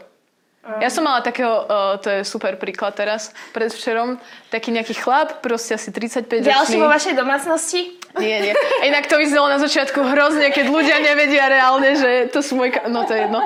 Ja 0.63 0.87
som 0.87 1.03
mala 1.03 1.19
takého, 1.19 1.67
uh, 1.67 1.99
to 1.99 2.07
je 2.07 2.19
super 2.23 2.55
príklad 2.55 2.95
teraz, 2.95 3.35
predvčerom, 3.51 4.15
taký 4.47 4.71
nejaký 4.71 4.95
chlap, 4.95 5.43
proste 5.43 5.75
asi 5.75 5.91
35 5.91 6.39
ročný. 6.39 6.55
Ďalší 6.55 6.75
vo 6.79 6.87
vašej 6.87 7.13
domácnosti? 7.19 7.99
Nie, 8.15 8.39
nie. 8.39 8.53
A 8.55 8.83
Inak 8.87 9.11
to 9.11 9.19
vyznelo 9.19 9.51
na 9.51 9.59
začiatku 9.59 9.99
hrozne, 9.99 10.55
keď 10.55 10.71
ľudia 10.71 11.03
nevedia 11.03 11.51
reálne, 11.51 11.99
že 11.99 12.31
to 12.31 12.39
sú 12.39 12.55
môj... 12.55 12.71
Ka- 12.79 12.87
no 12.87 13.03
to 13.03 13.11
je 13.11 13.27
jedno. 13.27 13.43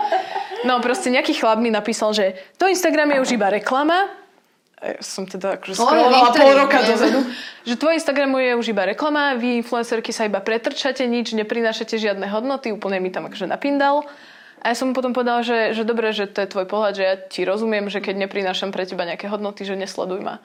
No 0.70 0.78
proste 0.78 1.10
nejaký 1.10 1.34
chlap 1.34 1.58
mi 1.58 1.74
napísal, 1.74 2.14
že 2.14 2.38
to 2.62 2.70
Instagram 2.70 3.18
je 3.18 3.20
už 3.26 3.30
iba 3.34 3.50
reklama. 3.50 4.14
Ja 4.78 5.02
som 5.02 5.26
teda 5.26 5.58
akože 5.58 5.74
scrollovala 5.74 6.38
pol 6.38 6.54
roka 6.54 6.86
neviem. 6.86 6.90
dozadu. 6.94 7.20
Že 7.66 7.76
tvoj 7.82 7.94
Instagramu 7.98 8.38
je 8.38 8.52
už 8.62 8.66
iba 8.78 8.86
reklama, 8.86 9.34
vy 9.34 9.58
influencerky 9.66 10.14
sa 10.14 10.30
iba 10.30 10.38
pretrčate, 10.38 11.02
nič 11.10 11.34
neprinášate 11.34 11.98
žiadne 11.98 12.30
hodnoty, 12.30 12.70
úplne 12.70 13.02
mi 13.02 13.10
tam 13.10 13.26
akože 13.26 13.50
napindal. 13.50 14.06
A 14.62 14.74
ja 14.74 14.76
som 14.76 14.92
mu 14.92 14.94
potom 14.98 15.14
povedala, 15.14 15.46
že, 15.46 15.78
že 15.78 15.88
dobre, 15.88 16.12
že 16.12 16.26
to 16.28 16.44
je 16.44 16.52
tvoj 16.52 16.66
pohľad, 16.66 16.94
že 16.98 17.04
ja 17.04 17.16
ti 17.16 17.46
rozumiem, 17.46 17.88
že 17.88 18.02
keď 18.02 18.28
neprinášam 18.28 18.74
pre 18.74 18.84
teba 18.84 19.06
nejaké 19.06 19.30
hodnoty, 19.30 19.64
že 19.64 19.78
nesleduj 19.78 20.22
ma 20.22 20.44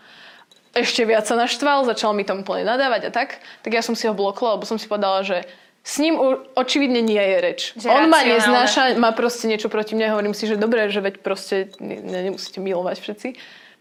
ešte 0.72 1.04
viac 1.04 1.28
sa 1.28 1.36
naštval, 1.36 1.84
začal 1.84 2.16
mi 2.16 2.24
tam 2.24 2.44
úplne 2.44 2.64
nadávať 2.64 3.08
a 3.08 3.10
tak, 3.12 3.44
tak 3.60 3.72
ja 3.72 3.84
som 3.84 3.92
si 3.92 4.08
ho 4.08 4.16
blokla, 4.16 4.56
lebo 4.56 4.64
som 4.64 4.80
si 4.80 4.88
povedala, 4.88 5.20
že 5.20 5.44
s 5.82 5.98
ním 5.98 6.16
očividne 6.56 7.02
nie 7.02 7.20
je 7.20 7.38
reč. 7.42 7.60
Že 7.76 7.88
On 7.90 8.06
ma 8.08 8.22
neznáša, 8.22 8.96
má 8.96 9.10
proste 9.12 9.50
niečo 9.50 9.68
proti 9.68 9.98
mne, 9.98 10.14
hovorím 10.14 10.32
si, 10.32 10.48
že 10.48 10.56
dobre, 10.56 10.88
že 10.88 11.02
veď 11.02 11.20
proste 11.20 11.74
ne, 11.82 12.00
ne, 12.00 12.30
nemusíte 12.30 12.62
milovať 12.62 13.02
všetci. 13.02 13.28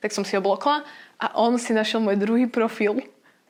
Tak 0.02 0.10
som 0.10 0.26
si 0.26 0.34
ho 0.34 0.42
blokla 0.42 0.82
a 1.22 1.26
on 1.38 1.62
si 1.62 1.78
našiel 1.78 2.02
môj 2.02 2.18
druhý 2.18 2.50
profil, 2.50 3.06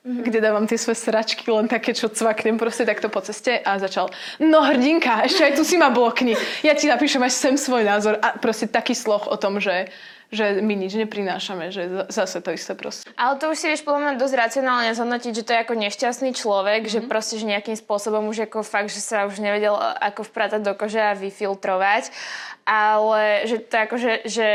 mm-hmm. 0.05 0.23
kde 0.25 0.39
dávam 0.41 0.65
tie 0.65 0.77
svoje 0.77 0.99
sračky, 0.99 1.45
len 1.47 1.69
také, 1.69 1.93
čo 1.93 2.09
cvaknem 2.09 2.57
proste 2.57 2.85
takto 2.85 3.07
po 3.07 3.21
ceste 3.21 3.61
a 3.61 3.77
začal, 3.77 4.09
no 4.41 4.65
hrdinka, 4.65 5.25
ešte 5.25 5.45
aj 5.45 5.53
tu 5.57 5.63
si 5.63 5.77
ma 5.77 5.93
blokni, 5.93 6.33
ja 6.65 6.73
ti 6.73 6.89
napíšem 6.89 7.21
až 7.21 7.33
sem 7.37 7.55
svoj 7.57 7.85
názor 7.85 8.17
a 8.19 8.37
proste 8.37 8.65
taký 8.65 8.97
sloh 8.97 9.25
o 9.29 9.37
tom, 9.37 9.61
že 9.61 9.89
že 10.31 10.63
my 10.63 10.79
nič 10.79 10.95
neprinášame, 10.95 11.75
že 11.75 11.91
za- 11.91 12.23
zase 12.23 12.39
to 12.39 12.55
isté 12.55 12.71
proste. 12.71 13.03
Ale 13.19 13.35
to 13.35 13.51
už 13.51 13.59
si 13.59 13.67
vieš 13.67 13.83
podľa 13.83 13.99
mňa 13.99 14.13
dosť 14.15 14.35
racionálne 14.39 14.95
zhodnotiť, 14.95 15.31
že 15.35 15.43
to 15.43 15.51
je 15.51 15.59
ako 15.59 15.75
nešťastný 15.75 16.31
človek, 16.31 16.87
mm-hmm. 16.87 17.03
že 17.03 17.09
proste 17.11 17.35
že 17.35 17.51
nejakým 17.51 17.75
spôsobom 17.75 18.31
už 18.31 18.47
ako 18.47 18.63
fakt, 18.63 18.95
že 18.95 19.03
sa 19.03 19.27
už 19.27 19.43
nevedel 19.43 19.75
ako 19.75 20.23
vpratať 20.23 20.63
do 20.63 20.71
kože 20.71 21.03
a 21.03 21.19
vyfiltrovať. 21.19 22.15
Ale 22.63 23.43
že 23.43 23.59
to 23.59 23.75
akože, 23.75 24.11
že 24.23 24.47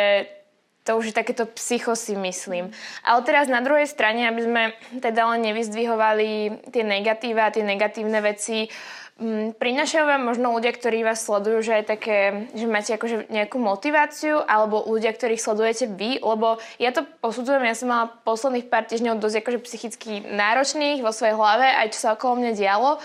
to 0.87 0.95
už 0.95 1.11
je 1.11 1.19
takéto 1.19 1.51
psycho 1.59 1.99
si 1.99 2.15
myslím. 2.15 2.71
Ale 3.03 3.27
teraz 3.27 3.51
na 3.51 3.59
druhej 3.59 3.91
strane, 3.91 4.31
aby 4.31 4.41
sme 4.47 4.63
teda 5.03 5.27
len 5.35 5.43
nevyzdvihovali 5.51 6.29
tie 6.71 6.87
negatíva 6.87 7.51
tie 7.51 7.67
negatívne 7.67 8.23
veci, 8.23 8.71
Mm, 9.17 9.57
Prinášajú 9.57 10.05
vám 10.05 10.29
možno 10.29 10.53
ľudia, 10.53 10.77
ktorí 10.77 11.01
vás 11.01 11.25
sledujú, 11.25 11.65
že 11.65 11.81
aj 11.81 11.85
také, 11.89 12.19
že 12.53 12.69
máte 12.69 12.93
akože 12.93 13.33
nejakú 13.33 13.57
motiváciu, 13.57 14.45
alebo 14.45 14.85
ľudia, 14.85 15.09
ktorých 15.17 15.41
sledujete 15.41 15.89
vy, 15.89 16.21
lebo 16.21 16.61
ja 16.77 16.93
to 16.93 17.01
posudzujem, 17.25 17.65
ja 17.65 17.73
som 17.73 17.89
mala 17.89 18.13
posledných 18.29 18.69
pár 18.69 18.85
týždňov 18.85 19.17
dosť 19.17 19.41
akože 19.41 19.59
psychicky 19.65 20.21
náročných 20.21 21.01
vo 21.01 21.17
svojej 21.17 21.33
hlave, 21.33 21.65
aj 21.65 21.97
čo 21.97 21.99
sa 22.05 22.13
okolo 22.13 22.45
mňa 22.45 22.53
dialo. 22.61 23.01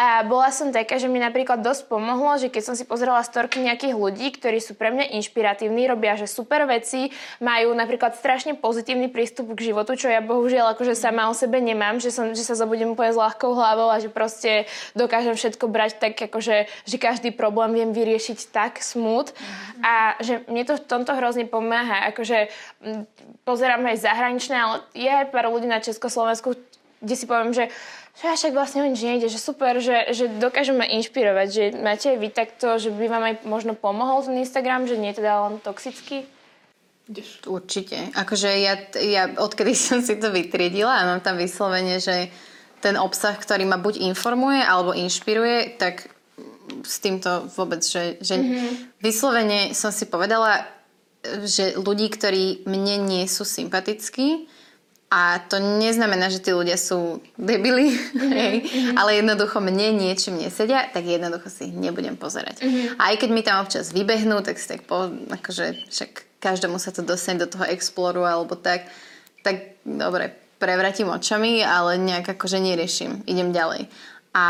A 0.00 0.24
bola 0.24 0.48
som 0.48 0.72
taká, 0.72 0.96
že 0.96 1.12
mi 1.12 1.20
napríklad 1.20 1.60
dosť 1.60 1.92
pomohlo, 1.92 2.40
že 2.40 2.48
keď 2.48 2.62
som 2.64 2.72
si 2.72 2.88
pozerala 2.88 3.20
storky 3.20 3.60
nejakých 3.60 3.92
ľudí, 3.92 4.32
ktorí 4.40 4.64
sú 4.64 4.72
pre 4.72 4.88
mňa 4.88 5.12
inšpiratívni, 5.20 5.92
robia 5.92 6.16
že 6.16 6.24
super 6.24 6.64
veci, 6.64 7.12
majú 7.36 7.76
napríklad 7.76 8.16
strašne 8.16 8.56
pozitívny 8.56 9.12
prístup 9.12 9.52
k 9.52 9.68
životu, 9.76 9.92
čo 9.92 10.08
ja 10.08 10.24
bohužiaľ 10.24 10.72
akože 10.72 10.96
sama 10.96 11.28
o 11.28 11.36
sebe 11.36 11.60
nemám, 11.60 12.00
že, 12.00 12.08
som, 12.08 12.32
že 12.32 12.48
sa 12.48 12.56
zobudím 12.56 12.96
úplne 12.96 13.12
s 13.12 13.20
ľahkou 13.20 13.52
hlavou 13.52 13.92
a 13.92 14.00
že 14.00 14.08
proste 14.08 14.64
dokážem 14.96 15.36
všetko 15.36 15.49
brať 15.56 15.98
tak, 15.98 16.14
akože, 16.20 16.70
že 16.86 16.96
každý 17.00 17.32
problém 17.32 17.72
viem 17.74 17.90
vyriešiť 17.90 18.52
tak 18.54 18.84
smut 18.84 19.32
mm-hmm. 19.32 19.82
a 19.82 19.94
že 20.20 20.44
mne 20.46 20.62
to 20.68 20.76
v 20.76 20.86
tomto 20.86 21.16
hrozne 21.16 21.48
pomáha. 21.48 22.12
Akože 22.12 22.52
m, 22.84 23.08
pozerám 23.42 23.82
aj 23.90 24.04
zahraničné, 24.04 24.54
ale 24.54 24.76
je 24.92 25.10
aj 25.10 25.32
pár 25.32 25.50
ľudí 25.50 25.66
na 25.66 25.82
Československu, 25.82 26.54
kde 27.00 27.14
si 27.16 27.24
poviem, 27.24 27.56
že 27.56 27.72
že 28.20 28.26
a 28.28 28.36
však 28.36 28.52
vlastne 28.52 28.84
o 28.84 28.90
nič 28.90 29.00
nejde, 29.00 29.32
že 29.32 29.40
super, 29.40 29.80
že, 29.80 30.12
že 30.12 30.28
dokážeme 30.28 30.82
inšpirovať, 30.82 31.48
že 31.48 31.64
máte 31.78 32.12
aj 32.12 32.18
vy 32.20 32.28
takto, 32.28 32.76
že 32.76 32.90
by 32.92 33.06
vám 33.06 33.24
aj 33.24 33.34
možno 33.46 33.72
pomohol 33.72 34.20
ten 34.26 34.36
Instagram, 34.42 34.84
že 34.84 34.98
nie 34.98 35.14
je 35.14 35.24
teda 35.24 35.48
len 35.48 35.56
toxický. 35.62 36.28
Určite. 37.46 38.14
Akože 38.14 38.50
ja, 38.60 38.74
ja 38.98 39.30
odkedy 39.34 39.72
som 39.88 40.02
si 40.02 40.18
to 40.18 40.28
vytriedila 40.34 41.00
a 41.00 41.06
mám 41.06 41.22
tam 41.22 41.38
vyslovene, 41.38 41.96
že 42.02 42.28
ten 42.80 42.96
obsah, 42.96 43.36
ktorý 43.36 43.68
ma 43.68 43.76
buď 43.76 44.00
informuje 44.08 44.60
alebo 44.64 44.96
inšpiruje, 44.96 45.76
tak 45.76 46.08
s 46.84 47.02
týmto 47.02 47.50
vôbec, 47.54 47.84
že, 47.84 48.16
že 48.24 48.40
mm-hmm. 48.40 48.70
vyslovene 49.04 49.60
som 49.76 49.92
si 49.92 50.06
povedala, 50.06 50.64
že 51.44 51.76
ľudí, 51.76 52.08
ktorí 52.08 52.64
mne 52.64 53.04
nie 53.04 53.24
sú 53.28 53.44
sympatickí, 53.44 54.48
a 55.10 55.42
to 55.42 55.58
neznamená, 55.58 56.30
že 56.30 56.38
tí 56.38 56.54
ľudia 56.54 56.78
sú 56.78 57.18
debili, 57.34 57.90
mm-hmm. 57.98 58.94
ale 58.94 59.18
jednoducho 59.18 59.58
mne 59.58 59.98
niečím 59.98 60.38
nesedia, 60.38 60.86
tak 60.86 61.02
jednoducho 61.02 61.50
si 61.50 61.66
ich 61.66 61.74
nebudem 61.74 62.14
pozerať. 62.14 62.62
Mm-hmm. 62.62 62.94
A 62.94 63.10
aj 63.10 63.16
keď 63.18 63.30
mi 63.34 63.42
tam 63.42 63.58
občas 63.58 63.90
vybehnú, 63.90 64.38
tak 64.46 64.62
si 64.62 64.70
tak 64.70 64.86
po, 64.86 65.10
akože 65.10 65.90
však 65.90 66.38
každému 66.38 66.78
sa 66.78 66.94
to 66.94 67.02
dostane 67.02 67.42
do 67.42 67.50
toho 67.50 67.66
exploru 67.66 68.22
alebo 68.22 68.54
tak, 68.54 68.86
tak 69.42 69.82
dobre, 69.82 70.30
prevratím 70.60 71.08
očami, 71.08 71.64
ale 71.64 71.96
nejak 71.96 72.36
akože 72.36 72.60
neriešim. 72.60 73.24
Idem 73.24 73.50
ďalej. 73.50 73.88
A, 74.36 74.46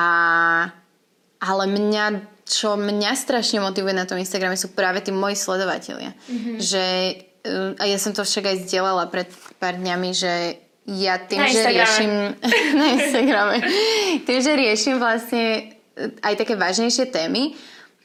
ale 1.39 1.65
mňa, 1.71 2.05
čo 2.45 2.75
mňa 2.75 3.15
strašne 3.15 3.63
motivuje 3.63 3.95
na 3.95 4.05
tom 4.05 4.19
Instagrame 4.19 4.59
sú 4.59 4.75
práve 4.75 5.01
tí 5.01 5.15
moji 5.15 5.39
sledovatelia. 5.39 6.13
Mm-hmm. 6.27 6.57
Že 6.59 6.85
uh, 7.47 7.81
a 7.81 7.85
ja 7.87 7.97
som 8.03 8.11
to 8.11 8.27
však 8.27 8.45
aj 8.51 8.57
zdieľala 8.67 9.07
pred 9.09 9.31
pár 9.63 9.79
dňami, 9.79 10.11
že 10.11 10.59
ja 10.91 11.23
tým, 11.23 11.39
Na 11.39 11.47
že 11.47 11.63
Instagrame. 11.63 11.79
riešim 11.79 12.13
na 12.83 12.87
Instagrame, 12.99 13.57
tým, 14.27 14.39
že 14.43 14.53
riešim 14.59 14.97
vlastne 14.99 15.45
uh, 15.95 16.27
aj 16.27 16.35
také 16.43 16.59
vážnejšie 16.59 17.07
témy, 17.15 17.55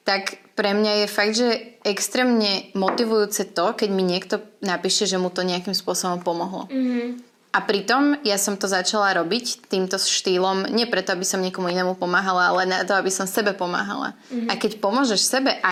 tak 0.06 0.38
pre 0.54 0.72
mňa 0.72 1.04
je 1.04 1.08
fakt, 1.10 1.34
že 1.36 1.50
extrémne 1.84 2.72
motivujúce 2.78 3.52
to, 3.52 3.76
keď 3.76 3.90
mi 3.92 4.06
niekto 4.06 4.40
napíše, 4.64 5.04
že 5.10 5.20
mu 5.20 5.28
to 5.34 5.44
nejakým 5.44 5.74
spôsobom 5.74 6.24
pomohlo. 6.24 6.70
Mm-hmm. 6.72 7.25
A 7.56 7.64
pritom 7.64 8.20
ja 8.28 8.36
som 8.36 8.60
to 8.60 8.68
začala 8.68 9.16
robiť 9.16 9.72
týmto 9.72 9.96
štýlom, 9.96 10.68
nie 10.76 10.84
preto, 10.84 11.16
aby 11.16 11.24
som 11.24 11.40
niekomu 11.40 11.72
inému 11.72 11.96
pomáhala, 11.96 12.52
ale 12.52 12.68
na 12.68 12.84
to, 12.84 12.92
aby 12.92 13.08
som 13.08 13.24
sebe 13.24 13.56
pomáhala. 13.56 14.12
Mm-hmm. 14.28 14.52
A 14.52 14.54
keď 14.60 14.84
pomôžeš 14.84 15.24
sebe 15.24 15.56
a 15.64 15.72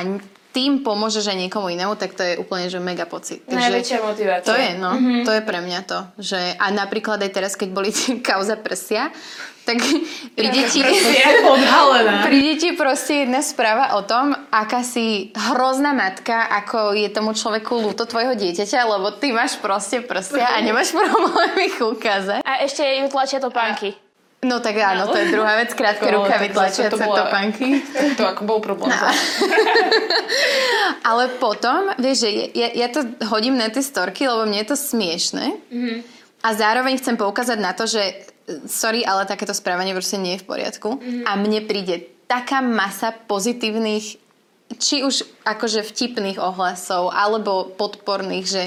tým 0.54 0.86
pomôžeš 0.86 1.34
aj 1.34 1.38
niekomu 1.44 1.74
inému, 1.74 1.98
tak 1.98 2.14
to 2.14 2.22
je 2.24 2.38
úplne 2.38 2.70
že 2.70 2.78
mega 2.78 3.10
pocit. 3.10 3.42
Najväčšia 3.50 4.00
motivácia. 4.00 4.48
To 4.48 4.56
je, 4.56 4.72
no. 4.78 4.96
Mm-hmm. 4.96 5.26
To 5.26 5.32
je 5.34 5.42
pre 5.44 5.60
mňa 5.60 5.80
to. 5.84 6.00
Že, 6.22 6.40
a 6.56 6.66
napríklad 6.72 7.20
aj 7.26 7.32
teraz, 7.34 7.58
keď 7.58 7.70
boli 7.74 7.90
kauza 8.30 8.56
prsia, 8.56 9.12
tak 9.64 9.80
príde 10.38 10.62
ti, 10.68 10.80
príde 12.28 12.54
ti 12.60 12.70
proste 12.76 13.24
jedna 13.28 13.40
správa 13.40 13.96
o 13.96 14.04
tom, 14.04 14.36
aká 14.52 14.84
si 14.84 15.32
hrozná 15.32 15.96
matka, 15.96 16.48
ako 16.64 16.92
je 16.96 17.08
tomu 17.10 17.32
človeku 17.32 17.80
ľúto 17.80 18.04
tvojho 18.04 18.36
dieťaťa, 18.36 18.80
lebo 18.88 19.16
ty 19.16 19.32
máš 19.32 19.58
proste 19.60 20.04
prsia 20.04 20.52
a 20.52 20.60
nemáš 20.60 20.92
problémy 21.00 21.72
ich 21.72 21.80
ukázať. 21.80 22.44
A 22.44 22.62
ešte 22.64 22.84
ju 22.84 23.08
tlačia 23.08 23.40
topánky. 23.40 23.96
No 24.44 24.60
tak 24.60 24.76
áno, 24.76 25.08
to 25.08 25.16
je 25.16 25.32
druhá 25.32 25.56
vec, 25.56 25.72
krátke 25.72 26.04
No, 26.12 26.28
rukavy 26.28 26.52
tlačiace 26.52 26.92
to 26.92 27.00
bola- 27.00 27.32
topánky. 27.32 27.80
To 28.20 28.28
ako 28.28 28.44
bol 28.44 28.60
problém. 28.60 28.92
No. 28.92 29.08
Ale 31.08 31.32
potom, 31.40 31.96
vieš, 31.96 32.28
že 32.28 32.30
ja, 32.52 32.68
ja 32.76 32.88
to 32.92 33.08
hodím 33.32 33.56
na 33.56 33.72
tie 33.72 33.80
storky, 33.80 34.28
lebo 34.28 34.44
mne 34.44 34.60
je 34.60 34.68
to 34.68 34.76
smiešne. 34.76 35.46
Mm-hmm. 35.72 35.98
A 36.44 36.50
zároveň 36.60 37.00
chcem 37.00 37.16
poukázať 37.16 37.56
na 37.56 37.72
to, 37.72 37.88
že 37.88 38.33
sorry, 38.68 39.06
ale 39.08 39.30
takéto 39.30 39.56
správanie 39.56 39.96
proste 39.96 40.20
nie 40.20 40.36
je 40.36 40.44
v 40.44 40.50
poriadku. 40.50 40.90
Mm-hmm. 41.00 41.24
A 41.28 41.32
mne 41.40 41.60
príde 41.64 42.12
taká 42.28 42.60
masa 42.60 43.14
pozitívnych, 43.14 44.20
či 44.80 45.06
už 45.06 45.24
akože 45.46 45.86
vtipných 45.86 46.40
ohlasov, 46.42 47.14
alebo 47.14 47.70
podporných, 47.78 48.46
že, 48.48 48.64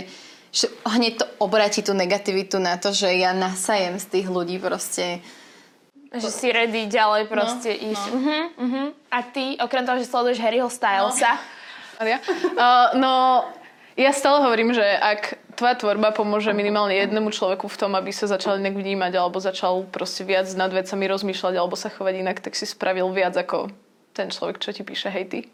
že 0.54 0.66
hneď 0.86 1.12
to 1.20 1.26
obráti 1.42 1.82
tú 1.82 1.92
negativitu 1.92 2.62
na 2.62 2.78
to, 2.78 2.94
že 2.94 3.10
ja 3.16 3.34
nasajem 3.34 3.98
z 3.98 4.06
tých 4.06 4.26
ľudí 4.30 4.56
proste 4.62 5.20
Že 6.14 6.30
si 6.30 6.48
ready 6.48 6.86
ďalej 6.88 7.28
proste 7.28 7.70
no, 7.76 7.82
ísť. 7.92 8.06
No. 8.08 8.16
Uh-huh, 8.16 8.42
uh-huh. 8.56 8.86
A 9.12 9.18
ty, 9.26 9.58
okrem 9.58 9.84
toho, 9.84 9.98
že 9.98 10.08
sleduješ 10.08 10.38
Harryho 10.40 10.70
Stylesa, 10.70 11.36
Ja? 12.04 12.20
Uh, 12.20 12.92
no, 13.02 13.44
ja 13.96 14.12
stále 14.12 14.44
hovorím, 14.44 14.76
že 14.76 14.84
ak 14.84 15.40
tvoja 15.56 15.74
tvorba 15.74 16.12
pomôže 16.12 16.52
minimálne 16.52 16.92
jednému 17.00 17.32
človeku 17.32 17.64
v 17.64 17.80
tom, 17.80 17.96
aby 17.96 18.12
sa 18.12 18.28
začal 18.28 18.60
inak 18.60 18.76
vnímať, 18.76 19.12
alebo 19.16 19.40
začal 19.40 19.88
proste 19.88 20.22
viac 20.22 20.44
nad 20.52 20.68
vecami 20.68 21.08
rozmýšľať, 21.08 21.54
alebo 21.56 21.80
sa 21.80 21.88
chovať 21.88 22.14
inak, 22.20 22.44
tak 22.44 22.52
si 22.52 22.68
spravil 22.68 23.08
viac 23.08 23.32
ako 23.32 23.72
ten 24.12 24.28
človek, 24.28 24.60
čo 24.60 24.76
ti 24.76 24.84
píše 24.84 25.08
hejty. 25.08 25.48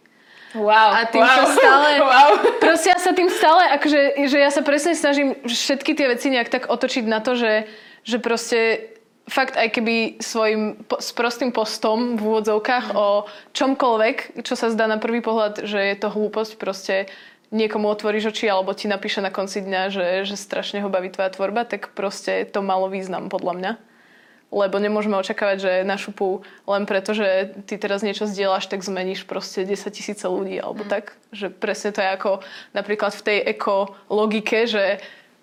Wow, 0.59 0.91
A 0.93 1.09
tým 1.09 1.23
wow. 1.23 1.39
sa 1.39 1.45
stále... 1.59 1.89
Wow. 2.03 2.31
Proste 2.59 2.93
ja 2.93 2.99
sa 2.99 3.15
tým 3.15 3.31
stále, 3.31 3.63
akože, 3.79 4.01
že 4.27 4.39
ja 4.43 4.51
sa 4.51 4.61
presne 4.67 4.99
snažím 4.99 5.39
všetky 5.47 5.95
tie 5.95 6.07
veci 6.11 6.29
nejak 6.29 6.51
tak 6.51 6.63
otočiť 6.69 7.05
na 7.07 7.23
to, 7.25 7.39
že, 7.39 7.71
že 8.05 8.19
proste 8.19 8.91
fakt 9.31 9.55
aj 9.55 9.71
keby 9.71 10.19
svojim 10.19 10.83
po, 10.85 10.99
s 10.99 11.15
prostým 11.15 11.55
postom 11.55 12.19
v 12.19 12.23
úvodzovkách 12.27 12.99
o 12.99 13.25
čomkoľvek, 13.55 14.43
čo 14.43 14.59
sa 14.59 14.69
zdá 14.69 14.91
na 14.91 14.99
prvý 14.99 15.23
pohľad, 15.23 15.63
že 15.65 15.79
je 15.79 15.97
to 15.97 16.11
hlúposť, 16.11 16.59
proste 16.59 17.07
niekomu 17.53 17.87
otvoríš 17.93 18.33
oči 18.33 18.49
alebo 18.49 18.73
ti 18.73 18.89
napíše 18.89 19.21
na 19.21 19.29
konci 19.29 19.61
dňa, 19.61 19.83
že, 19.93 20.07
že 20.25 20.37
strašne 20.41 20.81
ho 20.81 20.89
baví 20.89 21.13
tvoja 21.13 21.31
tvorba, 21.31 21.69
tak 21.69 21.93
proste 21.93 22.49
to 22.49 22.65
malo 22.65 22.89
význam 22.89 23.29
podľa 23.29 23.55
mňa. 23.55 23.73
Lebo 24.53 24.77
nemôžeme 24.77 25.17
očakávať, 25.17 25.57
že 25.65 25.73
na 25.81 25.97
šupu 25.97 26.45
len 26.69 26.85
preto, 26.85 27.17
že 27.17 27.57
ty 27.65 27.81
teraz 27.81 28.05
niečo 28.05 28.29
zdieľaš, 28.29 28.69
tak 28.69 28.85
zmeníš 28.85 29.25
proste 29.25 29.65
10 29.65 29.89
tisíce 29.89 30.25
ľudí 30.29 30.61
alebo 30.61 30.85
tak. 30.85 31.17
Že 31.33 31.57
presne 31.57 31.93
to 31.97 32.05
je 32.05 32.09
ako 32.13 32.33
napríklad 32.77 33.17
v 33.17 33.25
tej 33.25 33.39
ekologike, 33.57 34.69
že 34.69 35.01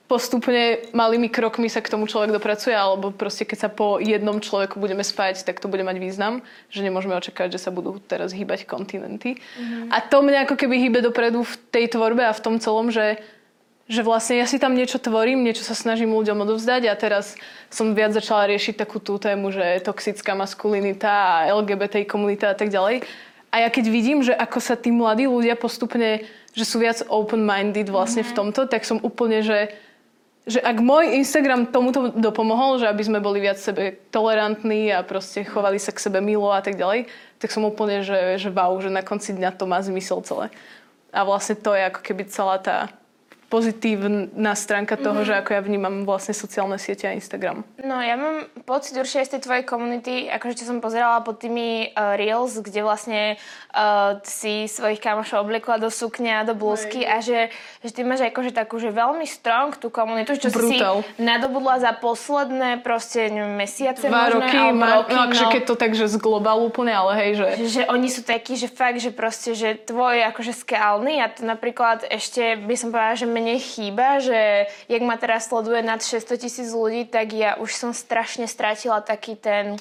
postupne 0.10 0.90
malými 0.90 1.30
krokmi 1.30 1.70
sa 1.70 1.86
k 1.86 1.94
tomu 1.94 2.10
človek 2.10 2.34
dopracuje, 2.34 2.74
alebo 2.74 3.14
proste 3.14 3.46
keď 3.46 3.58
sa 3.62 3.70
po 3.70 4.02
jednom 4.02 4.42
človeku 4.42 4.82
budeme 4.82 5.06
spájať, 5.06 5.46
tak 5.46 5.62
to 5.62 5.70
bude 5.70 5.86
mať 5.86 6.02
význam, 6.02 6.42
že 6.74 6.82
nemôžeme 6.82 7.14
očakávať, 7.14 7.62
že 7.62 7.64
sa 7.64 7.70
budú 7.70 8.02
teraz 8.02 8.34
hýbať 8.34 8.66
kontinenty. 8.66 9.38
Mm-hmm. 9.38 9.94
A 9.94 9.98
to 10.02 10.26
mňa 10.26 10.50
ako 10.50 10.58
keby 10.58 10.82
hýbe 10.82 11.06
dopredu 11.06 11.46
v 11.46 11.54
tej 11.70 11.94
tvorbe 11.94 12.26
a 12.26 12.34
v 12.34 12.42
tom 12.42 12.58
celom, 12.58 12.90
že 12.90 13.22
že 13.90 14.06
vlastne 14.06 14.38
ja 14.38 14.46
si 14.46 14.62
tam 14.62 14.78
niečo 14.78 15.02
tvorím, 15.02 15.42
niečo 15.42 15.66
sa 15.66 15.74
snažím 15.74 16.14
ľuďom 16.14 16.46
odovzdať 16.46 16.86
a 16.86 16.94
teraz 16.94 17.34
som 17.74 17.98
viac 17.98 18.14
začala 18.14 18.46
riešiť 18.46 18.78
takú 18.78 19.02
tú 19.02 19.18
tému, 19.18 19.50
že 19.50 19.82
toxická 19.82 20.38
maskulinita 20.38 21.10
a 21.10 21.50
LGBT 21.58 22.06
komunita 22.06 22.54
a 22.54 22.56
tak 22.56 22.70
ďalej. 22.70 23.02
A 23.50 23.66
ja 23.66 23.70
keď 23.74 23.90
vidím, 23.90 24.22
že 24.22 24.38
ako 24.38 24.62
sa 24.62 24.78
tí 24.78 24.94
mladí 24.94 25.26
ľudia 25.26 25.58
postupne, 25.58 26.22
že 26.54 26.70
sú 26.70 26.78
viac 26.78 27.02
open-minded 27.10 27.90
vlastne 27.90 28.22
mm-hmm. 28.22 28.38
v 28.38 28.38
tomto, 28.38 28.70
tak 28.70 28.86
som 28.86 29.02
úplne, 29.02 29.42
že 29.42 29.74
že 30.50 30.60
ak 30.60 30.82
môj 30.82 31.16
Instagram 31.16 31.70
tomuto 31.70 32.10
dopomohol, 32.12 32.82
že 32.82 32.90
aby 32.90 33.04
sme 33.06 33.22
boli 33.22 33.40
viac 33.40 33.62
sebe 33.62 34.02
tolerantní 34.10 34.90
a 34.90 35.06
proste 35.06 35.46
chovali 35.46 35.78
sa 35.78 35.94
k 35.94 36.02
sebe 36.02 36.20
milo 36.20 36.50
a 36.50 36.60
tak 36.60 36.76
ďalej, 36.76 37.06
tak 37.38 37.54
som 37.54 37.64
úplne, 37.64 38.02
že, 38.02 38.42
že 38.42 38.50
wow, 38.52 38.74
že 38.82 38.90
na 38.90 39.06
konci 39.06 39.38
dňa 39.38 39.56
to 39.56 39.70
má 39.70 39.80
zmysel 39.80 40.26
celé. 40.26 40.50
A 41.14 41.22
vlastne 41.24 41.56
to 41.56 41.72
je 41.78 41.88
ako 41.88 42.02
keby 42.02 42.28
celá 42.28 42.58
tá 42.58 42.90
pozitívna 43.50 44.54
stránka 44.54 44.94
toho, 44.94 45.26
mm-hmm. 45.26 45.28
že 45.28 45.40
ako 45.42 45.50
ja 45.58 45.62
vnímam 45.66 46.06
vlastne 46.06 46.38
sociálne 46.38 46.78
siete 46.78 47.10
a 47.10 47.18
Instagram. 47.18 47.66
No 47.82 47.98
ja 47.98 48.14
mám 48.14 48.46
pocit 48.64 48.94
určite 48.94 49.26
z 49.26 49.32
tej 49.36 49.42
tvojej 49.50 49.66
komunity, 49.66 50.30
akože 50.30 50.62
čo 50.62 50.70
som 50.70 50.78
pozerala 50.78 51.26
pod 51.26 51.42
tými 51.42 51.90
uh, 51.92 52.14
reels, 52.14 52.62
kde 52.62 52.86
vlastne 52.86 53.42
uh, 53.74 54.22
si 54.22 54.70
svojich 54.70 55.02
kamošov 55.02 55.50
obliekla 55.50 55.82
do 55.82 55.90
sukňa, 55.90 56.46
do 56.46 56.54
blúzky 56.54 57.10
a 57.10 57.26
že, 57.26 57.50
že 57.82 57.90
ty 57.90 58.06
máš 58.06 58.30
akože 58.30 58.54
takú, 58.54 58.78
že 58.78 58.94
veľmi 58.94 59.26
strong 59.26 59.74
tú 59.82 59.90
komunitu, 59.90 60.38
čo 60.38 60.54
Brutál. 60.54 61.02
si 61.02 61.18
nadobudla 61.18 61.82
za 61.82 61.92
posledné 61.98 62.86
proste 62.86 63.34
neviem, 63.34 63.58
mesiace 63.58 64.06
Dva 64.06 64.30
možné, 64.30 64.46
roky, 64.46 64.58
alebo 64.62 64.78
ma, 64.78 64.90
roky, 65.02 65.14
no 65.18 65.22
akože 65.26 65.46
no. 65.50 65.52
keď 65.58 65.64
to 65.66 65.76
tak, 65.76 65.92
že 65.98 66.06
z 66.06 66.18
globálu 66.22 66.70
úplne, 66.70 66.94
ale 66.94 67.12
hej, 67.18 67.32
že... 67.34 67.48
že 67.66 67.82
oni 67.90 68.14
sú 68.14 68.22
takí, 68.22 68.54
že 68.54 68.70
fakt, 68.70 69.02
že 69.02 69.10
proste, 69.10 69.58
že 69.58 69.74
tvoj 69.74 70.22
je 70.22 70.24
akože 70.30 70.54
skalný 70.54 71.18
a 71.18 71.34
to 71.34 71.42
napríklad 71.50 72.06
ešte 72.06 72.62
by 72.62 72.76
som 72.78 72.94
povedala, 72.94 73.18
že 73.18 73.26
mne 73.40 73.56
chýba, 73.56 74.20
že 74.20 74.68
jak 74.92 75.02
ma 75.02 75.16
teraz 75.16 75.48
sleduje 75.48 75.80
nad 75.80 76.04
600 76.04 76.36
tisíc 76.36 76.70
ľudí, 76.76 77.08
tak 77.08 77.32
ja 77.32 77.56
už 77.56 77.72
som 77.72 77.92
strašne 77.96 78.46
stratila 78.46 79.00
taký 79.00 79.40
ten 79.40 79.80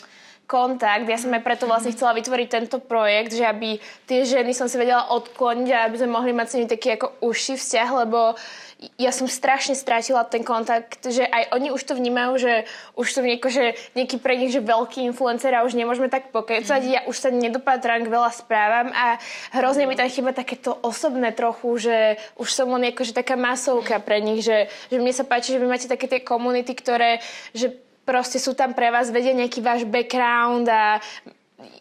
kontakt. 0.48 1.04
Ja 1.04 1.20
som 1.20 1.34
aj 1.36 1.44
preto 1.44 1.68
vlastne 1.68 1.92
chcela 1.92 2.16
vytvoriť 2.16 2.48
tento 2.48 2.80
projekt, 2.80 3.36
že 3.36 3.44
aby 3.44 3.76
tie 4.08 4.24
ženy 4.24 4.56
som 4.56 4.64
si 4.64 4.80
vedela 4.80 5.12
odkloniť 5.12 5.68
a 5.68 5.84
aby 5.84 5.96
sme 6.00 6.16
mohli 6.16 6.32
mať 6.32 6.46
s 6.48 6.54
nimi 6.56 6.66
taký 6.66 6.88
ako 6.96 7.20
užší 7.20 7.60
vzťah, 7.60 7.88
lebo 8.08 8.32
ja 8.78 9.10
som 9.10 9.26
strašne 9.26 9.74
strátila 9.74 10.22
ten 10.22 10.46
kontakt, 10.46 11.02
že 11.02 11.26
aj 11.26 11.50
oni 11.50 11.74
už 11.74 11.82
to 11.82 11.98
vnímajú, 11.98 12.38
že 12.38 12.52
už 12.94 13.10
som 13.10 13.26
nieko, 13.26 13.50
že 13.50 13.74
nejaký 13.98 14.22
pre 14.22 14.38
nich, 14.38 14.54
že 14.54 14.62
veľký 14.62 15.02
influencer 15.02 15.50
a 15.50 15.66
už 15.66 15.74
nemôžeme 15.74 16.06
tak 16.06 16.30
pokecať. 16.30 16.80
Ja 16.86 17.02
už 17.10 17.16
sa 17.18 17.34
nedopatram 17.34 18.06
k 18.06 18.12
veľa 18.14 18.30
správam 18.30 18.94
a 18.94 19.18
hrozne 19.50 19.90
mi 19.90 19.98
tam 19.98 20.06
chýba 20.06 20.30
takéto 20.30 20.78
osobné 20.86 21.34
trochu, 21.34 21.90
že 21.90 21.96
už 22.38 22.48
som 22.54 22.70
len 22.70 22.94
akože 22.94 23.18
taká 23.18 23.34
masovka 23.34 23.98
pre 23.98 24.22
nich, 24.22 24.46
že, 24.46 24.70
že 24.94 25.02
mne 25.02 25.10
sa 25.10 25.26
páči, 25.26 25.58
že 25.58 25.60
vy 25.62 25.66
máte 25.66 25.90
také 25.90 26.06
tie 26.06 26.22
komunity, 26.22 26.70
ktoré, 26.78 27.18
že 27.50 27.74
proste 28.06 28.38
sú 28.38 28.54
tam 28.54 28.78
pre 28.78 28.94
vás, 28.94 29.10
vedia 29.10 29.34
nejaký 29.34 29.58
váš 29.58 29.82
background 29.90 30.70
a 30.70 31.02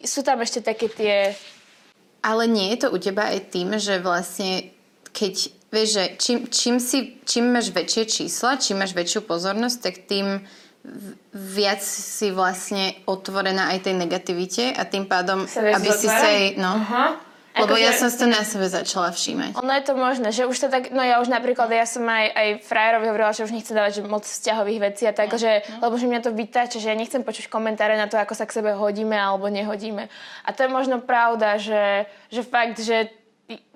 sú 0.02 0.26
tam 0.26 0.42
ešte 0.42 0.66
také 0.66 0.90
tie... 0.90 1.14
Ale 2.26 2.50
nie 2.50 2.74
je 2.74 2.82
to 2.82 2.88
u 2.90 2.98
teba 2.98 3.30
aj 3.30 3.54
tým, 3.54 3.78
že 3.78 4.02
vlastne 4.02 4.74
keď, 5.14 5.57
vieš, 5.68 5.88
že 5.94 6.04
čím, 6.16 6.38
čím, 6.48 6.76
si, 6.80 7.20
čím 7.24 7.52
máš 7.52 7.68
väčšie 7.72 8.04
čísla, 8.08 8.56
čím 8.56 8.80
máš 8.80 8.96
väčšiu 8.96 9.24
pozornosť, 9.24 9.76
tak 9.80 9.94
tým 10.08 10.42
viac 11.32 11.82
si 11.84 12.32
vlastne 12.32 12.96
otvorená 13.04 13.76
aj 13.76 13.88
tej 13.90 13.94
negativite 13.98 14.72
a 14.72 14.88
tým 14.88 15.04
pádom, 15.04 15.44
viac 15.44 15.76
aby 15.76 15.88
si 15.92 16.08
sa 16.08 16.28
jej, 16.32 16.56
no, 16.56 16.80
Aha. 16.80 17.20
lebo 17.60 17.76
Akože- 17.76 17.84
ja 17.84 17.92
som 17.92 18.08
si 18.08 18.16
to 18.16 18.26
na 18.30 18.40
sebe 18.40 18.64
začala 18.64 19.12
všímať. 19.12 19.60
Ono 19.60 19.72
je 19.74 19.84
to 19.84 19.94
možné, 19.98 20.32
že 20.32 20.48
už 20.48 20.56
to 20.56 20.68
tak, 20.72 20.88
no 20.88 21.04
ja 21.04 21.20
už 21.20 21.28
napríklad, 21.28 21.68
ja 21.68 21.84
som 21.84 22.06
aj, 22.08 22.32
aj 22.32 22.48
frajerovi 22.64 23.04
hovorila, 23.04 23.36
že 23.36 23.44
už 23.44 23.52
nechcem 23.52 23.76
dávať 23.76 24.00
že 24.00 24.02
moc 24.08 24.24
vzťahových 24.24 24.80
vecí 24.80 25.04
a 25.04 25.12
tak, 25.12 25.28
že, 25.36 25.66
lebo 25.82 25.94
že 26.00 26.08
mňa 26.08 26.20
to 26.24 26.32
vytáča, 26.32 26.80
že 26.80 26.88
ja 26.88 26.96
nechcem 26.96 27.20
počuť 27.20 27.52
komentáre 27.52 27.98
na 27.98 28.08
to, 28.08 28.16
ako 28.16 28.32
sa 28.32 28.48
k 28.48 28.56
sebe 28.62 28.72
hodíme 28.72 29.18
alebo 29.18 29.52
nehodíme. 29.52 30.08
A 30.46 30.48
to 30.56 30.64
je 30.64 30.70
možno 30.72 31.04
pravda, 31.04 31.60
že, 31.60 32.08
že 32.32 32.40
fakt, 32.46 32.80
že 32.80 33.12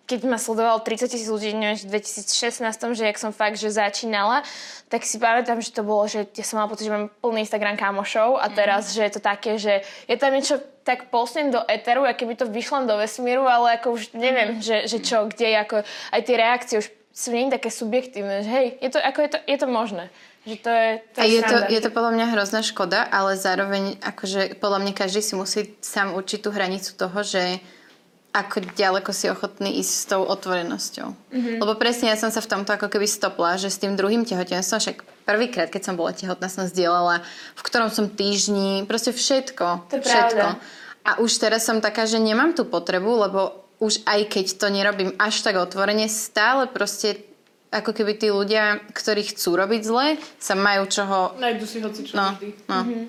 keď 0.07 0.21
ma 0.27 0.39
sledovalo 0.39 0.83
30 0.83 1.09
tisíc 1.09 1.31
ľudí 1.31 1.55
neviem, 1.55 1.79
v 1.79 1.99
2016, 1.99 2.99
že 2.99 3.05
jak 3.07 3.19
som 3.19 3.31
fakt, 3.31 3.57
že 3.57 3.71
začínala, 3.71 4.43
tak 4.91 5.07
si 5.07 5.17
pamätám, 5.17 5.63
že 5.63 5.73
to 5.73 5.87
bolo, 5.87 6.05
že 6.11 6.27
ja 6.37 6.45
som 6.45 6.59
mala 6.59 6.69
pocit, 6.69 6.91
že 6.91 6.93
mám 6.93 7.09
plný 7.23 7.47
Instagram 7.47 7.79
kamošov 7.79 8.37
a 8.37 8.47
teraz, 8.51 8.93
že 8.93 9.07
je 9.07 9.13
to 9.15 9.21
také, 9.23 9.57
že 9.57 9.87
je 10.11 10.17
tam 10.19 10.35
niečo 10.35 10.61
tak 10.83 11.15
postnem 11.15 11.55
do 11.55 11.63
eteru, 11.71 12.03
a 12.03 12.13
keby 12.13 12.35
to 12.35 12.51
vyšlem 12.51 12.91
do 12.91 12.99
vesmíru, 12.99 13.47
ale 13.47 13.79
ako 13.79 13.95
už 13.95 14.13
neviem, 14.19 14.59
že, 14.59 14.91
že 14.91 14.99
čo, 14.99 15.31
kde, 15.31 15.55
ako 15.63 15.87
aj 15.87 16.21
tie 16.27 16.37
reakcie 16.37 16.77
už 16.83 16.91
sú 17.13 17.29
nie 17.31 17.53
také 17.53 17.69
subjektívne, 17.71 18.43
že 18.43 18.51
hej, 18.51 18.67
je 18.81 18.91
to, 18.91 18.99
ako 18.99 19.19
je 19.23 19.31
to, 19.31 19.39
je 19.47 19.59
to 19.61 19.69
možné. 19.69 20.05
Že 20.43 20.57
to 20.59 20.71
je, 20.75 20.89
to 21.15 21.19
A 21.23 21.25
je 21.29 21.41
to, 21.45 21.57
je 21.71 21.81
to 21.87 21.91
podľa 21.95 22.13
mňa 22.19 22.27
hrozná 22.35 22.61
škoda, 22.67 23.07
ale 23.07 23.39
zároveň 23.39 24.01
akože 24.03 24.59
podľa 24.59 24.79
mňa 24.83 24.93
každý 24.97 25.23
si 25.23 25.35
musí 25.39 25.61
sám 25.79 26.19
určiť 26.19 26.43
tú 26.43 26.51
hranicu 26.51 26.91
toho, 26.99 27.19
že 27.23 27.63
ako 28.33 28.65
ďaleko 28.73 29.13
si 29.13 29.29
ochotný 29.29 29.77
ísť 29.85 29.93
s 29.93 30.05
tou 30.09 30.25
otvorenosťou. 30.25 31.09
Mm-hmm. 31.13 31.57
Lebo 31.61 31.73
presne 31.77 32.09
ja 32.09 32.17
som 32.17 32.33
sa 32.33 32.41
v 32.41 32.49
tomto 32.49 32.73
ako 32.73 32.89
keby 32.89 33.05
stopla, 33.05 33.61
že 33.61 33.69
s 33.69 33.77
tým 33.77 33.93
druhým 33.93 34.25
tehotenstvom, 34.25 34.81
však 34.81 35.05
prvýkrát, 35.29 35.69
keď 35.69 35.93
som 35.93 35.95
bola 36.01 36.17
tehotná, 36.17 36.49
som 36.49 36.65
zdieľala, 36.65 37.21
v 37.55 37.63
ktorom 37.63 37.93
som 37.93 38.09
týždni, 38.09 38.89
proste 38.89 39.13
všetko. 39.13 39.93
To 39.93 39.97
je 39.97 40.03
všetko. 40.03 40.09
pravda. 40.09 40.47
A 41.05 41.21
už 41.21 41.31
teraz 41.37 41.69
som 41.69 41.85
taká, 41.85 42.09
že 42.09 42.17
nemám 42.17 42.57
tú 42.57 42.65
potrebu, 42.65 43.29
lebo 43.29 43.41
už 43.83 44.01
aj 44.07 44.31
keď 44.31 44.47
to 44.57 44.67
nerobím 44.71 45.11
až 45.19 45.43
tak 45.43 45.59
otvorene, 45.59 46.07
stále 46.07 46.71
proste 46.71 47.32
ako 47.73 47.91
keby 47.97 48.21
tí 48.21 48.29
ľudia, 48.29 48.85
ktorí 48.93 49.33
chcú 49.33 49.57
robiť 49.57 49.81
zle, 49.81 50.21
sa 50.37 50.53
majú 50.53 50.85
čoho 50.87 51.33
Najdu 51.41 51.65
si 51.65 51.81
hoci 51.81 52.05
čo 52.05 52.21
No, 52.21 52.37
no. 52.69 53.09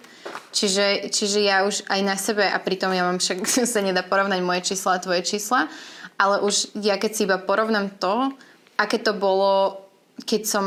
Čiže, 0.55 1.11
čiže 1.11 1.43
ja 1.43 1.67
už 1.67 1.83
aj 1.91 2.01
na 2.01 2.15
sebe, 2.15 2.47
a 2.47 2.55
pritom 2.63 2.95
ja 2.95 3.03
mám 3.03 3.19
však, 3.19 3.43
sa 3.73 3.79
nedá 3.83 4.01
porovnať 4.01 4.39
moje 4.39 4.73
čísla 4.73 4.97
a 4.97 5.03
tvoje 5.03 5.27
čísla, 5.27 5.67
ale 6.15 6.39
už 6.39 6.71
ja 6.79 6.95
keď 6.95 7.11
si 7.11 7.27
iba 7.27 7.35
porovnám 7.35 7.99
to, 7.99 8.31
aké 8.79 9.03
to 9.03 9.11
bolo, 9.11 9.83
keď 10.23 10.41
som 10.47 10.65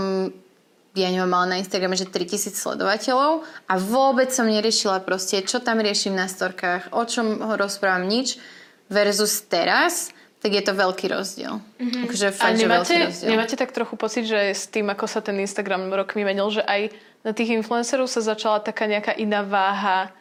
ja 0.96 1.12
neviem, 1.12 1.28
mala 1.28 1.52
na 1.52 1.60
Instagrame, 1.60 1.92
že 1.92 2.08
3000 2.08 2.56
sledovateľov 2.56 3.44
a 3.68 3.74
vôbec 3.76 4.32
som 4.32 4.48
neriešila 4.48 5.04
proste, 5.04 5.44
čo 5.44 5.60
tam 5.60 5.76
riešim 5.84 6.16
na 6.16 6.24
storkách, 6.24 6.88
o 6.96 7.04
čom 7.04 7.36
ho 7.36 7.52
rozprávam, 7.60 8.08
nič, 8.08 8.40
versus 8.88 9.44
teraz, 9.44 10.15
tak 10.40 10.50
je 10.52 10.62
to 10.62 10.72
veľký 10.76 11.06
rozdiel. 11.10 11.58
Mm-hmm. 11.80 12.02
A 12.02 12.04
fakt, 12.04 12.18
že 12.20 12.28
veľký 12.30 12.60
nemáte, 12.60 12.96
rozdiel. 13.08 13.30
nemáte 13.32 13.54
tak 13.56 13.70
trochu 13.72 13.94
pocit, 13.96 14.24
že 14.28 14.52
s 14.52 14.68
tým, 14.68 14.86
ako 14.92 15.08
sa 15.08 15.24
ten 15.24 15.36
Instagram 15.40 15.88
rokmi 15.90 16.22
menil, 16.22 16.52
že 16.52 16.62
aj 16.62 16.92
na 17.26 17.32
tých 17.34 17.56
influencerov 17.56 18.06
sa 18.06 18.22
začala 18.22 18.62
taká 18.62 18.86
nejaká 18.86 19.16
iná 19.16 19.42
váha 19.42 20.14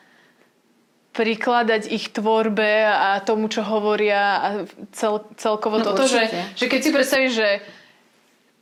prikladať 1.15 1.87
ich 1.95 2.11
tvorbe 2.11 2.83
a 2.83 3.23
tomu, 3.23 3.47
čo 3.47 3.63
hovoria 3.63 4.21
a 4.35 4.47
cel, 4.91 5.23
celkovo 5.39 5.79
No, 5.79 5.95
toto, 5.95 6.11
že, 6.11 6.27
že 6.59 6.67
keď 6.67 6.79
si 6.83 6.89
predstavíš, 6.91 7.31
že 7.31 7.49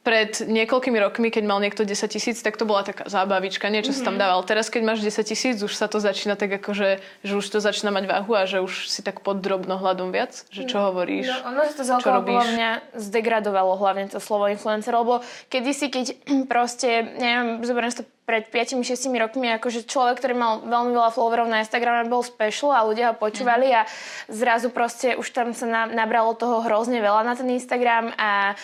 pred 0.03 0.35
niekoľkými 0.43 0.99
rokmi, 0.99 1.31
keď 1.31 1.43
mal 1.47 1.63
niekto 1.63 1.87
10 1.87 1.95
tisíc, 2.11 2.43
tak 2.43 2.59
to 2.59 2.67
bola 2.67 2.83
taká 2.83 3.07
zábavička, 3.07 3.71
niečo 3.71 3.95
mm-hmm. 3.95 4.03
sa 4.03 4.09
tam 4.11 4.19
dával. 4.19 4.43
Teraz, 4.43 4.67
keď 4.67 4.83
máš 4.83 4.99
10 4.99 5.23
tisíc, 5.23 5.57
už 5.63 5.71
sa 5.71 5.87
to 5.87 6.03
začína 6.03 6.35
tak 6.35 6.51
ako, 6.59 6.75
že, 6.75 6.89
že 7.23 7.33
už 7.39 7.45
to 7.47 7.63
začína 7.63 7.95
mať 7.95 8.11
váhu 8.11 8.35
a 8.35 8.43
že 8.43 8.59
už 8.59 8.91
si 8.91 8.99
tak 8.99 9.23
pod 9.23 9.39
drobnohľadom 9.39 10.11
viac, 10.11 10.43
že 10.51 10.67
čo 10.67 10.83
hovoríš. 10.91 11.31
No, 11.31 11.55
ono 11.55 11.63
sa 11.63 11.73
to 11.79 11.83
celkovo 11.87 12.19
robíš? 12.19 12.35
podľa 12.35 12.47
mňa 12.51 12.71
zdegradovalo 12.99 13.79
hlavne 13.79 14.11
to 14.11 14.19
slovo 14.19 14.51
influencer, 14.51 14.91
lebo 14.91 15.23
kedysi, 15.47 15.87
keď 15.87 16.05
proste, 16.51 17.15
neviem, 17.15 17.63
zoberiem 17.63 17.91
si 17.95 18.03
to 18.03 18.05
pred 18.23 18.47
5-6 18.47 19.11
rokmi, 19.19 19.51
akože 19.59 19.83
človek, 19.83 20.23
ktorý 20.23 20.33
mal 20.35 20.53
veľmi 20.63 20.95
veľa 20.95 21.11
followerov 21.11 21.51
na 21.51 21.59
Instagrame, 21.59 22.07
bol 22.07 22.23
special 22.23 22.71
a 22.71 22.87
ľudia 22.87 23.11
ho 23.11 23.15
počúvali 23.19 23.75
a 23.75 23.83
zrazu 24.31 24.71
proste 24.71 25.19
už 25.19 25.27
tam 25.35 25.51
sa 25.51 25.67
na, 25.67 25.81
nabralo 25.91 26.31
toho 26.31 26.63
hrozne 26.63 27.03
veľa 27.03 27.27
na 27.27 27.35
ten 27.35 27.51
Instagram 27.51 28.15
a 28.15 28.55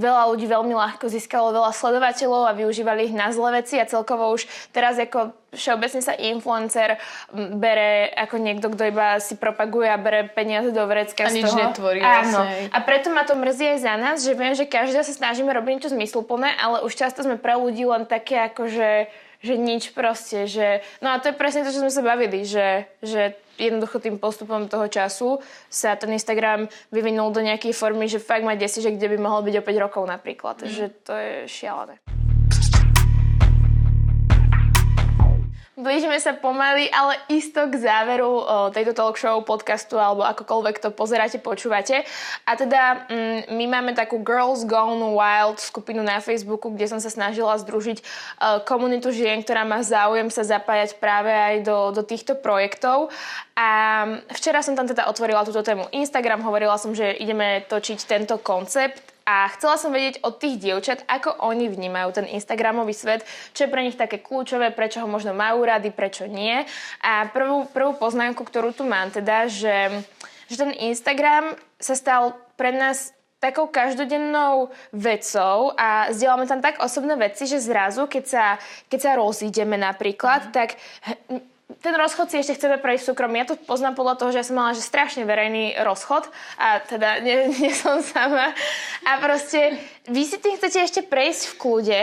veľa 0.00 0.32
ľudí 0.32 0.48
veľmi 0.48 0.72
ľahko 0.72 1.04
získalo 1.04 1.52
veľa 1.52 1.76
sledovateľov 1.76 2.48
a 2.48 2.56
využívali 2.56 3.12
ich 3.12 3.14
na 3.14 3.28
zlé 3.28 3.60
veci 3.60 3.76
a 3.76 3.84
celkovo 3.84 4.32
už 4.32 4.48
teraz 4.72 4.96
ako 4.96 5.36
všeobecne 5.52 6.00
sa 6.04 6.12
influencer 6.16 7.00
bere 7.32 8.12
ako 8.12 8.36
niekto, 8.36 8.68
kto 8.68 8.92
iba 8.92 9.16
si 9.16 9.40
propaguje 9.40 9.88
a 9.88 9.96
bere 9.96 10.28
peniaze 10.28 10.72
do 10.72 10.84
vrecka 10.84 11.24
A 11.24 11.32
z 11.32 11.40
nič 11.40 11.48
toho. 11.48 11.56
netvorí, 11.56 12.00
Áno. 12.04 12.44
vlastne. 12.44 12.68
A 12.68 12.78
preto 12.84 13.08
ma 13.08 13.24
to 13.24 13.32
mrzí 13.32 13.76
aj 13.76 13.78
za 13.80 13.94
nás, 13.96 14.16
že 14.20 14.32
viem, 14.36 14.52
že 14.52 14.68
každá 14.68 15.00
sa 15.00 15.12
snažíme 15.14 15.48
robiť 15.48 15.72
niečo 15.80 15.94
zmysluplné, 15.94 16.52
ale 16.60 16.84
už 16.84 16.92
často 16.92 17.24
sme 17.24 17.40
pre 17.40 17.56
ľudí 17.56 17.88
len 17.88 18.04
také 18.04 18.36
akože 18.52 19.08
že 19.38 19.54
nič 19.54 19.94
proste, 19.94 20.50
že... 20.50 20.82
No 20.98 21.14
a 21.14 21.22
to 21.22 21.30
je 21.30 21.38
presne 21.38 21.62
to, 21.62 21.70
čo 21.70 21.78
sme 21.78 21.94
sa 21.94 22.02
bavili, 22.02 22.42
že, 22.42 22.90
že 22.98 23.38
jednoducho 23.54 24.02
tým 24.02 24.18
postupom 24.18 24.66
toho 24.66 24.90
času 24.90 25.38
sa 25.70 25.94
ten 25.94 26.10
Instagram 26.10 26.66
vyvinul 26.90 27.30
do 27.30 27.38
nejakej 27.38 27.70
formy, 27.70 28.10
že 28.10 28.18
fakt 28.18 28.42
ma 28.42 28.58
desí, 28.58 28.82
že 28.82 28.90
kde 28.90 29.14
by 29.14 29.18
mohol 29.22 29.46
byť 29.46 29.62
o 29.62 29.66
5 29.66 29.84
rokov 29.84 30.02
napríklad. 30.10 30.66
Mm. 30.66 30.70
Že 30.70 30.86
to 31.06 31.12
je 31.14 31.34
šialené. 31.46 32.17
Blížime 35.78 36.18
sa 36.18 36.34
pomaly, 36.34 36.90
ale 36.90 37.22
isto 37.30 37.62
k 37.70 37.78
záveru 37.78 38.42
tejto 38.74 38.98
talk 38.98 39.14
show, 39.14 39.38
podcastu 39.46 39.94
alebo 39.94 40.26
akokoľvek 40.26 40.82
to 40.82 40.90
pozeráte, 40.90 41.38
počúvate. 41.38 42.02
A 42.50 42.58
teda 42.58 43.06
mm, 43.06 43.54
my 43.54 43.64
máme 43.70 43.94
takú 43.94 44.18
Girls 44.18 44.66
Gone 44.66 45.14
Wild 45.14 45.62
skupinu 45.62 46.02
na 46.02 46.18
Facebooku, 46.18 46.74
kde 46.74 46.90
som 46.90 46.98
sa 46.98 47.14
snažila 47.14 47.54
združiť 47.62 47.94
e, 47.94 48.04
komunitu 48.66 49.14
žien, 49.14 49.38
ktorá 49.46 49.62
má 49.62 49.78
záujem 49.86 50.26
sa 50.34 50.42
zapájať 50.42 50.98
práve 50.98 51.30
aj 51.30 51.62
do, 51.62 51.94
do 51.94 52.02
týchto 52.02 52.34
projektov. 52.34 53.14
A 53.54 53.70
včera 54.34 54.66
som 54.66 54.74
tam 54.74 54.90
teda 54.90 55.06
otvorila 55.06 55.46
túto 55.46 55.62
tému 55.62 55.86
Instagram, 55.94 56.42
hovorila 56.42 56.74
som, 56.74 56.90
že 56.90 57.14
ideme 57.22 57.62
točiť 57.70 58.02
tento 58.02 58.34
koncept 58.42 59.17
a 59.28 59.44
chcela 59.52 59.76
som 59.76 59.92
vedieť 59.92 60.24
od 60.24 60.40
tých 60.40 60.56
dievčat, 60.56 61.04
ako 61.04 61.44
oni 61.44 61.68
vnímajú 61.68 62.16
ten 62.16 62.26
Instagramový 62.32 62.96
svet, 62.96 63.28
čo 63.52 63.68
je 63.68 63.72
pre 63.72 63.84
nich 63.84 64.00
také 64.00 64.24
kľúčové, 64.24 64.72
prečo 64.72 65.04
ho 65.04 65.08
možno 65.08 65.36
majú 65.36 65.68
rady, 65.68 65.92
prečo 65.92 66.24
nie. 66.24 66.64
A 67.04 67.28
prvú, 67.28 67.68
prvú 67.68 67.92
poznámku, 68.00 68.40
ktorú 68.40 68.72
tu 68.72 68.88
mám, 68.88 69.12
teda, 69.12 69.44
že, 69.52 70.00
že 70.48 70.56
ten 70.56 70.72
Instagram 70.72 71.60
sa 71.76 71.92
stal 71.92 72.40
pre 72.56 72.72
nás 72.72 73.12
takou 73.36 73.68
každodennou 73.68 74.72
vecou 74.96 75.76
a 75.76 76.10
zdieľame 76.10 76.48
tam 76.48 76.64
tak 76.64 76.80
osobné 76.82 77.14
veci, 77.14 77.44
že 77.44 77.62
zrazu, 77.62 78.08
keď 78.08 78.24
sa, 78.24 78.44
keď 78.88 78.98
sa 78.98 79.12
rozídeme 79.14 79.76
napríklad, 79.78 80.48
mm. 80.48 80.52
tak 80.56 80.74
ten 81.68 81.92
rozchod 81.92 82.32
si 82.32 82.40
ešte 82.40 82.56
chceme 82.56 82.80
prejsť 82.80 83.02
v 83.04 83.08
súkromí. 83.12 83.36
Ja 83.44 83.52
to 83.52 83.60
poznám 83.60 83.92
podľa 83.92 84.16
toho, 84.16 84.32
že 84.32 84.40
ja 84.40 84.48
som 84.48 84.56
mala 84.56 84.72
že 84.72 84.80
strašne 84.80 85.28
verejný 85.28 85.76
rozchod 85.84 86.24
a 86.56 86.80
teda 86.80 87.20
nie, 87.20 87.48
nie 87.60 87.72
som 87.76 88.00
sama. 88.00 88.56
A 89.04 89.10
proste 89.20 89.76
vy 90.08 90.24
si 90.24 90.40
tým 90.40 90.56
chcete 90.56 90.80
ešte 90.80 91.00
prejsť 91.04 91.52
v 91.52 91.58
kľude, 91.60 92.00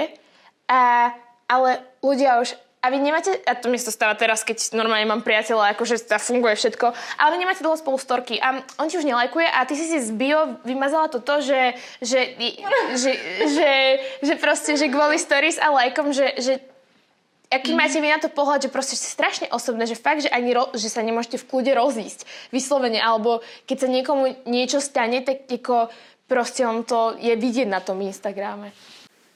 a, 0.70 1.14
ale 1.50 1.82
ľudia 2.06 2.42
už 2.42 2.54
a 2.86 2.94
vy 2.94 3.02
nemáte, 3.02 3.34
a 3.50 3.58
to 3.58 3.74
mi 3.74 3.82
sa 3.82 3.90
stáva 3.90 4.14
teraz, 4.14 4.46
keď 4.46 4.78
normálne 4.78 5.10
mám 5.10 5.26
priateľa, 5.26 5.74
akože 5.74 6.06
tá 6.06 6.22
funguje 6.22 6.54
všetko, 6.54 6.94
ale 7.18 7.34
vy 7.34 7.38
nemáte 7.42 7.66
dlho 7.66 7.82
spolu 7.82 7.98
storky 7.98 8.38
a 8.38 8.62
on 8.78 8.86
ti 8.86 9.02
už 9.02 9.10
nelajkuje 9.10 9.50
a 9.50 9.66
ty 9.66 9.74
si 9.74 9.90
si 9.90 9.98
z 10.06 10.14
bio 10.14 10.62
vymazala 10.62 11.10
toto, 11.10 11.42
že, 11.42 11.74
že, 11.98 12.38
že, 12.94 13.12
že, 13.50 13.72
že 14.22 14.34
proste, 14.38 14.78
že 14.78 14.94
kvôli 14.94 15.18
stories 15.18 15.58
a 15.58 15.74
lajkom, 15.74 16.14
že, 16.14 16.38
že 16.38 16.62
aký 17.56 17.72
mm. 17.72 17.80
máte 17.80 17.98
vy 18.04 18.10
na 18.12 18.20
to 18.20 18.28
pohľad, 18.28 18.68
že 18.68 18.74
proste 18.74 19.00
ste 19.00 19.08
strašne 19.08 19.48
osobné, 19.50 19.88
že 19.88 19.96
fakt, 19.96 20.28
že 20.28 20.30
ani 20.30 20.52
ro- 20.52 20.76
že 20.76 20.92
sa 20.92 21.00
nemôžete 21.00 21.40
v 21.40 21.48
kľude 21.48 21.72
rozísť 21.74 22.28
vyslovene, 22.52 23.00
alebo 23.00 23.40
keď 23.66 23.78
sa 23.86 23.88
niekomu 23.88 24.24
niečo 24.46 24.84
stane, 24.84 25.24
tak 25.24 25.48
ako 25.48 25.90
proste 26.28 26.68
on 26.68 26.84
to 26.84 27.16
je 27.18 27.34
vidieť 27.34 27.70
na 27.70 27.80
tom 27.80 28.02
Instagrame. 28.02 28.76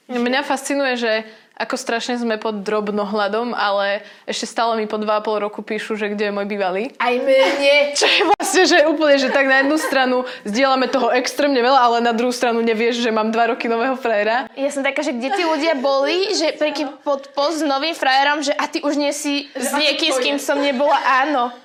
Mňa 0.09 0.41
fascinuje, 0.41 0.97
že 0.97 1.11
ako 1.59 1.75
strašne 1.75 2.15
sme 2.15 2.39
pod 2.39 2.63
drobnohľadom, 2.63 3.51
ale 3.51 4.07
ešte 4.23 4.47
stále 4.47 4.79
mi 4.79 4.87
po 4.87 4.95
2,5 4.95 5.43
roku 5.43 5.59
píšu, 5.59 5.99
že 5.99 6.15
kde 6.15 6.31
je 6.31 6.33
môj 6.33 6.47
bývalý. 6.47 6.83
Aj 6.95 7.11
mne. 7.11 7.75
Čo 7.99 8.07
je 8.07 8.21
vlastne, 8.31 8.63
že 8.63 8.77
úplne, 8.87 9.19
že 9.19 9.27
tak 9.27 9.45
na 9.45 9.61
jednu 9.61 9.75
stranu 9.75 10.23
zdieľame 10.47 10.87
toho 10.87 11.11
extrémne 11.11 11.59
veľa, 11.59 11.79
ale 11.83 11.97
na 11.99 12.15
druhú 12.15 12.31
stranu 12.31 12.63
nevieš, 12.63 13.03
že 13.03 13.11
mám 13.11 13.35
2 13.35 13.51
roky 13.53 13.67
nového 13.67 13.99
frajera. 13.99 14.47
Ja 14.55 14.71
som 14.71 14.81
taká, 14.81 15.03
že 15.03 15.11
kde 15.11 15.35
tí 15.35 15.43
ľudia 15.43 15.75
boli, 15.75 16.31
že 16.31 16.55
príky 16.55 16.87
pod 17.03 17.27
post 17.35 17.59
s 17.59 17.65
novým 17.67 17.93
frajerom, 17.93 18.39
že 18.39 18.55
a 18.55 18.63
ty 18.71 18.79
už 18.79 18.95
nie 18.95 19.11
si 19.11 19.51
s 19.51 19.75
niekým, 19.75 20.15
s 20.15 20.19
kým 20.23 20.37
som 20.39 20.55
nebola, 20.55 20.95
áno. 21.27 21.51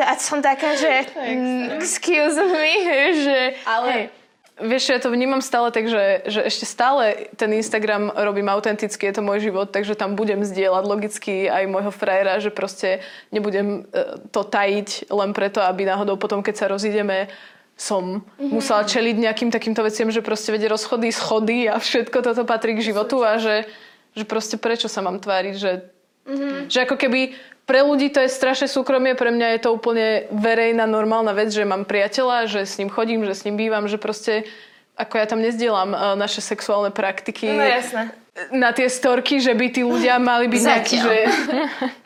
A 0.00 0.16
som 0.16 0.40
taká, 0.40 0.80
že 0.80 1.12
mm, 1.12 1.76
excuse 1.76 2.40
me, 2.40 2.72
že... 3.20 3.38
Ale... 3.68 3.90
Hej. 3.92 4.19
Vieš, 4.60 4.92
ja 4.92 5.00
to 5.00 5.08
vnímam 5.08 5.40
stále 5.40 5.72
tak, 5.72 5.88
že, 5.88 6.22
že 6.28 6.40
ešte 6.44 6.68
stále 6.68 7.32
ten 7.34 7.48
Instagram 7.56 8.12
robím 8.12 8.52
autenticky, 8.52 9.08
je 9.08 9.16
to 9.16 9.24
môj 9.24 9.40
život, 9.48 9.72
takže 9.72 9.96
tam 9.96 10.14
budem 10.14 10.44
zdieľať 10.44 10.84
logicky 10.84 11.48
aj 11.48 11.64
môjho 11.64 11.92
frajera, 11.92 12.36
že 12.44 12.52
proste 12.52 13.00
nebudem 13.32 13.88
e, 13.88 14.20
to 14.28 14.44
tajiť 14.44 15.08
len 15.08 15.32
preto, 15.32 15.64
aby 15.64 15.88
náhodou 15.88 16.20
potom, 16.20 16.44
keď 16.44 16.54
sa 16.60 16.66
rozídeme, 16.68 17.32
som 17.80 18.20
mm-hmm. 18.20 18.52
musela 18.52 18.84
čeliť 18.84 19.16
nejakým 19.16 19.48
takýmto 19.48 19.80
veciam, 19.80 20.12
že 20.12 20.20
proste 20.20 20.52
vedie 20.52 20.68
rozchody, 20.68 21.08
schody 21.08 21.64
a 21.64 21.80
všetko 21.80 22.20
toto 22.20 22.44
patrí 22.44 22.76
k 22.76 22.92
životu 22.92 23.24
a 23.24 23.40
že, 23.40 23.64
že 24.12 24.28
proste 24.28 24.60
prečo 24.60 24.92
sa 24.92 25.00
mám 25.00 25.16
tváriť, 25.16 25.54
že, 25.56 25.88
mm-hmm. 26.28 26.68
že 26.68 26.78
ako 26.84 27.00
keby 27.00 27.32
pre 27.70 27.86
ľudí 27.86 28.10
to 28.10 28.18
je 28.26 28.34
strašne 28.34 28.66
súkromie, 28.66 29.14
pre 29.14 29.30
mňa 29.30 29.54
je 29.54 29.60
to 29.62 29.70
úplne 29.70 30.26
verejná, 30.34 30.90
normálna 30.90 31.30
vec, 31.30 31.54
že 31.54 31.62
mám 31.62 31.86
priateľa, 31.86 32.50
že 32.50 32.66
s 32.66 32.82
ním 32.82 32.90
chodím, 32.90 33.22
že 33.22 33.38
s 33.38 33.46
ním 33.46 33.54
bývam, 33.54 33.86
že 33.86 33.94
proste 33.94 34.50
ako 34.98 35.14
ja 35.14 35.26
tam 35.30 35.38
nezdielam 35.38 35.94
uh, 35.94 36.18
naše 36.18 36.42
sexuálne 36.42 36.90
praktiky 36.90 37.46
no, 37.46 37.62
jasné. 37.62 38.10
Na 38.54 38.70
tie 38.70 38.86
storky, 38.86 39.42
že 39.42 39.52
by 39.52 39.66
tí 39.74 39.82
ľudia 39.82 40.16
mali 40.22 40.46
byť 40.46 40.62
nejakí, 40.62 40.96
že... 41.02 41.16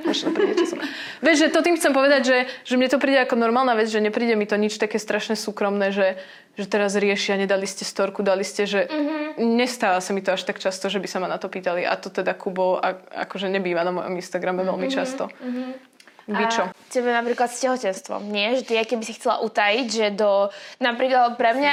Vieš, 1.24 1.36
že 1.36 1.48
to 1.52 1.60
tým 1.60 1.76
chcem 1.76 1.92
povedať, 1.92 2.22
že, 2.24 2.38
že 2.64 2.74
mne 2.80 2.88
to 2.88 2.98
príde 3.00 3.20
ako 3.24 3.36
normálna 3.36 3.76
vec, 3.76 3.92
že 3.92 4.00
nepríde 4.00 4.36
mi 4.36 4.48
to 4.48 4.56
nič 4.56 4.80
také 4.80 4.96
strašne 4.96 5.36
súkromné, 5.36 5.92
že, 5.92 6.16
že 6.56 6.64
teraz 6.64 6.96
riešia, 6.96 7.36
nedali 7.36 7.68
ste 7.68 7.84
storku, 7.84 8.24
dali 8.24 8.44
ste, 8.44 8.64
že 8.64 8.88
mm-hmm. 8.88 9.40
nestáva 9.56 10.00
sa 10.00 10.12
mi 10.16 10.24
to 10.24 10.32
až 10.32 10.48
tak 10.48 10.60
často, 10.60 10.88
že 10.88 11.00
by 11.00 11.08
sa 11.08 11.20
ma 11.20 11.28
na 11.28 11.36
to 11.36 11.52
pýtali. 11.52 11.84
A 11.84 11.96
to 12.00 12.08
teda 12.08 12.32
Kubo 12.32 12.80
a, 12.80 12.96
akože 13.28 13.52
nebýva 13.52 13.84
na 13.84 13.92
mojom 13.92 14.16
Instagrame 14.16 14.64
veľmi 14.64 14.88
mm-hmm. 14.88 14.96
často. 14.96 15.28
Mm-hmm. 15.28 15.94
Vy 16.24 16.44
čo? 16.48 16.64
Tebe 16.94 17.10
napríklad 17.10 17.50
s 17.50 17.60
tehotenstvom, 17.66 18.22
nie? 18.30 18.58
Že 18.58 18.62
ty, 18.62 18.72
keby 18.78 19.04
si 19.04 19.18
chcela 19.18 19.42
utajiť, 19.42 19.86
že 19.90 20.06
do, 20.14 20.48
napríklad 20.78 21.34
pre 21.34 21.50
mňa, 21.58 21.72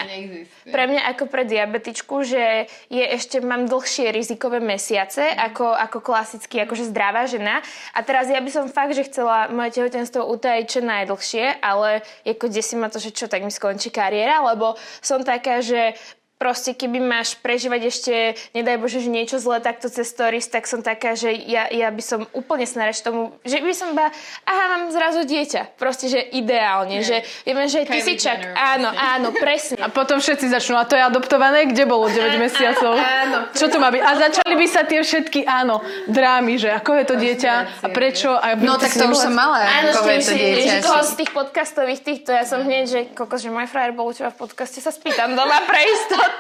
pre 0.67 0.84
mňa 0.89 1.01
ako 1.13 1.24
pre 1.30 1.45
diabetičku, 1.45 2.15
že 2.26 2.65
je 2.89 3.05
ešte, 3.05 3.39
mám 3.39 3.69
dlhšie 3.69 4.09
rizikové 4.09 4.57
mesiace 4.57 5.30
ako, 5.30 5.72
ako 5.78 6.01
klasicky, 6.01 6.59
akože 6.65 6.89
zdravá 6.89 7.30
žena. 7.30 7.61
A 7.93 8.01
teraz 8.01 8.28
ja 8.28 8.41
by 8.41 8.51
som 8.51 8.65
fakt, 8.65 8.97
že 8.97 9.05
chcela 9.05 9.47
moje 9.53 9.78
tehotenstvo 9.78 10.26
utajiť 10.26 10.65
čo 10.65 10.82
najdlhšie, 10.82 11.61
ale 11.61 12.01
ako 12.26 12.45
desí 12.49 12.74
ma 12.74 12.89
to, 12.89 12.97
že 12.97 13.13
čo, 13.13 13.30
tak 13.30 13.45
mi 13.45 13.53
skončí 13.53 13.93
kariéra, 13.93 14.41
lebo 14.41 14.74
som 14.99 15.22
taká, 15.22 15.61
že 15.61 15.93
proste 16.42 16.74
keby 16.74 16.98
máš 16.98 17.38
prežívať 17.38 17.82
ešte, 17.86 18.14
nedaj 18.58 18.82
Bože, 18.82 18.98
že 18.98 19.14
niečo 19.14 19.38
zlé 19.38 19.62
takto 19.62 19.94
cez 19.94 20.10
stories, 20.10 20.50
tak 20.50 20.66
som 20.66 20.82
taká, 20.82 21.14
že 21.14 21.30
ja, 21.46 21.70
ja 21.70 21.94
by 21.94 22.02
som 22.02 22.26
úplne 22.34 22.66
snareč 22.66 23.06
tomu, 23.06 23.30
že 23.46 23.62
by 23.62 23.70
som 23.72 23.94
iba, 23.94 24.10
aha, 24.42 24.64
mám 24.74 24.89
zrazu 24.89 25.22
dieťa. 25.22 25.78
Proste, 25.78 26.10
že 26.10 26.18
ideálne, 26.18 27.06
že 27.06 27.22
vieme, 27.46 27.70
že 27.70 27.86
ty 27.86 28.02
si 28.02 28.18
čak, 28.18 28.42
Jenner, 28.42 28.58
áno, 28.58 28.89
áno, 28.89 29.28
presne. 29.38 29.78
A 29.78 29.94
potom 29.94 30.18
všetci 30.18 30.50
začnú, 30.50 30.74
a 30.76 30.89
to 30.89 30.98
je 30.98 31.04
adoptované, 31.06 31.70
kde 31.70 31.86
bolo 31.86 32.10
9 32.12 32.42
mesiacov? 32.42 32.98
áno. 32.98 33.38
Čo 33.54 33.70
to 33.70 33.78
má 33.78 33.94
byť? 33.94 34.02
A 34.02 34.12
začali 34.18 34.54
by 34.58 34.66
sa 34.66 34.82
tie 34.82 35.06
všetky, 35.06 35.46
áno, 35.46 35.78
drámy, 36.10 36.58
že 36.58 36.74
ako 36.74 36.98
je 36.98 37.06
to 37.06 37.16
dieťa 37.16 37.54
a 37.84 37.88
prečo. 37.94 38.34
A 38.34 38.58
No 38.58 38.82
tak 38.82 38.89
to 38.89 39.06
už 39.06 39.30
som 39.30 39.34
mala. 39.36 39.62
Áno, 39.62 39.94
že, 39.94 40.02
to 40.18 40.34
že, 40.34 40.34
dieťa. 40.34 40.74
že 40.74 40.78
toho 40.82 41.02
z 41.06 41.14
tých 41.22 41.30
podcastových 41.30 42.02
týchto, 42.02 42.34
ja 42.34 42.48
som 42.48 42.66
hneď, 42.66 42.84
že 42.88 43.00
kokos, 43.14 43.46
že 43.46 43.52
môj 43.52 43.68
frajer 43.68 43.92
bol 43.92 44.10
u 44.10 44.14
teba 44.16 44.32
v 44.32 44.42
podcaste, 44.42 44.80
sa 44.80 44.89
spýtam 44.89 45.36
doma 45.36 45.62
pre 45.68 45.84
istotu, 45.84 46.31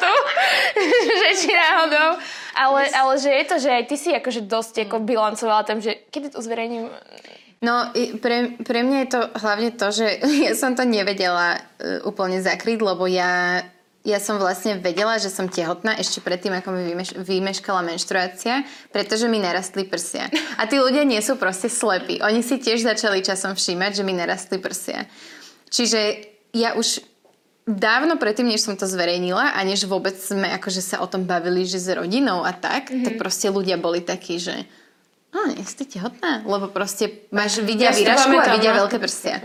že 1.21 1.29
či 1.35 1.51
náhodou. 1.51 2.19
Ale, 2.51 2.81
ale 2.91 3.13
že 3.19 3.31
je 3.31 3.45
to, 3.47 3.55
že 3.59 3.69
aj 3.71 3.83
ty 3.87 3.95
si 3.95 4.09
akože 4.11 4.43
dosť 4.43 4.87
ako 4.87 5.03
bilancovala 5.03 5.63
tam, 5.63 5.79
že 5.79 6.03
kedy 6.11 6.35
to 6.35 6.43
zverejním, 6.43 6.91
No, 7.61 7.93
pre, 7.93 8.57
pre 8.57 8.81
mňa 8.81 8.97
je 9.05 9.09
to 9.13 9.21
hlavne 9.37 9.69
to, 9.77 9.87
že 9.93 10.17
ja 10.49 10.53
som 10.57 10.73
to 10.73 10.81
nevedela 10.81 11.61
uh, 11.61 12.01
úplne 12.09 12.41
zakryť, 12.41 12.81
lebo 12.81 13.05
ja, 13.05 13.61
ja 14.01 14.17
som 14.17 14.41
vlastne 14.41 14.81
vedela, 14.81 15.21
že 15.21 15.29
som 15.29 15.45
tehotná 15.45 15.93
ešte 16.01 16.25
predtým, 16.25 16.57
ako 16.57 16.73
mi 16.73 16.89
vymeš, 16.89 17.21
vymeškala 17.21 17.85
menštruácia, 17.85 18.65
pretože 18.89 19.29
mi 19.29 19.37
narastli 19.37 19.85
prsia. 19.85 20.25
A 20.57 20.65
tí 20.65 20.81
ľudia 20.81 21.05
nie 21.05 21.21
sú 21.21 21.37
proste 21.37 21.69
slepí. 21.69 22.17
Oni 22.25 22.41
si 22.41 22.57
tiež 22.57 22.81
začali 22.81 23.21
časom 23.21 23.53
všímať, 23.53 24.01
že 24.01 24.03
mi 24.09 24.17
narastli 24.17 24.57
prsia. 24.57 25.05
Čiže 25.69 26.33
ja 26.57 26.73
už 26.73 27.10
dávno 27.67 28.17
predtým, 28.17 28.49
než 28.49 28.65
som 28.65 28.73
to 28.73 28.89
zverejnila 28.89 29.53
a 29.53 29.59
než 29.61 29.85
vôbec 29.85 30.17
sme 30.17 30.49
akože 30.57 30.81
sa 30.81 30.97
o 30.99 31.07
tom 31.07 31.29
bavili, 31.29 31.63
že 31.65 31.77
s 31.77 31.89
rodinou 31.93 32.41
a 32.41 32.53
tak, 32.53 32.89
mm-hmm. 32.89 33.05
tak 33.05 33.13
proste 33.21 33.53
ľudia 33.53 33.77
boli 33.77 34.01
takí, 34.01 34.41
že 34.41 34.65
a 35.31 35.47
nie 35.47 35.63
si 35.63 35.87
tehotná? 35.87 36.43
Lebo 36.43 36.67
proste 36.67 37.23
máš, 37.31 37.63
vidia 37.63 37.95
Ja 37.95 37.95
výražku 37.95 38.35
a 38.35 38.51
vidia 38.51 38.75
no. 38.75 38.83
veľké 38.83 38.99
prstia. 38.99 39.39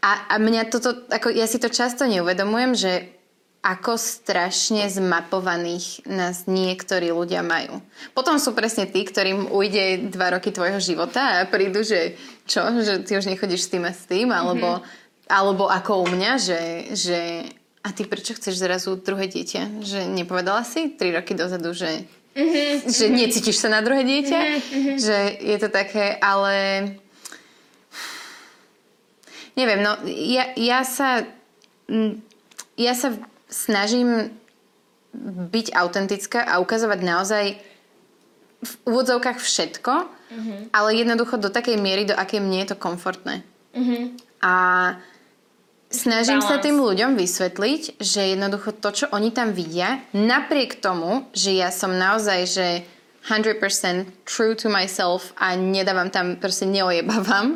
A, 0.00 0.30
a 0.30 0.34
mňa 0.38 0.70
toto, 0.70 1.10
ako 1.10 1.34
ja 1.34 1.50
si 1.50 1.58
to 1.58 1.66
často 1.66 2.06
neuvedomujem, 2.06 2.72
že 2.78 2.92
ako 3.60 4.00
strašne 4.00 4.88
zmapovaných 4.88 6.08
nás 6.08 6.48
niektorí 6.48 7.12
ľudia 7.12 7.44
majú. 7.44 7.84
Potom 8.16 8.40
sú 8.40 8.56
presne 8.56 8.88
tí, 8.88 9.04
ktorým 9.04 9.52
ujde 9.52 10.08
dva 10.08 10.38
roky 10.38 10.48
tvojho 10.48 10.80
života 10.80 11.20
a 11.20 11.44
prídu, 11.44 11.84
že 11.84 12.16
čo, 12.48 12.64
že 12.80 13.04
ty 13.04 13.20
už 13.20 13.28
nechodíš 13.28 13.68
s 13.68 13.72
tým 13.76 13.84
a 13.84 13.92
s 13.92 14.08
tým, 14.08 14.32
alebo, 14.32 14.80
alebo 15.30 15.70
ako 15.70 16.04
u 16.04 16.06
mňa, 16.10 16.32
že, 16.36 16.60
že 16.92 17.20
a 17.80 17.94
ty 17.94 18.04
prečo 18.04 18.34
chceš 18.34 18.58
zrazu 18.58 18.98
druhé 18.98 19.30
dieťa? 19.30 19.80
Že 19.80 20.00
nepovedala 20.10 20.66
si 20.66 20.90
tri 20.92 21.14
roky 21.14 21.38
dozadu, 21.38 21.70
že, 21.72 22.04
že 22.84 23.06
necítiš 23.08 23.62
sa 23.62 23.70
na 23.70 23.80
druhé 23.80 24.02
dieťa? 24.02 24.40
Že 24.98 25.18
je 25.38 25.56
to 25.62 25.68
také, 25.70 26.18
ale 26.18 26.54
neviem, 29.54 29.80
no 29.80 29.94
ja, 30.04 30.50
ja 30.58 30.82
sa 30.82 31.24
ja 32.78 32.94
sa 32.94 33.18
snažím 33.50 34.30
byť 35.50 35.74
autentická 35.74 36.46
a 36.46 36.62
ukazovať 36.62 37.00
naozaj 37.02 37.44
v 38.60 38.72
úvodzovkách 38.86 39.40
všetko, 39.40 39.92
ale 40.70 40.88
jednoducho 40.94 41.40
do 41.40 41.50
takej 41.50 41.80
miery, 41.80 42.06
do 42.06 42.14
akej 42.14 42.38
mne 42.38 42.62
je 42.62 42.68
to 42.70 42.76
komfortné. 42.78 43.42
A 44.40 44.54
snažím 45.90 46.40
sa 46.40 46.56
Balance. 46.56 46.66
tým 46.70 46.76
ľuďom 46.78 47.10
vysvetliť, 47.18 47.82
že 47.98 48.32
jednoducho 48.32 48.72
to, 48.78 48.90
čo 48.94 49.06
oni 49.10 49.34
tam 49.34 49.50
vidia, 49.52 50.00
napriek 50.14 50.78
tomu, 50.78 51.26
že 51.34 51.52
ja 51.52 51.74
som 51.74 51.90
naozaj, 51.92 52.38
že 52.46 52.66
100% 53.26 54.24
true 54.24 54.56
to 54.56 54.72
myself 54.72 55.36
a 55.36 55.52
nedávam 55.58 56.08
tam, 56.08 56.40
proste 56.40 56.64
neojebávam, 56.64 57.52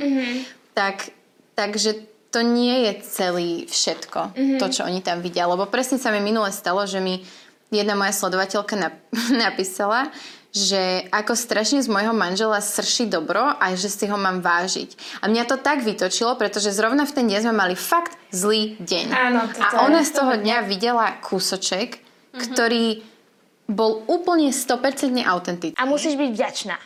tak, 0.76 1.14
takže 1.56 2.04
to 2.28 2.42
nie 2.42 2.90
je 2.90 2.92
celý 3.06 3.50
všetko, 3.70 4.34
to, 4.58 4.66
čo 4.68 4.82
oni 4.84 5.00
tam 5.00 5.22
vidia. 5.22 5.46
Lebo 5.46 5.70
presne 5.70 6.02
sa 6.02 6.10
mi 6.10 6.18
minule 6.18 6.50
stalo, 6.50 6.82
že 6.84 6.98
mi 6.98 7.22
jedna 7.70 7.94
moja 7.94 8.12
sledovateľka 8.12 8.74
nap- 8.76 9.06
napísala, 9.46 10.10
že 10.54 11.10
ako 11.10 11.34
strašne 11.34 11.82
z 11.82 11.90
môjho 11.90 12.14
manžela 12.14 12.62
srší 12.62 13.10
dobro 13.10 13.42
a 13.42 13.74
že 13.74 13.90
si 13.90 14.06
ho 14.06 14.14
mám 14.14 14.38
vážiť. 14.38 14.94
A 15.18 15.26
mňa 15.26 15.50
to 15.50 15.58
tak 15.58 15.82
vytočilo, 15.82 16.38
pretože 16.38 16.70
zrovna 16.70 17.02
v 17.02 17.12
ten 17.12 17.26
deň 17.26 17.50
sme 17.50 17.54
mali 17.58 17.74
fakt 17.74 18.14
zlý 18.30 18.78
deň. 18.78 19.06
Áno, 19.10 19.50
a 19.50 19.82
ona 19.82 20.06
z 20.06 20.14
toho 20.14 20.38
dňa 20.38 20.62
videla 20.70 21.18
kúsoček, 21.18 21.98
ktorý 22.38 23.02
bol 23.66 24.06
úplne 24.06 24.54
100% 24.54 25.26
autentický. 25.26 25.74
A 25.74 25.90
musíš 25.90 26.14
byť 26.14 26.30
vďačná. 26.30 26.76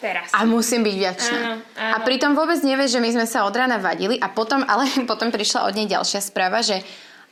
Teraz. 0.00 0.32
A 0.32 0.48
musím 0.48 0.80
byť 0.80 0.94
vďačná. 0.96 1.38
Áno, 1.44 1.54
áno. 1.76 1.92
A 1.92 1.96
pritom 2.00 2.32
vôbec 2.32 2.56
nevieš, 2.64 2.96
že 2.96 3.04
my 3.04 3.20
sme 3.20 3.26
sa 3.28 3.44
od 3.44 3.52
rána 3.52 3.76
vadili 3.76 4.16
a 4.16 4.32
potom, 4.32 4.64
ale 4.64 4.88
potom 5.10 5.28
prišla 5.28 5.68
od 5.68 5.76
nej 5.76 5.84
ďalšia 5.84 6.24
správa, 6.24 6.64
že 6.64 6.80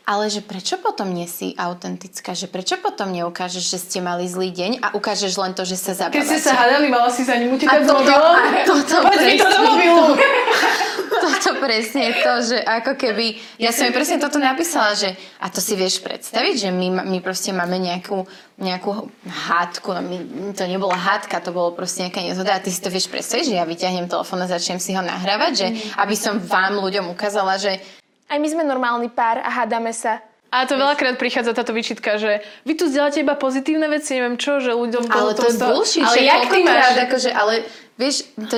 ale 0.09 0.27
že 0.27 0.41
prečo 0.41 0.81
potom 0.81 1.13
nie 1.13 1.29
si 1.29 1.53
autentická? 1.53 2.33
Že 2.33 2.49
prečo 2.49 2.81
potom 2.81 3.13
neukážeš, 3.13 3.65
že 3.69 3.79
ste 3.79 3.99
mali 4.01 4.25
zlý 4.25 4.49
deň 4.49 4.73
a 4.81 4.97
ukážeš 4.97 5.37
len 5.37 5.53
to, 5.53 5.63
že 5.63 5.77
sa 5.77 5.93
Keď 5.93 6.01
zabávate? 6.01 6.25
ste 6.25 6.39
sa 6.41 6.53
hádali, 6.57 6.89
mala 6.89 7.13
si 7.13 7.23
za 7.23 7.37
ním 7.37 7.53
utekať 7.53 7.69
A 7.69 7.85
mobilom? 7.85 8.35
a 8.35 8.65
toto 8.65 8.95
Poď 9.05 9.21
mi 9.21 9.37
to 9.37 9.45
do 9.45 9.53
presne. 9.53 9.69
mobilu! 9.69 10.05
Toto 11.09 11.59
presne 11.59 12.15
to, 12.15 12.33
že 12.45 12.59
ako 12.59 12.95
keby... 12.95 13.41
Ja 13.59 13.73
som 13.73 13.89
jej 13.89 13.93
presne 13.93 14.17
toto 14.17 14.39
napísala, 14.39 14.95
že 14.95 15.13
a 15.37 15.49
to 15.49 15.59
si 15.59 15.75
vieš 15.75 15.99
predstaviť, 15.99 16.55
že 16.57 16.71
my, 16.71 17.03
my 17.03 17.19
proste 17.19 17.51
máme 17.51 17.75
nejakú, 17.75 18.23
nejakú 18.57 19.09
hádku, 19.27 19.89
no 19.91 20.01
my, 20.01 20.17
to 20.53 20.63
nebola 20.65 20.95
hádka, 20.95 21.41
to 21.41 21.51
bolo 21.51 21.73
proste 21.73 22.07
nejaká 22.07 22.23
nezhoda 22.23 22.55
a 22.55 22.63
ty 22.63 22.71
si 22.71 22.79
to 22.79 22.89
vieš 22.89 23.09
predstaviť, 23.09 23.45
že 23.47 23.59
ja 23.59 23.65
vyťahnem 23.65 24.07
telefón 24.07 24.41
a 24.41 24.49
začnem 24.49 24.79
si 24.79 24.95
ho 24.95 25.03
nahrávať, 25.03 25.53
že 25.53 25.67
aby 25.97 26.15
som 26.15 26.39
vám 26.39 26.79
ľuďom 26.79 27.11
ukázala, 27.11 27.57
že 27.57 27.83
Aj 28.29 28.37
my 28.37 28.49
sme 28.49 28.63
normálny 28.65 29.09
pár 29.09 29.41
a 29.41 29.49
hádame 29.49 29.93
sa. 29.97 30.21
A 30.49 30.65
to 30.65 30.81
veľakrát 30.81 31.21
prichádza 31.21 31.53
táto 31.53 31.77
výčitka, 31.77 32.17
že 32.17 32.41
vy 32.65 32.73
tu 32.73 32.89
zdieľate 32.89 33.21
iba 33.21 33.37
pozitívne 33.37 33.85
veci, 33.93 34.17
neviem 34.17 34.41
čo, 34.41 34.65
že 34.65 34.73
ľuďom... 34.73 35.13
Ale 35.13 35.37
to 35.37 35.45
je 35.45 35.53
sto- 35.53 35.69
bullshit. 35.69 36.05
Ale 36.05 36.25
jak 36.25 36.43
ty 36.49 36.59
máš? 36.65 36.73
koľkokrát 36.73 36.97
Akože, 37.05 37.31
ale 37.37 37.53
vieš, 38.01 38.17
to, 38.49 38.57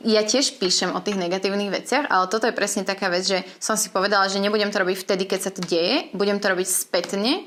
ja 0.00 0.24
tiež 0.24 0.56
píšem 0.56 0.96
o 0.96 1.00
tých 1.04 1.20
negatívnych 1.20 1.68
veciach, 1.68 2.08
ale 2.08 2.24
toto 2.32 2.48
je 2.48 2.56
presne 2.56 2.88
taká 2.88 3.12
vec, 3.12 3.28
že 3.28 3.44
som 3.60 3.76
si 3.76 3.92
povedala, 3.92 4.32
že 4.32 4.40
nebudem 4.40 4.72
to 4.72 4.80
robiť 4.80 4.96
vtedy, 4.96 5.28
keď 5.28 5.40
sa 5.44 5.50
to 5.52 5.60
deje, 5.60 6.08
budem 6.16 6.40
to 6.40 6.48
robiť 6.48 6.68
spätne, 6.68 7.44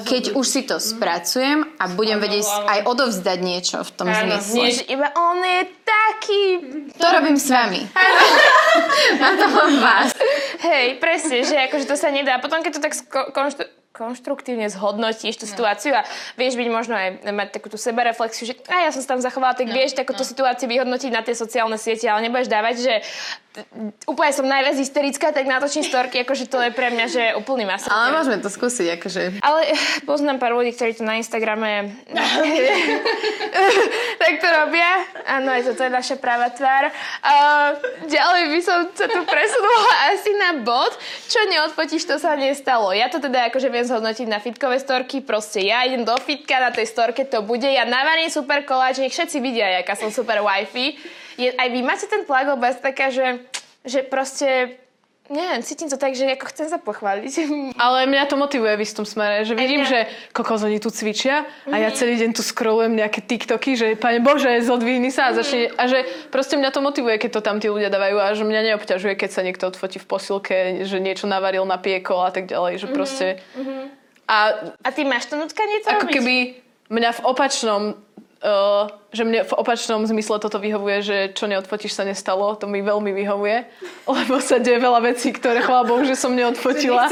keď 0.00 0.32
už 0.32 0.46
si 0.48 0.64
to 0.64 0.80
spracujem 0.80 1.68
a 1.76 1.84
budem 1.92 2.16
vedieť 2.16 2.48
aj 2.48 2.80
odovzdať 2.88 3.38
niečo 3.44 3.84
v 3.84 3.90
tom 3.92 4.08
Áno, 4.08 4.40
zmysle. 4.40 4.56
nie, 4.56 4.72
iba 4.88 5.12
on 5.12 5.36
je 5.44 5.60
taký... 5.84 6.42
To 6.96 7.06
robím 7.12 7.36
s 7.36 7.52
vami. 7.52 7.84
Na 9.20 9.36
to 9.40 9.46
mám 9.52 9.74
vás. 9.84 10.16
Hej, 10.64 10.96
presne, 10.96 11.44
že 11.44 11.60
akože 11.68 11.84
to 11.84 11.96
sa 12.00 12.08
nedá. 12.08 12.40
Potom, 12.40 12.64
keď 12.64 12.72
to 12.72 12.80
tak 12.80 12.96
konštru- 13.36 13.68
konštruktívne 13.92 14.72
zhodnotíš 14.72 15.36
tú 15.36 15.44
situáciu 15.44 15.92
a 15.92 16.08
vieš 16.40 16.56
byť 16.56 16.68
možno 16.72 16.96
aj 16.96 17.28
mať 17.28 17.48
takú 17.52 17.68
tú 17.68 17.76
sebareflexiu, 17.76 18.48
že 18.48 18.56
a 18.72 18.88
ja 18.88 18.90
som 18.90 19.04
sa 19.04 19.12
tam 19.12 19.20
zachovala, 19.20 19.52
tak 19.52 19.68
vieš 19.68 19.92
takúto 19.92 20.24
situáciu 20.24 20.64
vyhodnotiť 20.72 21.12
na 21.12 21.20
tie 21.20 21.36
sociálne 21.36 21.76
siete, 21.76 22.08
ale 22.08 22.24
nebudeš 22.24 22.48
dávať, 22.48 22.74
že 22.80 22.94
úplne 24.08 24.32
som 24.32 24.48
najviac 24.48 24.80
hysterická, 24.80 25.28
tak 25.28 25.44
natočím 25.44 25.84
storky, 25.84 26.24
akože 26.24 26.48
to 26.48 26.56
je 26.64 26.70
pre 26.72 26.88
mňa, 26.88 27.06
že 27.08 27.22
úplný 27.36 27.68
masaker. 27.68 27.92
Ale 27.92 28.16
môžeme 28.16 28.40
to 28.40 28.48
skúsiť, 28.48 28.96
akože... 28.96 29.22
Ale 29.44 29.60
eh, 29.68 29.80
poznám 30.08 30.40
pár 30.40 30.56
ľudí, 30.56 30.72
ktorí 30.72 30.96
to 30.96 31.04
na 31.04 31.20
Instagrame 31.20 31.92
tak 34.22 34.32
to 34.40 34.48
robia. 34.48 35.04
Áno, 35.28 35.52
aj 35.52 35.68
toto 35.68 35.84
je 35.84 35.92
naša 35.92 36.16
práva 36.16 36.48
tvár. 36.48 36.88
Uh, 37.20 37.76
ďalej 38.08 38.42
by 38.56 38.60
som 38.64 38.78
sa 38.96 39.06
tu 39.10 39.20
presunula 39.28 39.92
asi 40.14 40.32
na 40.38 40.50
bod. 40.64 40.96
Čo 41.28 41.44
neodfotíš, 41.52 42.08
to 42.08 42.16
sa 42.16 42.32
nestalo. 42.38 42.96
Ja 42.96 43.12
to 43.12 43.20
teda 43.20 43.52
akože 43.52 43.68
viem 43.68 43.84
zhodnotiť 43.84 44.26
na 44.28 44.40
fitkové 44.40 44.80
storky. 44.80 45.20
Proste 45.20 45.60
ja 45.60 45.84
idem 45.84 46.08
do 46.08 46.16
fitka, 46.16 46.56
na 46.56 46.72
tej 46.72 46.88
storke 46.88 47.28
to 47.28 47.44
bude. 47.44 47.68
Ja 47.68 47.84
navarím 47.84 48.32
super 48.32 48.64
koláč, 48.64 49.02
nech 49.02 49.12
všetci 49.12 49.36
vidia, 49.44 49.84
aká 49.84 49.98
som 49.98 50.08
super 50.08 50.40
wifi. 50.40 50.96
Je, 51.34 51.48
aj 51.48 51.68
vy 51.68 51.80
máte 51.80 52.04
ten 52.04 52.22
tlak, 52.22 52.46
lebo 52.48 52.60
ja 52.60 52.72
taká, 52.72 53.08
že, 53.08 53.40
že 53.82 54.02
proste 54.02 54.76
neviem, 55.24 55.62
cítim 55.62 55.86
to 55.86 55.96
tak, 55.96 56.12
že 56.12 56.28
ako 56.28 56.44
chcem 56.46 56.66
sa 56.66 56.76
pochváliť. 56.76 57.32
Ale 57.78 58.04
mňa 58.04 58.26
to 58.26 58.36
motivuje 58.36 58.74
v 58.74 58.82
istom 58.82 59.02
smere, 59.02 59.42
že 59.42 59.54
vidím, 59.54 59.80
že 59.82 60.04
kokos 60.30 60.60
oni 60.60 60.76
tu 60.76 60.88
cvičia 60.88 61.42
a 61.64 61.72
Mhm. 61.72 61.78
ja 61.78 61.90
celý 61.90 62.14
deň 62.18 62.30
tu 62.32 62.42
scrollujem 62.42 62.92
nejaké 62.92 63.22
TikToky, 63.22 63.70
že 63.72 63.86
pane 63.94 64.20
Bože, 64.20 64.60
zodvihni 64.60 65.08
sa 65.08 65.30
a 65.30 65.34
začne, 65.34 65.72
a 65.72 65.84
že 65.86 66.02
proste 66.28 66.54
mňa 66.54 66.68
to 66.68 66.80
motivuje, 66.80 67.16
keď 67.18 67.30
to 67.32 67.40
tam 67.40 67.56
tí 67.56 67.66
ľudia 67.66 67.88
dávajú 67.88 68.16
a 68.18 68.28
že 68.30 68.42
mňa 68.42 68.60
neobťažuje, 68.68 69.14
keď 69.14 69.30
sa 69.30 69.40
niekto 69.40 69.64
odfotí 69.66 69.96
v 69.96 70.06
posilke, 70.06 70.56
že 70.82 70.98
niečo 70.98 71.24
navaril, 71.24 71.64
napiekol 71.64 72.20
a 72.20 72.30
tak 72.30 72.44
ďalej, 72.44 72.72
Mhm. 72.74 72.78
že 72.78 72.86
proste... 72.88 73.26
A 74.22 74.36
A 74.80 74.88
ty 74.90 75.02
máš 75.02 75.26
to 75.26 75.34
nutkanie 75.34 75.80
to 75.80 75.88
ako 75.88 76.06
robiť? 76.06 76.14
keby 76.14 76.36
mňa 76.88 77.10
v 77.10 77.20
opačnom 77.22 77.82
Uh, 78.42 78.90
že 79.14 79.22
mne 79.22 79.46
v 79.46 79.54
opačnom 79.54 80.02
zmysle 80.02 80.42
toto 80.42 80.58
vyhovuje, 80.58 80.98
že 80.98 81.16
čo 81.30 81.46
neodfotíš 81.46 81.94
sa 81.94 82.02
nestalo, 82.02 82.58
to 82.58 82.66
mi 82.66 82.82
veľmi 82.82 83.14
vyhovuje, 83.14 83.70
lebo 84.18 84.42
sa 84.42 84.58
deje 84.58 84.82
veľa 84.82 84.98
vecí, 84.98 85.30
ktoré 85.30 85.62
chvála 85.62 85.86
Bohu, 85.86 86.02
že 86.02 86.18
som 86.18 86.34
neodfotila. 86.34 87.06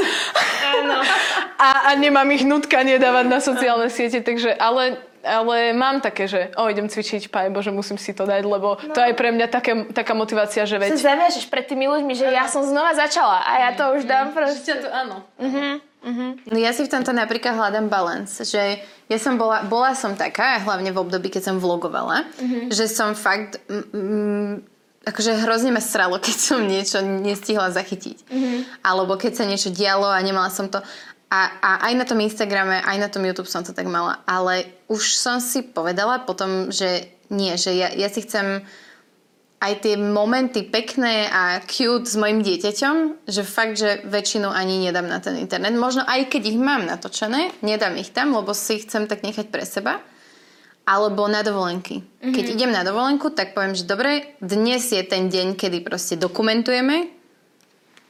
A, 1.55 1.69
a 1.87 1.89
nemám 1.95 2.27
ich 2.35 2.43
nutkanie 2.43 2.99
dávať 2.99 3.25
na 3.31 3.39
sociálne 3.39 3.87
siete, 3.87 4.19
takže 4.19 4.51
ale, 4.59 4.99
ale 5.23 5.71
mám 5.71 6.01
také, 6.03 6.27
že 6.27 6.51
o, 6.57 6.67
idem 6.67 6.89
cvičiť, 6.91 7.29
páj 7.31 7.53
Bože, 7.53 7.71
musím 7.71 7.95
si 7.95 8.11
to 8.11 8.27
dať, 8.27 8.41
lebo 8.43 8.81
to 8.91 8.99
je 8.99 9.13
pre 9.15 9.31
mňa 9.31 9.47
také, 9.47 9.87
taká 9.93 10.17
motivácia, 10.17 10.67
že 10.67 10.81
Sa 10.81 10.83
veď... 10.83 10.89
zaviažeš 10.99 11.45
pred 11.47 11.63
tými 11.63 11.85
ľuďmi, 11.85 12.11
že 12.17 12.27
ja 12.27 12.49
som 12.49 12.65
znova 12.65 12.91
začala 12.97 13.39
a 13.45 13.69
ja 13.69 13.69
to 13.77 13.93
už 13.95 14.09
dám 14.09 14.33
proste. 14.35 14.83
to, 14.83 14.89
áno. 14.91 15.23
No 16.49 16.57
ja 16.57 16.73
si 16.73 16.81
v 16.81 16.91
tomto 16.91 17.13
napríklad 17.13 17.53
hľadám 17.53 17.85
balance, 17.85 18.41
že 18.41 18.81
ja 19.05 19.17
som 19.21 19.37
bola, 19.37 19.61
bola 19.69 19.93
som 19.93 20.17
taká, 20.17 20.57
hlavne 20.65 20.89
v 20.89 20.97
období, 20.97 21.29
keď 21.29 21.53
som 21.53 21.55
vlogovala, 21.61 22.25
že 22.73 22.89
som 22.89 23.13
fakt, 23.13 23.61
mm, 23.69 24.65
akože 25.05 25.45
hrozne 25.45 25.69
ma 25.69 25.81
sralo, 25.81 26.17
keď 26.25 26.37
som 26.37 26.65
niečo 26.65 27.05
nestihla 27.05 27.69
zachytiť. 27.69 28.25
Alebo 28.81 29.13
keď 29.13 29.31
sa 29.37 29.45
niečo 29.45 29.69
dialo 29.69 30.09
a 30.09 30.17
nemala 30.21 30.49
som 30.49 30.69
to. 30.73 30.81
A, 31.31 31.41
a 31.63 31.69
aj 31.87 31.93
na 31.95 32.03
tom 32.03 32.19
Instagrame, 32.19 32.83
aj 32.83 32.97
na 32.99 33.07
tom 33.07 33.23
YouTube 33.23 33.47
som 33.47 33.63
to 33.63 33.71
tak 33.71 33.87
mala. 33.87 34.19
Ale 34.27 34.67
už 34.91 35.15
som 35.15 35.39
si 35.39 35.63
povedala 35.63 36.27
potom, 36.27 36.73
že 36.73 37.07
nie, 37.31 37.55
že 37.55 37.71
ja, 37.71 37.87
ja 37.95 38.11
si 38.11 38.27
chcem 38.27 38.67
aj 39.61 39.85
tie 39.85 39.93
momenty 39.93 40.65
pekné 40.65 41.29
a 41.29 41.61
cute 41.69 42.09
s 42.09 42.17
mojim 42.17 42.41
dieťaťom, 42.41 43.29
že 43.29 43.45
fakt, 43.45 43.77
že 43.77 44.01
väčšinu 44.09 44.49
ani 44.49 44.89
nedám 44.89 45.05
na 45.05 45.21
ten 45.21 45.37
internet. 45.37 45.77
Možno 45.77 46.01
aj 46.01 46.33
keď 46.33 46.49
ich 46.49 46.57
mám 46.57 46.89
natočené, 46.89 47.53
nedám 47.61 47.93
ich 48.01 48.09
tam, 48.09 48.33
lebo 48.33 48.57
si 48.57 48.81
ich 48.81 48.89
chcem 48.89 49.05
tak 49.05 49.21
nechať 49.21 49.53
pre 49.53 49.61
seba. 49.61 50.01
Alebo 50.81 51.29
na 51.29 51.45
dovolenky. 51.45 52.01
Mm-hmm. 52.01 52.33
Keď 52.33 52.45
idem 52.57 52.73
na 52.73 52.81
dovolenku, 52.81 53.29
tak 53.29 53.53
poviem, 53.53 53.77
že 53.77 53.85
dobre, 53.85 54.33
dnes 54.41 54.81
je 54.89 55.05
ten 55.05 55.29
deň, 55.29 55.53
kedy 55.53 55.85
proste 55.85 56.17
dokumentujeme 56.17 57.13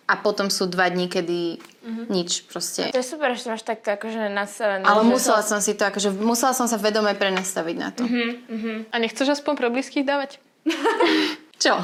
a 0.08 0.16
potom 0.16 0.47
sú 0.47 0.72
dva 0.72 0.88
dní, 0.88 1.12
kedy 1.12 1.60
mm-hmm. 1.60 2.06
nič 2.08 2.47
proste. 2.47 2.88
To 2.95 3.04
je 3.04 3.04
super, 3.04 3.36
že 3.36 3.43
to 3.43 3.52
máš 3.52 3.68
takto 3.68 3.91
akože 3.91 4.32
nastavené. 4.32 4.88
Ale 4.88 5.04
musela 5.04 5.43
som 5.43 5.60
si 5.60 5.76
to, 5.76 5.84
akože 5.84 6.16
musela 6.16 6.56
som 6.56 6.72
sa 6.72 6.80
vedome 6.80 7.12
prenastaviť 7.12 7.76
na 7.76 7.89
to. 7.91 8.08
Mm-hmm. 8.08 8.78
A 8.88 8.95
nechceš 9.04 9.36
aspoň 9.36 9.54
pre 9.60 9.68
blízkych 9.68 10.08
dávať? 10.08 10.39
Čo? 11.62 11.78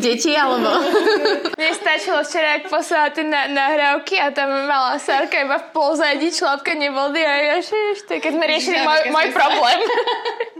Deti 0.00 0.32
alebo? 0.32 0.80
Mne 1.60 1.70
stačilo 1.76 2.24
včera, 2.24 2.56
ak 2.56 2.72
poslala 2.72 3.12
tie 3.12 3.20
na, 3.20 3.44
nahrávky 3.52 4.16
a 4.16 4.32
tam 4.32 4.48
mala 4.64 4.96
Sárka 4.96 5.44
iba 5.44 5.60
v 5.60 5.68
pozadí 5.76 6.32
člapkanie 6.32 6.88
vody 6.88 7.20
a 7.20 7.34
ja 7.52 7.56
je, 7.60 8.00
keď 8.08 8.32
sme 8.32 8.44
riešili 8.48 8.80
môj, 8.80 9.12
môj 9.12 9.28
problém. 9.36 9.76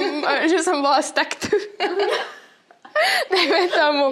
že 0.52 0.58
som 0.60 0.84
bola 0.84 1.00
takto. 1.00 1.48
Dajme 3.32 3.60
tomu. 3.68 4.04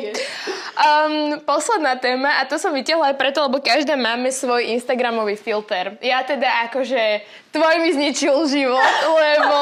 Um, 0.80 1.40
posledná 1.44 1.96
téma, 2.00 2.40
a 2.40 2.48
to 2.48 2.56
som 2.56 2.72
vytiahla 2.72 3.12
aj 3.12 3.16
preto, 3.20 3.44
lebo 3.44 3.60
každá 3.60 3.98
máme 3.98 4.32
svoj 4.32 4.64
Instagramový 4.72 5.36
filter. 5.36 5.98
Ja 6.00 6.24
teda 6.24 6.70
akože 6.70 7.20
tvoj 7.52 7.74
mi 7.82 7.90
zničil 7.92 8.32
život, 8.48 8.80
lebo 9.22 9.58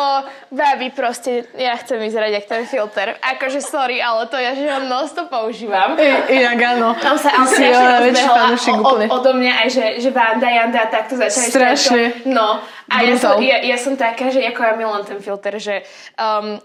babi 0.53 0.89
proste, 0.95 1.49
ja 1.57 1.74
chcem 1.81 1.99
vyzerať 1.99 2.31
jak 2.39 2.47
ten 2.47 2.62
filter. 2.68 3.16
Akože 3.18 3.61
sorry, 3.64 3.99
ale 3.99 4.29
to 4.31 4.37
ja, 4.39 4.55
že 4.55 4.68
ho 4.68 4.81
mnoho 4.85 5.07
používam. 5.26 5.99
I, 5.99 6.39
inak 6.39 6.59
áno. 6.79 6.95
Tam 7.01 7.18
sa 7.18 7.35
ale 7.35 7.49
strašne 7.49 7.68
rozbehla 8.14 8.45
o- 8.79 8.95
o- 8.95 9.12
odo 9.18 9.31
mňa 9.35 9.53
aj, 9.64 9.68
že, 9.68 9.85
že 9.99 10.11
Vanda, 10.14 10.49
Janda 10.49 10.87
takto 10.87 11.18
začali. 11.18 11.49
Strašne. 11.51 12.03
No. 12.29 12.62
A 12.89 13.05
ja 13.05 13.20
som, 13.20 13.37
ja, 13.45 13.61
ja 13.61 13.76
som 13.76 14.01
taká, 14.01 14.33
že 14.33 14.41
ako 14.49 14.61
ja 14.64 14.72
milujem 14.72 15.05
ten 15.05 15.18
filter, 15.20 15.61
že 15.61 15.85
um, 16.16 16.57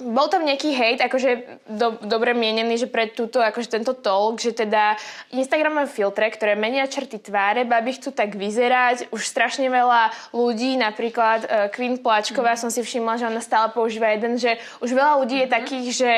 bol 0.00 0.30
tam 0.30 0.46
nejaký 0.46 0.70
hejt, 0.70 0.98
akože 1.02 1.30
do, 1.66 1.98
dobre 2.06 2.32
mienený, 2.32 2.86
že 2.86 2.88
pre 2.88 3.10
túto, 3.10 3.42
akože 3.42 3.68
tento 3.68 3.92
talk, 3.92 4.40
že 4.40 4.54
teda 4.54 4.96
Instagramové 5.34 5.90
filtre, 5.90 6.30
ktoré 6.30 6.54
menia 6.56 6.86
črty 6.88 7.20
tváre, 7.20 7.66
babi 7.68 7.92
chcú 7.92 8.14
tak 8.14 8.38
vyzerať. 8.38 9.10
Už 9.10 9.26
strašne 9.26 9.66
veľa 9.68 10.14
ľudí, 10.32 10.78
napríklad 10.78 11.40
uh, 11.44 11.48
Queen 11.74 12.00
Pláčková, 12.00 12.56
som 12.56 12.72
si 12.72 12.80
všimla, 12.80 13.18
že 13.18 13.28
ona 13.28 13.42
stále 13.42 13.68
používa 13.76 14.14
jeden, 14.14 14.40
že 14.40 14.56
už 14.78 14.94
veľa 14.94 15.20
ľudí 15.20 15.42
je 15.44 15.48
takých, 15.50 15.86
že, 15.92 16.12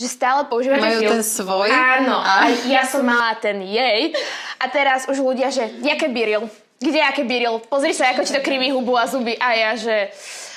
že 0.00 0.06
stále 0.10 0.48
používajú 0.48 0.82
Majú 0.82 1.00
ten 1.04 1.22
svoj? 1.22 1.68
Áno, 1.70 2.18
A- 2.18 2.50
a 2.50 2.56
ja 2.66 2.82
som 2.88 3.04
mala 3.04 3.36
ten 3.38 3.62
jej. 3.62 4.16
A 4.58 4.66
teraz 4.72 5.06
už 5.06 5.20
ľudia, 5.20 5.52
že 5.52 5.70
jaké 5.84 6.10
biril? 6.10 6.50
Kde 6.82 6.98
aké 7.04 7.22
biril? 7.22 7.62
Pozri 7.68 7.94
sa, 7.94 8.10
ako 8.10 8.26
ti 8.26 8.34
to 8.34 8.42
kriví 8.42 8.74
hubu 8.74 8.98
a 8.98 9.06
zuby. 9.06 9.38
A 9.38 9.54
ja, 9.54 9.70
že... 9.78 10.10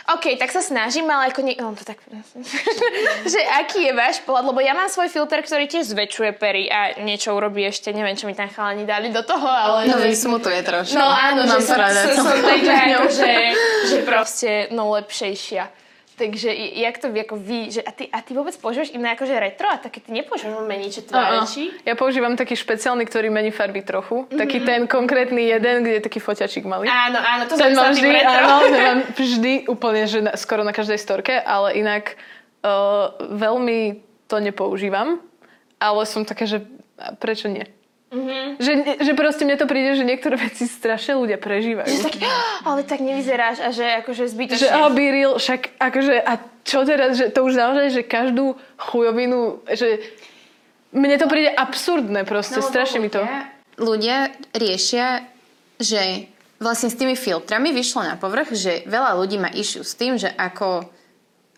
OK, 0.08 0.40
tak 0.40 0.56
sa 0.56 0.64
snažím, 0.64 1.04
ale 1.12 1.36
ako 1.36 1.44
nie... 1.44 1.60
No, 1.60 1.76
to 1.76 1.84
tak... 1.84 2.00
že 3.34 3.40
aký 3.60 3.92
je 3.92 3.94
váš 3.94 4.24
pohľad? 4.24 4.48
Lebo 4.48 4.64
ja 4.64 4.72
mám 4.72 4.88
svoj 4.88 5.12
filter, 5.12 5.44
ktorý 5.44 5.68
tiež 5.68 5.92
zväčšuje 5.92 6.32
pery 6.40 6.72
a 6.72 6.96
niečo 7.04 7.36
urobí 7.36 7.68
ešte. 7.68 7.92
Neviem, 7.92 8.16
čo 8.16 8.24
mi 8.24 8.32
tam 8.32 8.48
chalani 8.48 8.88
dali 8.88 9.12
do 9.12 9.20
toho, 9.20 9.44
ale... 9.44 9.92
No 9.92 10.00
že- 10.00 10.08
vysmutuje 10.08 10.64
trošku. 10.64 10.96
No 10.96 11.12
áno, 11.12 11.44
Mám 11.44 11.60
že 11.60 11.68
som, 11.68 11.76
som, 11.84 12.24
som 12.24 12.38
taká, 12.40 13.04
že, 13.20 13.34
že 13.92 13.98
proste 14.08 14.72
no 14.72 14.96
lepšejšia. 14.96 15.87
Takže 16.18 16.50
i- 16.50 16.82
jak 16.82 16.98
to 16.98 17.14
vy, 17.14 17.22
ako 17.22 17.36
vy, 17.38 17.60
že 17.70 17.82
a 17.86 17.94
ty, 17.94 18.10
a 18.10 18.26
ty 18.26 18.34
vôbec 18.34 18.58
používaš 18.58 18.90
iné 18.90 19.14
akože 19.14 19.38
retro 19.38 19.70
a 19.70 19.78
také 19.78 20.02
ty 20.02 20.10
nepoužívaš 20.10 20.66
Áno. 21.14 21.46
či? 21.46 21.70
Ja 21.86 21.94
používam 21.94 22.34
taký 22.34 22.58
špeciálny, 22.58 23.06
ktorý 23.06 23.30
mení 23.30 23.54
farby 23.54 23.86
trochu. 23.86 24.26
Taký 24.28 24.66
ten 24.66 24.90
konkrétny 24.90 25.46
jeden, 25.46 25.86
kde 25.86 26.02
je 26.02 26.04
taký 26.04 26.18
foťačík 26.18 26.66
malý. 26.66 26.90
Áno, 26.90 27.22
áno, 27.22 27.46
to 27.46 27.54
ten 27.54 27.78
mám 27.78 27.94
vždy, 27.94 28.10
retro. 28.10 28.34
áno, 28.34 28.56
ten 28.66 28.82
mám 28.82 29.00
vždy 29.22 29.54
úplne, 29.70 30.04
že 30.10 30.20
na, 30.20 30.34
skoro 30.34 30.66
na 30.66 30.74
každej 30.74 30.98
storke, 30.98 31.38
ale 31.38 31.78
inak 31.78 32.18
uh, 32.66 33.14
veľmi 33.22 34.02
to 34.26 34.42
nepoužívam. 34.42 35.22
Ale 35.78 36.02
som 36.10 36.26
taká, 36.26 36.50
že 36.50 36.66
prečo 37.22 37.46
nie? 37.46 37.70
Mm-hmm. 38.08 38.64
Že, 38.64 38.72
že 39.04 39.12
proste 39.20 39.44
mne 39.44 39.60
to 39.60 39.68
príde, 39.68 40.00
že 40.00 40.08
niektoré 40.08 40.40
veci 40.40 40.64
strašne 40.64 41.20
ľudia 41.20 41.36
prežívajú. 41.36 41.92
Že 41.92 42.08
taký, 42.08 42.24
ale 42.64 42.82
tak 42.88 43.04
nevyzeráš 43.04 43.60
a 43.60 43.70
že 43.76 43.84
akože 44.00 44.32
zbytočne. 44.32 44.64
Že 44.64 44.70
oh, 44.80 44.90
Biril, 44.96 45.36
však 45.36 45.76
akože, 45.76 46.16
a 46.24 46.34
čo 46.64 46.88
teraz, 46.88 47.20
že 47.20 47.28
to 47.36 47.44
už 47.44 47.60
naozaj, 47.60 47.88
že 47.92 48.02
každú 48.08 48.56
chujovinu, 48.80 49.60
že 49.68 50.00
mne 50.96 51.20
to 51.20 51.28
príde 51.28 51.52
absurdné 51.52 52.24
proste, 52.24 52.64
no, 52.64 52.68
strašne 52.68 53.04
mi 53.04 53.12
to. 53.12 53.20
Ľudia 53.76 54.32
riešia, 54.56 55.28
že 55.76 56.32
vlastne 56.64 56.88
s 56.88 56.96
tými 56.96 57.20
filtrami 57.20 57.76
vyšlo 57.76 58.08
na 58.08 58.16
povrch, 58.16 58.56
že 58.56 58.88
veľa 58.88 59.20
ľudí 59.20 59.36
má 59.36 59.52
issue 59.52 59.84
s 59.84 60.00
tým, 60.00 60.16
že 60.16 60.32
ako, 60.32 60.88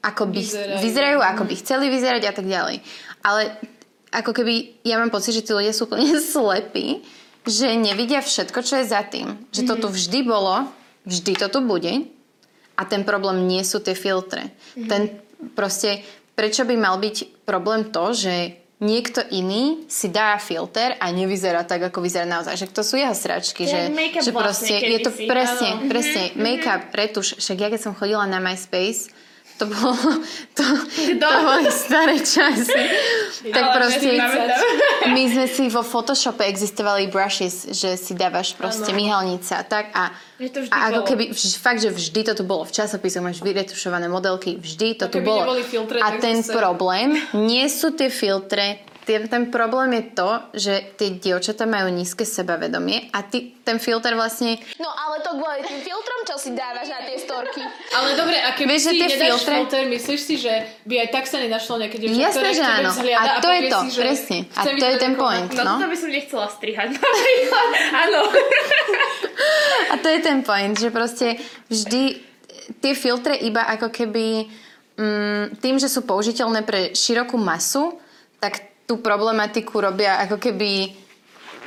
ako 0.01 0.23
by 0.27 0.41
vyzerajú. 0.41 0.81
vyzerajú, 0.81 1.19
ako 1.21 1.43
by 1.45 1.53
chceli 1.61 1.85
vyzerať 1.93 2.23
a 2.25 2.33
tak 2.33 2.45
ďalej. 2.49 2.81
Ale 3.21 3.41
ako 4.09 4.31
keby, 4.33 4.83
ja 4.85 4.97
mám 4.97 5.13
pocit, 5.13 5.37
že 5.37 5.45
tí 5.45 5.51
ľudia 5.53 5.73
sú 5.73 5.85
úplne 5.85 6.17
slepí, 6.33 7.05
že 7.45 7.73
nevidia 7.77 8.21
všetko, 8.21 8.59
čo 8.61 8.81
je 8.81 8.85
za 8.85 9.01
tým. 9.05 9.37
Že 9.49 9.61
to 9.65 9.73
tu 9.85 9.87
vždy 9.89 10.19
bolo, 10.25 10.69
vždy 11.07 11.33
to 11.39 11.47
tu 11.49 11.59
bude 11.65 12.05
a 12.79 12.81
ten 12.87 13.03
problém 13.03 13.43
nie 13.47 13.63
sú 13.67 13.83
tie 13.83 13.97
filtre. 13.97 14.55
Ten 14.75 15.19
proste, 15.55 15.99
prečo 16.37 16.63
by 16.63 16.75
mal 16.79 16.95
byť 16.95 17.43
problém 17.43 17.91
to, 17.91 18.15
že 18.15 18.55
niekto 18.79 19.19
iný 19.35 19.83
si 19.91 20.07
dá 20.07 20.39
filter 20.39 20.95
a 20.95 21.11
nevyzerá 21.11 21.67
tak, 21.67 21.91
ako 21.91 21.99
vyzerá 21.99 22.23
naozaj. 22.23 22.55
Že 22.55 22.67
to 22.71 22.83
sú 22.87 22.95
jeho 22.95 23.11
sračky. 23.11 23.67
Že, 23.67 23.91
že 24.23 24.31
vlastne, 24.31 24.31
proste, 24.31 24.75
je 24.79 24.99
to 25.03 25.11
kedysi, 25.11 25.27
presne, 25.27 25.69
áno. 25.75 25.89
presne, 25.91 26.23
make-up, 26.39 26.83
retuš. 26.95 27.27
Však 27.43 27.57
ja 27.59 27.67
keď 27.67 27.81
som 27.83 27.93
chodila 27.95 28.23
na 28.23 28.39
MySpace, 28.39 29.11
to 29.59 29.67
bolo, 29.67 29.91
to, 30.57 30.63
to 31.19 31.27
boli 31.43 31.67
staré 31.67 32.15
časy. 32.17 32.79
tak 33.51 33.59
Ale 33.61 33.75
proste, 33.75 34.09
my 35.15 35.23
sme 35.27 35.45
si 35.45 35.67
vo 35.67 35.83
Photoshope 35.83 36.41
existovali 36.41 37.07
brushes, 37.07 37.67
že 37.69 37.99
si 37.99 38.15
dávaš 38.15 38.55
proste 38.55 38.95
myhalnice 38.95 39.51
a 39.51 39.63
tak 39.63 39.91
a, 39.91 40.15
to 40.39 40.63
a 40.71 40.77
ako 40.87 41.03
bolo. 41.03 41.07
keby, 41.07 41.23
vž- 41.31 41.59
fakt, 41.59 41.79
že 41.79 41.91
vždy 41.91 42.21
to 42.23 42.33
tu 42.33 42.43
bolo 42.43 42.63
v 42.63 42.71
časopisoch, 42.71 43.19
máš 43.19 43.43
vyretušované 43.43 44.07
modelky, 44.07 44.55
vždy 44.55 44.95
to 44.95 45.05
tu 45.07 45.19
keby 45.19 45.27
bolo. 45.27 45.59
filtre, 45.61 45.99
a 45.99 46.07
ten 46.17 46.39
zase- 46.39 46.55
problém 46.55 47.19
nie 47.35 47.67
sú 47.67 47.91
tie 47.91 48.07
filtre, 48.07 48.79
ten, 49.09 49.25
ten 49.25 49.43
problém 49.47 49.89
je 49.91 50.03
to, 50.13 50.29
že 50.53 50.73
tie 50.93 51.09
dievčatá 51.11 51.65
majú 51.65 51.89
nízke 51.89 52.21
sebavedomie 52.21 53.09
a 53.09 53.25
ty, 53.25 53.57
ten 53.59 53.77
filter 53.77 54.13
vlastne... 54.13 54.61
No 54.77 54.85
ale 54.87 55.17
to 55.19 55.33
kvôli 55.33 55.65
tým 55.65 55.81
filtrom, 55.81 56.21
čo 56.23 56.37
si 56.37 56.53
dávaš 56.53 56.85
na 56.85 57.01
tie 57.01 57.17
storky. 57.17 57.65
Ale 57.89 58.13
dobre, 58.13 58.37
a 58.37 58.53
keby 58.53 58.69
Vieš, 58.71 58.83
si 58.83 58.93
tie 58.93 59.09
nedáš 59.09 59.17
filtre- 59.41 59.57
filter, 59.57 59.81
myslíš 59.89 60.21
si, 60.21 60.35
že 60.37 60.53
by 60.85 60.95
aj 60.99 61.09
tak 61.09 61.25
sa 61.25 61.37
nenašlo 61.37 61.73
nejaké 61.75 61.97
dievča, 61.97 62.21
Jasné, 62.23 62.37
ktoré 62.37 62.51
že 62.51 62.63
áno. 62.63 62.89
A 62.91 63.25
to 63.35 63.49
je 63.49 63.59
povie 63.59 63.67
to, 63.67 63.79
si, 63.79 63.89
že 63.89 63.99
presne. 63.99 64.37
A 64.47 64.61
to 64.61 64.85
je 64.85 64.97
ten 64.97 65.13
point. 65.15 65.49
No, 65.51 65.63
No. 65.65 65.73
to 65.75 65.87
by 65.87 65.97
som 65.97 66.09
nechcela 66.09 66.45
strihať 66.47 66.87
napríklad. 66.97 67.67
Áno. 67.97 68.21
A 69.89 69.95
to 69.97 70.07
je 70.07 70.19
ten 70.19 70.39
point, 70.39 70.75
že 70.75 70.89
proste 70.89 71.37
vždy 71.65 72.21
tie 72.77 72.93
filtre 72.93 73.33
iba 73.35 73.65
ako 73.67 73.89
keby 73.89 74.45
mm, 74.93 75.57
tým, 75.57 75.75
že 75.75 75.87
sú 75.87 76.03
použiteľné 76.03 76.61
pre 76.61 76.93
širokú 76.93 77.35
masu, 77.35 77.97
tak 78.37 78.68
tú 78.89 78.97
problematiku 78.97 79.77
robia 79.77 80.17
ako 80.25 80.41
keby 80.41 80.97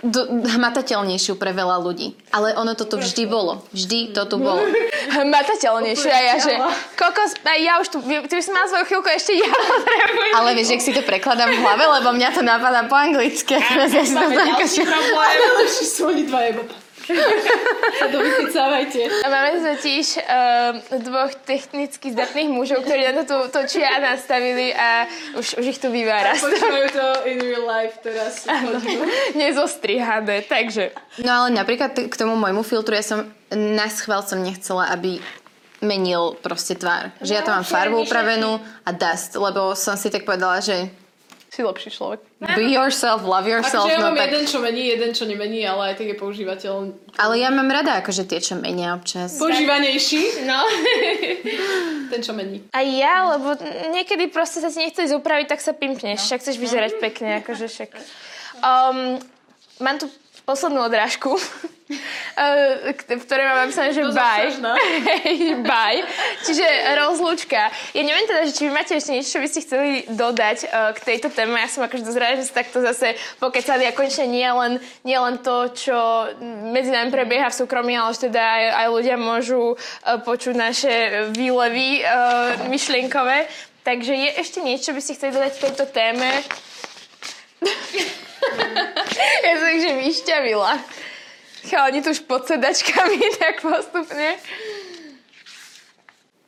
do, 0.02 0.26
hmatateľnejšiu 0.42 1.38
pre 1.38 1.54
veľa 1.54 1.78
ľudí. 1.78 2.18
Ale 2.34 2.58
ono 2.58 2.74
to 2.74 2.90
tu 2.90 2.98
vždy 2.98 3.30
bolo. 3.30 3.62
Vždy 3.70 4.10
to 4.10 4.26
tu 4.26 4.42
bolo. 4.42 4.58
Matateľnejšie 5.14 6.10
a 6.10 6.20
ja, 6.26 6.36
že 6.42 6.58
kokos, 6.98 7.38
a 7.46 7.54
ja 7.54 7.78
už 7.78 7.86
tu, 7.86 8.02
ty 8.02 8.34
by 8.34 8.42
si 8.42 8.50
mala 8.50 8.66
svoju 8.66 8.90
chvíľku, 8.90 9.08
ešte 9.14 9.38
ja 9.38 9.46
potrebujem. 9.46 10.34
Ale 10.34 10.58
vieš, 10.58 10.74
jak 10.74 10.82
si 10.82 10.90
to 10.90 11.06
prekladám 11.06 11.54
v 11.54 11.62
hlave, 11.62 11.84
lebo 12.02 12.08
mňa 12.18 12.28
to 12.34 12.42
napadá 12.42 12.82
po 12.90 12.98
anglicky. 12.98 13.54
Teraz 13.54 13.94
ja 13.96 14.02
si 14.02 14.18
to 14.18 14.26
tak 14.26 14.58
akože- 14.58 14.82
problém. 14.82 15.38
Lepšie 15.62 15.86
sú 15.86 16.02
oni 16.10 16.22
dva 16.26 16.40
jeba. 16.50 16.81
Sa 17.02 18.06
dovypicávajte. 18.08 19.00
A 19.22 19.28
máme 19.28 19.58
totiž 19.60 20.06
uh, 20.18 21.00
dvoch 21.02 21.32
technicky 21.42 22.14
zdatných 22.14 22.50
mužov, 22.50 22.86
ktorí 22.86 23.06
na 23.10 23.26
to 23.26 23.50
točia 23.50 23.98
a 23.98 24.14
nastavili 24.14 24.70
a 24.72 25.06
už, 25.34 25.58
už 25.58 25.64
ich 25.66 25.78
tu 25.82 25.90
býva 25.90 26.22
raz. 26.22 26.40
Počúvajú 26.40 26.88
to 26.94 27.06
in 27.28 27.38
real 27.42 27.64
life 27.66 27.98
teraz. 28.00 28.46
Nezostrihané, 29.34 30.46
takže... 30.46 30.94
No 31.20 31.44
ale 31.44 31.48
napríklad 31.52 31.92
t- 31.92 32.08
k 32.08 32.14
tomu 32.14 32.38
môjmu 32.38 32.62
filtru, 32.62 32.94
ja 32.94 33.04
som 33.04 33.28
na 33.52 33.86
schvál 33.92 34.24
som 34.24 34.40
nechcela, 34.40 34.88
aby 34.94 35.20
menil 35.82 36.38
proste 36.38 36.78
tvár. 36.78 37.10
Že 37.18 37.32
ja 37.34 37.42
tam 37.42 37.58
mám 37.58 37.66
No, 37.66 37.72
farbu 37.74 37.96
upravenú 38.06 38.52
a 38.86 38.90
dust, 38.94 39.34
lebo 39.34 39.74
som 39.74 39.98
si 39.98 40.14
tak 40.14 40.22
povedala, 40.22 40.62
že 40.62 40.88
Si 41.52 41.60
lepší 41.60 41.92
človek. 41.92 42.24
be 42.56 42.64
yourself, 42.64 43.28
love 43.28 43.44
yourself. 43.44 43.84
Akože 43.84 43.92
ja 43.92 44.00
no 44.00 44.08
mám 44.08 44.16
tak, 44.16 44.32
jeden, 44.32 44.44
čo 44.48 44.56
mení, 44.64 44.88
jeden, 44.88 45.12
čo 45.12 45.28
nemení, 45.28 45.60
ale 45.68 45.92
aj 45.92 45.94
tak 46.00 46.06
je 46.08 46.16
používateľ 46.16 46.72
ale 47.20 47.34
ja 47.44 47.52
mám 47.52 47.68
rada 47.68 48.00
akože 48.00 48.24
tie, 48.24 48.40
čo 48.40 48.56
menia 48.56 48.96
občas. 48.96 49.36
používanejší, 49.36 50.48
No. 50.48 50.64
ten, 52.12 52.20
čo 52.24 52.32
mení. 52.32 52.64
A 52.72 52.80
ja, 52.80 53.36
lebo 53.36 53.52
niekedy 53.92 54.32
proste 54.32 54.64
sa 54.64 54.72
ti 54.72 54.80
nechce 54.80 55.04
ísť 55.04 55.12
upraviť, 55.12 55.52
tak 55.52 55.60
sa 55.60 55.76
pimpneš. 55.76 56.24
Však 56.24 56.40
chceš 56.40 56.56
vyzerať 56.56 56.96
pekne, 56.96 57.44
akože 57.44 57.68
však. 57.68 57.90
Um, 58.64 59.20
mám 59.76 60.00
tu 60.00 60.08
poslednú 60.48 60.80
odrážku, 60.80 61.36
v 62.92 63.24
ktorej 63.24 63.44
mám 63.44 63.68
napísané, 63.68 63.92
že. 63.92 64.02
Hej, 64.74 65.38
bye. 65.68 66.00
Čiže 66.44 66.66
rozlúčka. 66.96 67.68
Ja 67.92 68.02
neviem 68.02 68.24
teda, 68.24 68.48
že 68.48 68.52
či 68.56 68.62
vy 68.68 68.72
máte 68.72 68.96
ešte 68.96 69.12
niečo, 69.12 69.36
čo 69.36 69.40
by 69.40 69.48
ste 69.48 69.60
chceli 69.64 69.90
dodať 70.08 70.58
uh, 70.64 70.90
k 70.96 70.98
tejto 71.02 71.28
téme. 71.28 71.60
Ja 71.60 71.68
som 71.68 71.84
akože 71.84 72.04
dosť 72.04 72.18
rada, 72.18 72.40
že 72.40 72.48
sa 72.48 72.64
takto 72.64 72.80
zase 72.80 73.14
pokecali 73.36 73.84
a 73.84 73.92
konečne 73.92 74.26
nie 74.28 74.48
len, 74.48 74.80
nie 75.04 75.18
len 75.18 75.38
to, 75.44 75.70
čo 75.76 75.96
medzi 76.72 76.90
nami 76.90 77.12
prebieha 77.12 77.52
v 77.52 77.58
súkromí, 77.58 77.92
ale 77.94 78.16
že 78.16 78.32
teda 78.32 78.40
aj, 78.40 78.64
aj 78.80 78.86
ľudia 78.88 79.16
môžu 79.20 79.62
uh, 79.74 79.76
počuť 80.24 80.54
naše 80.56 80.94
výlevy 81.36 82.02
uh, 82.02 82.68
myšlienkové. 82.72 83.46
Takže 83.82 84.14
je 84.14 84.30
ešte 84.38 84.62
niečo, 84.62 84.90
čo 84.90 84.96
by 84.96 85.00
ste 85.02 85.16
chceli 85.18 85.32
dodať 85.34 85.52
k 85.58 85.62
tejto 85.68 85.84
téme? 85.90 86.30
ja 89.46 89.52
som 89.58 89.68
ich 89.74 89.82
že 89.82 89.92
vyšťavila. 89.98 90.74
Chalani 91.62 92.02
tu 92.02 92.10
už 92.10 92.26
pod 92.26 92.46
sedačkami 92.46 93.18
tak 93.40 93.62
postupne. 93.62 94.38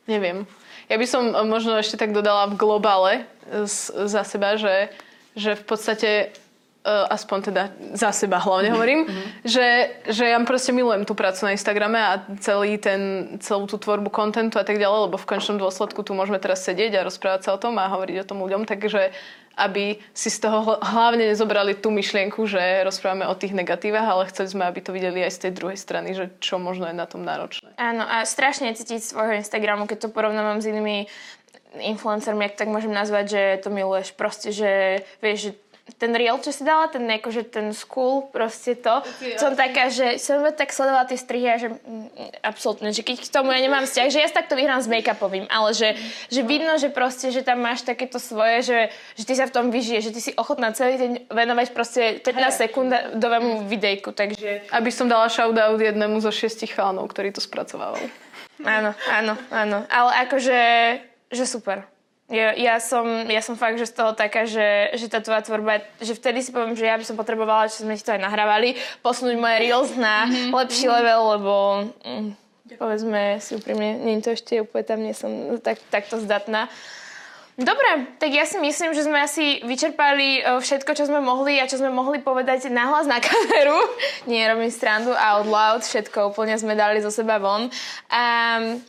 Neviem. 0.05 0.45
Ja 0.85 1.01
by 1.01 1.07
som 1.07 1.33
e, 1.33 1.39
možno 1.47 1.79
ešte 1.79 1.97
tak 1.97 2.13
dodala 2.13 2.51
v 2.51 2.59
globále 2.59 3.13
e, 3.49 3.65
z, 3.65 3.89
za 4.05 4.21
seba, 4.27 4.59
že, 4.59 4.93
že 5.33 5.57
v 5.57 5.63
podstate 5.65 6.09
uh, 6.85 7.09
aspoň 7.09 7.39
teda 7.51 7.63
za 7.97 8.13
seba 8.13 8.37
hlavne 8.37 8.69
hovorím, 8.71 9.09
že, 9.41 9.97
že 10.05 10.29
ja 10.29 10.37
proste 10.45 10.71
milujem 10.71 11.03
tú 11.03 11.17
prácu 11.17 11.49
na 11.49 11.57
Instagrame 11.57 11.97
a 11.97 12.21
celý 12.39 12.77
ten, 12.77 13.35
celú 13.41 13.65
tú 13.65 13.81
tvorbu 13.81 14.13
kontentu 14.13 14.61
a 14.61 14.65
tak 14.65 14.77
ďalej, 14.77 15.09
lebo 15.09 15.17
v 15.17 15.25
končnom 15.25 15.57
dôsledku 15.57 16.05
tu 16.05 16.13
môžeme 16.13 16.37
teraz 16.37 16.61
sedieť 16.63 17.01
a 17.01 17.05
rozprávať 17.09 17.49
sa 17.49 17.51
o 17.57 17.61
tom 17.61 17.75
a 17.81 17.89
hovoriť 17.89 18.21
o 18.21 18.27
tom 18.29 18.45
ľuďom, 18.45 18.69
takže 18.69 19.11
aby 19.55 19.99
si 20.11 20.29
z 20.29 20.43
toho 20.43 20.59
hl- 20.61 20.79
hlavne 20.83 21.31
nezobrali 21.31 21.75
tú 21.79 21.91
myšlienku, 21.91 22.43
že 22.47 22.83
rozprávame 22.83 23.27
o 23.27 23.35
tých 23.35 23.55
negatívach, 23.55 24.05
ale 24.05 24.29
chceli 24.31 24.51
sme, 24.51 24.63
aby 24.67 24.79
to 24.83 24.91
videli 24.91 25.23
aj 25.23 25.31
z 25.35 25.41
tej 25.47 25.51
druhej 25.55 25.79
strany, 25.79 26.11
že 26.11 26.31
čo 26.43 26.59
možno 26.59 26.91
je 26.91 26.95
na 26.95 27.07
tom 27.07 27.23
náročné. 27.23 27.73
Áno, 27.79 28.03
a 28.03 28.27
strašne 28.27 28.75
cítiť 28.75 29.01
svojho 29.01 29.39
Instagramu, 29.39 29.87
keď 29.87 30.07
to 30.07 30.13
porovnávam 30.13 30.59
s 30.59 30.67
inými 30.67 31.07
influencermi, 31.75 32.47
ak 32.47 32.55
tak 32.55 32.71
môžem 32.71 32.91
nazvať, 32.91 33.25
že 33.35 33.41
to 33.67 33.69
miluješ 33.71 34.15
proste, 34.15 34.55
že 34.55 35.03
vieš, 35.19 35.51
že 35.51 35.51
ten 35.85 36.11
reel, 36.17 36.41
čo 36.41 36.49
si 36.49 36.65
dala, 36.65 36.89
ten 36.89 37.05
akože 37.05 37.45
ten 37.45 37.69
school, 37.69 38.25
proste 38.33 38.73
to. 38.73 39.05
Som 39.37 39.53
taká, 39.53 39.93
že 39.93 40.17
som 40.17 40.41
tak 40.49 40.73
sledovala 40.73 41.05
tie 41.05 41.13
strihy 41.13 41.45
a 41.45 41.57
že 41.61 41.69
mm, 41.77 42.41
absolútne, 42.41 42.89
že 42.89 43.05
keď 43.05 43.21
k 43.21 43.29
tomu 43.29 43.53
ja 43.53 43.61
nemám 43.61 43.85
vzťah, 43.85 44.07
že 44.09 44.17
ja 44.17 44.27
si 44.27 44.33
takto 44.33 44.57
vyhrám 44.57 44.81
s 44.81 44.89
make-upovým, 44.89 45.45
ale 45.45 45.77
že, 45.77 45.93
že 46.33 46.41
vidno, 46.41 46.73
že 46.81 46.89
proste, 46.89 47.29
že 47.29 47.45
tam 47.45 47.61
máš 47.61 47.85
takéto 47.85 48.17
svoje, 48.17 48.65
že, 48.65 48.79
že 49.13 49.23
ty 49.29 49.33
sa 49.37 49.45
v 49.45 49.53
tom 49.53 49.65
vyžiješ, 49.69 50.09
že 50.09 50.13
ty 50.17 50.21
si 50.25 50.31
ochotná 50.33 50.73
celý 50.73 50.97
deň 50.97 51.11
venovať 51.29 51.67
proste 51.71 52.17
15 52.17 52.65
sekundovému 52.65 53.69
videjku, 53.69 54.09
takže 54.09 54.65
Aby 54.73 54.89
som 54.89 55.05
dala 55.05 55.29
shoutout 55.29 55.77
jednému 55.77 56.17
zo 56.17 56.33
šiestich 56.33 56.73
chalanov, 56.73 57.13
ktorý 57.13 57.29
to 57.29 57.45
spracovával. 57.45 58.01
Áno, 58.65 58.97
áno, 59.05 59.33
áno. 59.53 59.77
Ale 59.85 60.11
akože, 60.25 60.57
že 61.29 61.45
super. 61.45 61.94
Ja, 62.25 62.57
ja, 62.57 62.81
som, 62.81 63.05
ja 63.29 63.37
som 63.37 63.53
fakt, 63.53 63.77
že 63.77 63.85
z 63.85 64.01
toho 64.01 64.17
taká, 64.17 64.49
že, 64.49 64.89
že 64.97 65.05
tá 65.05 65.21
tvoja 65.21 65.45
tvorba, 65.45 65.85
že 66.01 66.17
vtedy 66.17 66.41
si 66.41 66.49
poviem, 66.49 66.73
že 66.73 66.89
ja 66.89 66.97
by 66.97 67.05
som 67.05 67.13
potrebovala, 67.13 67.69
čo 67.69 67.85
sme 67.85 67.93
ti 67.93 68.01
to 68.01 68.17
aj 68.17 68.21
nahrávali, 68.25 68.73
posunúť 69.05 69.37
moje 69.37 69.61
reels 69.61 69.93
na 69.93 70.25
mm-hmm. 70.25 70.49
lepší 70.49 70.89
level, 70.89 71.21
lebo 71.37 71.53
mm, 72.01 72.29
povedzme 72.81 73.37
si 73.37 73.53
úprimne, 73.53 74.01
nie 74.01 74.25
to 74.25 74.33
ešte 74.33 74.57
úplne 74.57 74.85
tam, 74.89 74.99
nie 75.05 75.13
som 75.13 75.61
tak, 75.61 75.77
takto 75.93 76.17
zdatná. 76.17 76.65
Dobre, 77.55 78.11
tak 78.19 78.35
ja 78.35 78.43
si 78.43 78.59
myslím, 78.59 78.91
že 78.91 79.07
sme 79.07 79.21
asi 79.21 79.63
vyčerpali 79.63 80.43
e, 80.43 80.59
všetko, 80.59 80.91
čo 80.91 81.07
sme 81.07 81.23
mohli 81.23 81.55
a 81.61 81.69
čo 81.69 81.79
sme 81.79 81.87
mohli 81.87 82.19
povedať 82.19 82.67
nahlas 82.67 83.07
na 83.07 83.23
kameru. 83.23 83.79
Nie, 84.29 84.51
robím 84.51 84.67
strandu 84.67 85.15
out 85.15 85.47
loud, 85.47 85.85
všetko 85.85 86.35
úplne 86.35 86.59
sme 86.59 86.75
dali 86.75 86.99
zo 86.99 87.07
seba 87.07 87.39
von. 87.39 87.71
Um, 88.11 88.83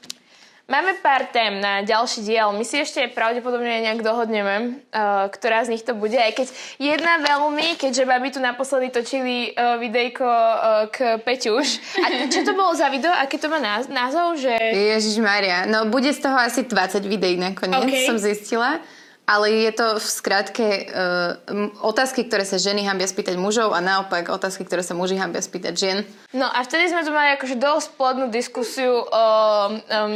máme 0.66 0.98
pár 0.98 1.30
tém 1.30 1.62
na 1.62 1.82
ďalší 1.82 2.26
diel. 2.26 2.50
My 2.52 2.66
si 2.66 2.82
ešte 2.82 3.06
pravdepodobne 3.14 3.86
nejak 3.86 4.02
dohodneme, 4.02 4.82
uh, 4.90 5.30
ktorá 5.30 5.62
z 5.62 5.78
nich 5.78 5.86
to 5.86 5.94
bude. 5.94 6.18
Aj 6.18 6.34
keď 6.34 6.50
jedna 6.78 7.22
veľmi, 7.22 7.78
keďže 7.78 8.04
babi 8.04 8.28
tu 8.34 8.42
naposledy 8.42 8.90
točili 8.90 9.54
uh, 9.54 9.78
videjko 9.78 10.26
uh, 10.26 10.90
k 10.90 11.22
Peťuš. 11.22 11.68
A 12.02 12.06
čo 12.28 12.42
to 12.42 12.52
bolo 12.58 12.74
za 12.74 12.90
video? 12.90 13.14
Aký 13.14 13.38
to 13.38 13.46
má 13.46 13.62
náz- 13.62 13.90
názov? 13.90 14.36
Že... 14.36 14.58
Ježiš 14.98 15.22
Maria, 15.22 15.64
no 15.64 15.86
bude 15.86 16.10
z 16.10 16.20
toho 16.20 16.36
asi 16.36 16.66
20 16.66 17.06
videí 17.06 17.38
nakoniec, 17.38 17.86
OK. 17.86 18.10
som 18.10 18.18
zistila. 18.18 18.82
Ale 19.26 19.50
je 19.50 19.72
to 19.74 19.98
v 19.98 20.06
skratke 20.06 20.66
uh, 20.86 21.34
otázky, 21.82 22.30
ktoré 22.30 22.46
sa 22.46 22.62
ženy 22.62 22.86
hambia 22.86 23.10
spýtať 23.10 23.34
mužov 23.34 23.74
a 23.74 23.82
naopak 23.82 24.30
otázky, 24.30 24.62
ktoré 24.62 24.86
sa 24.86 24.94
muži 24.94 25.18
hambia 25.18 25.42
spýtať 25.42 25.74
žien. 25.74 25.98
No 26.30 26.46
a 26.46 26.62
vtedy 26.62 26.86
sme 26.86 27.02
tu 27.02 27.10
mali 27.10 27.34
akože 27.34 27.58
dosť 27.58 27.88
plodnú 27.98 28.30
diskusiu 28.30 29.02
o 29.02 29.26
um, 29.74 30.14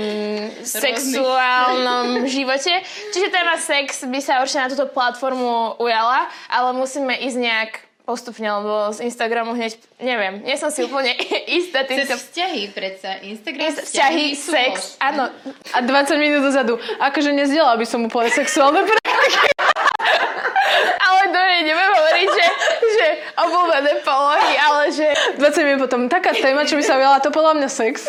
sexuálnom 0.63 2.23
živote. 2.39 2.71
Čiže 3.11 3.35
téma 3.35 3.59
sex 3.59 4.07
by 4.07 4.21
sa 4.23 4.39
určite 4.39 4.63
na 4.63 4.71
túto 4.71 4.87
platformu 4.87 5.75
ujala, 5.83 6.31
ale 6.47 6.71
musíme 6.79 7.19
ísť 7.19 7.39
nejak 7.43 7.91
postupne, 8.11 8.49
lebo 8.51 8.91
z 8.91 9.07
Instagramu 9.07 9.55
hneď, 9.55 9.79
neviem, 10.03 10.43
nie 10.43 10.59
som 10.59 10.75
si 10.75 10.83
úplne 10.83 11.15
istá 11.63 11.87
týmto 11.87 12.19
vzťahy 12.19 12.75
predsa. 12.75 13.23
Instagram 13.23 13.71
vzťahy, 13.71 14.35
sex, 14.35 14.99
áno. 14.99 15.31
A 15.71 15.79
20 15.79 16.19
minút 16.19 16.43
dozadu, 16.43 16.75
akože 16.99 17.31
nezdiela 17.31 17.79
by 17.79 17.87
som 17.87 18.03
úplne 18.03 18.35
sexuálne 18.35 18.83
pre... 18.83 18.99
Ale 21.05 21.21
to 21.33 21.41
je, 21.41 21.57
neviem 21.66 21.91
hovoriť, 21.93 22.29
že, 22.31 22.47
že 22.81 23.07
obľúbené 23.37 23.93
polohy, 24.07 24.55
ale 24.61 24.83
že 24.93 25.07
20 25.37 25.66
minút 25.66 25.81
potom, 25.89 26.07
taká 26.07 26.31
téma, 26.37 26.68
čo 26.68 26.79
by 26.79 26.85
sa 26.85 26.97
ujala, 26.97 27.25
to 27.25 27.35
podľa 27.35 27.59
mňa 27.59 27.68
sex. 27.68 28.07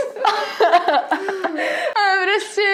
Ale 1.98 2.14
proste... 2.28 2.68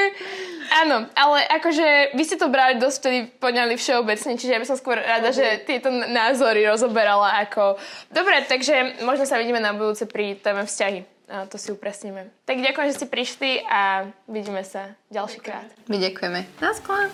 Áno, 0.68 1.08
ale 1.16 1.48
akože 1.48 2.12
vy 2.12 2.24
ste 2.28 2.36
to 2.36 2.52
brali 2.52 2.76
dosť 2.76 2.98
vtedy 3.00 3.20
poňali 3.40 3.80
všeobecne, 3.80 4.36
čiže 4.36 4.52
ja 4.52 4.60
by 4.60 4.68
som 4.68 4.76
skôr 4.76 5.00
rada, 5.00 5.32
že 5.32 5.64
tieto 5.64 5.88
názory 5.90 6.68
rozoberala 6.68 7.40
ako... 7.48 7.80
Dobre, 8.12 8.44
takže 8.44 9.00
možno 9.08 9.24
sa 9.24 9.40
vidíme 9.40 9.64
na 9.64 9.72
budúce 9.72 10.04
pri 10.04 10.36
téme 10.36 10.68
vzťahy. 10.68 11.08
A 11.28 11.48
to 11.48 11.60
si 11.60 11.72
upresníme. 11.76 12.32
Tak 12.48 12.64
ďakujem, 12.64 12.88
že 12.92 12.98
ste 13.04 13.08
prišli 13.08 13.64
a 13.68 14.12
vidíme 14.28 14.64
sa 14.64 14.96
ďalší 15.12 15.40
krát. 15.44 15.68
My 15.92 16.00
ďakujeme. 16.00 16.48
Na 16.64 16.72
sklad. 16.72 17.12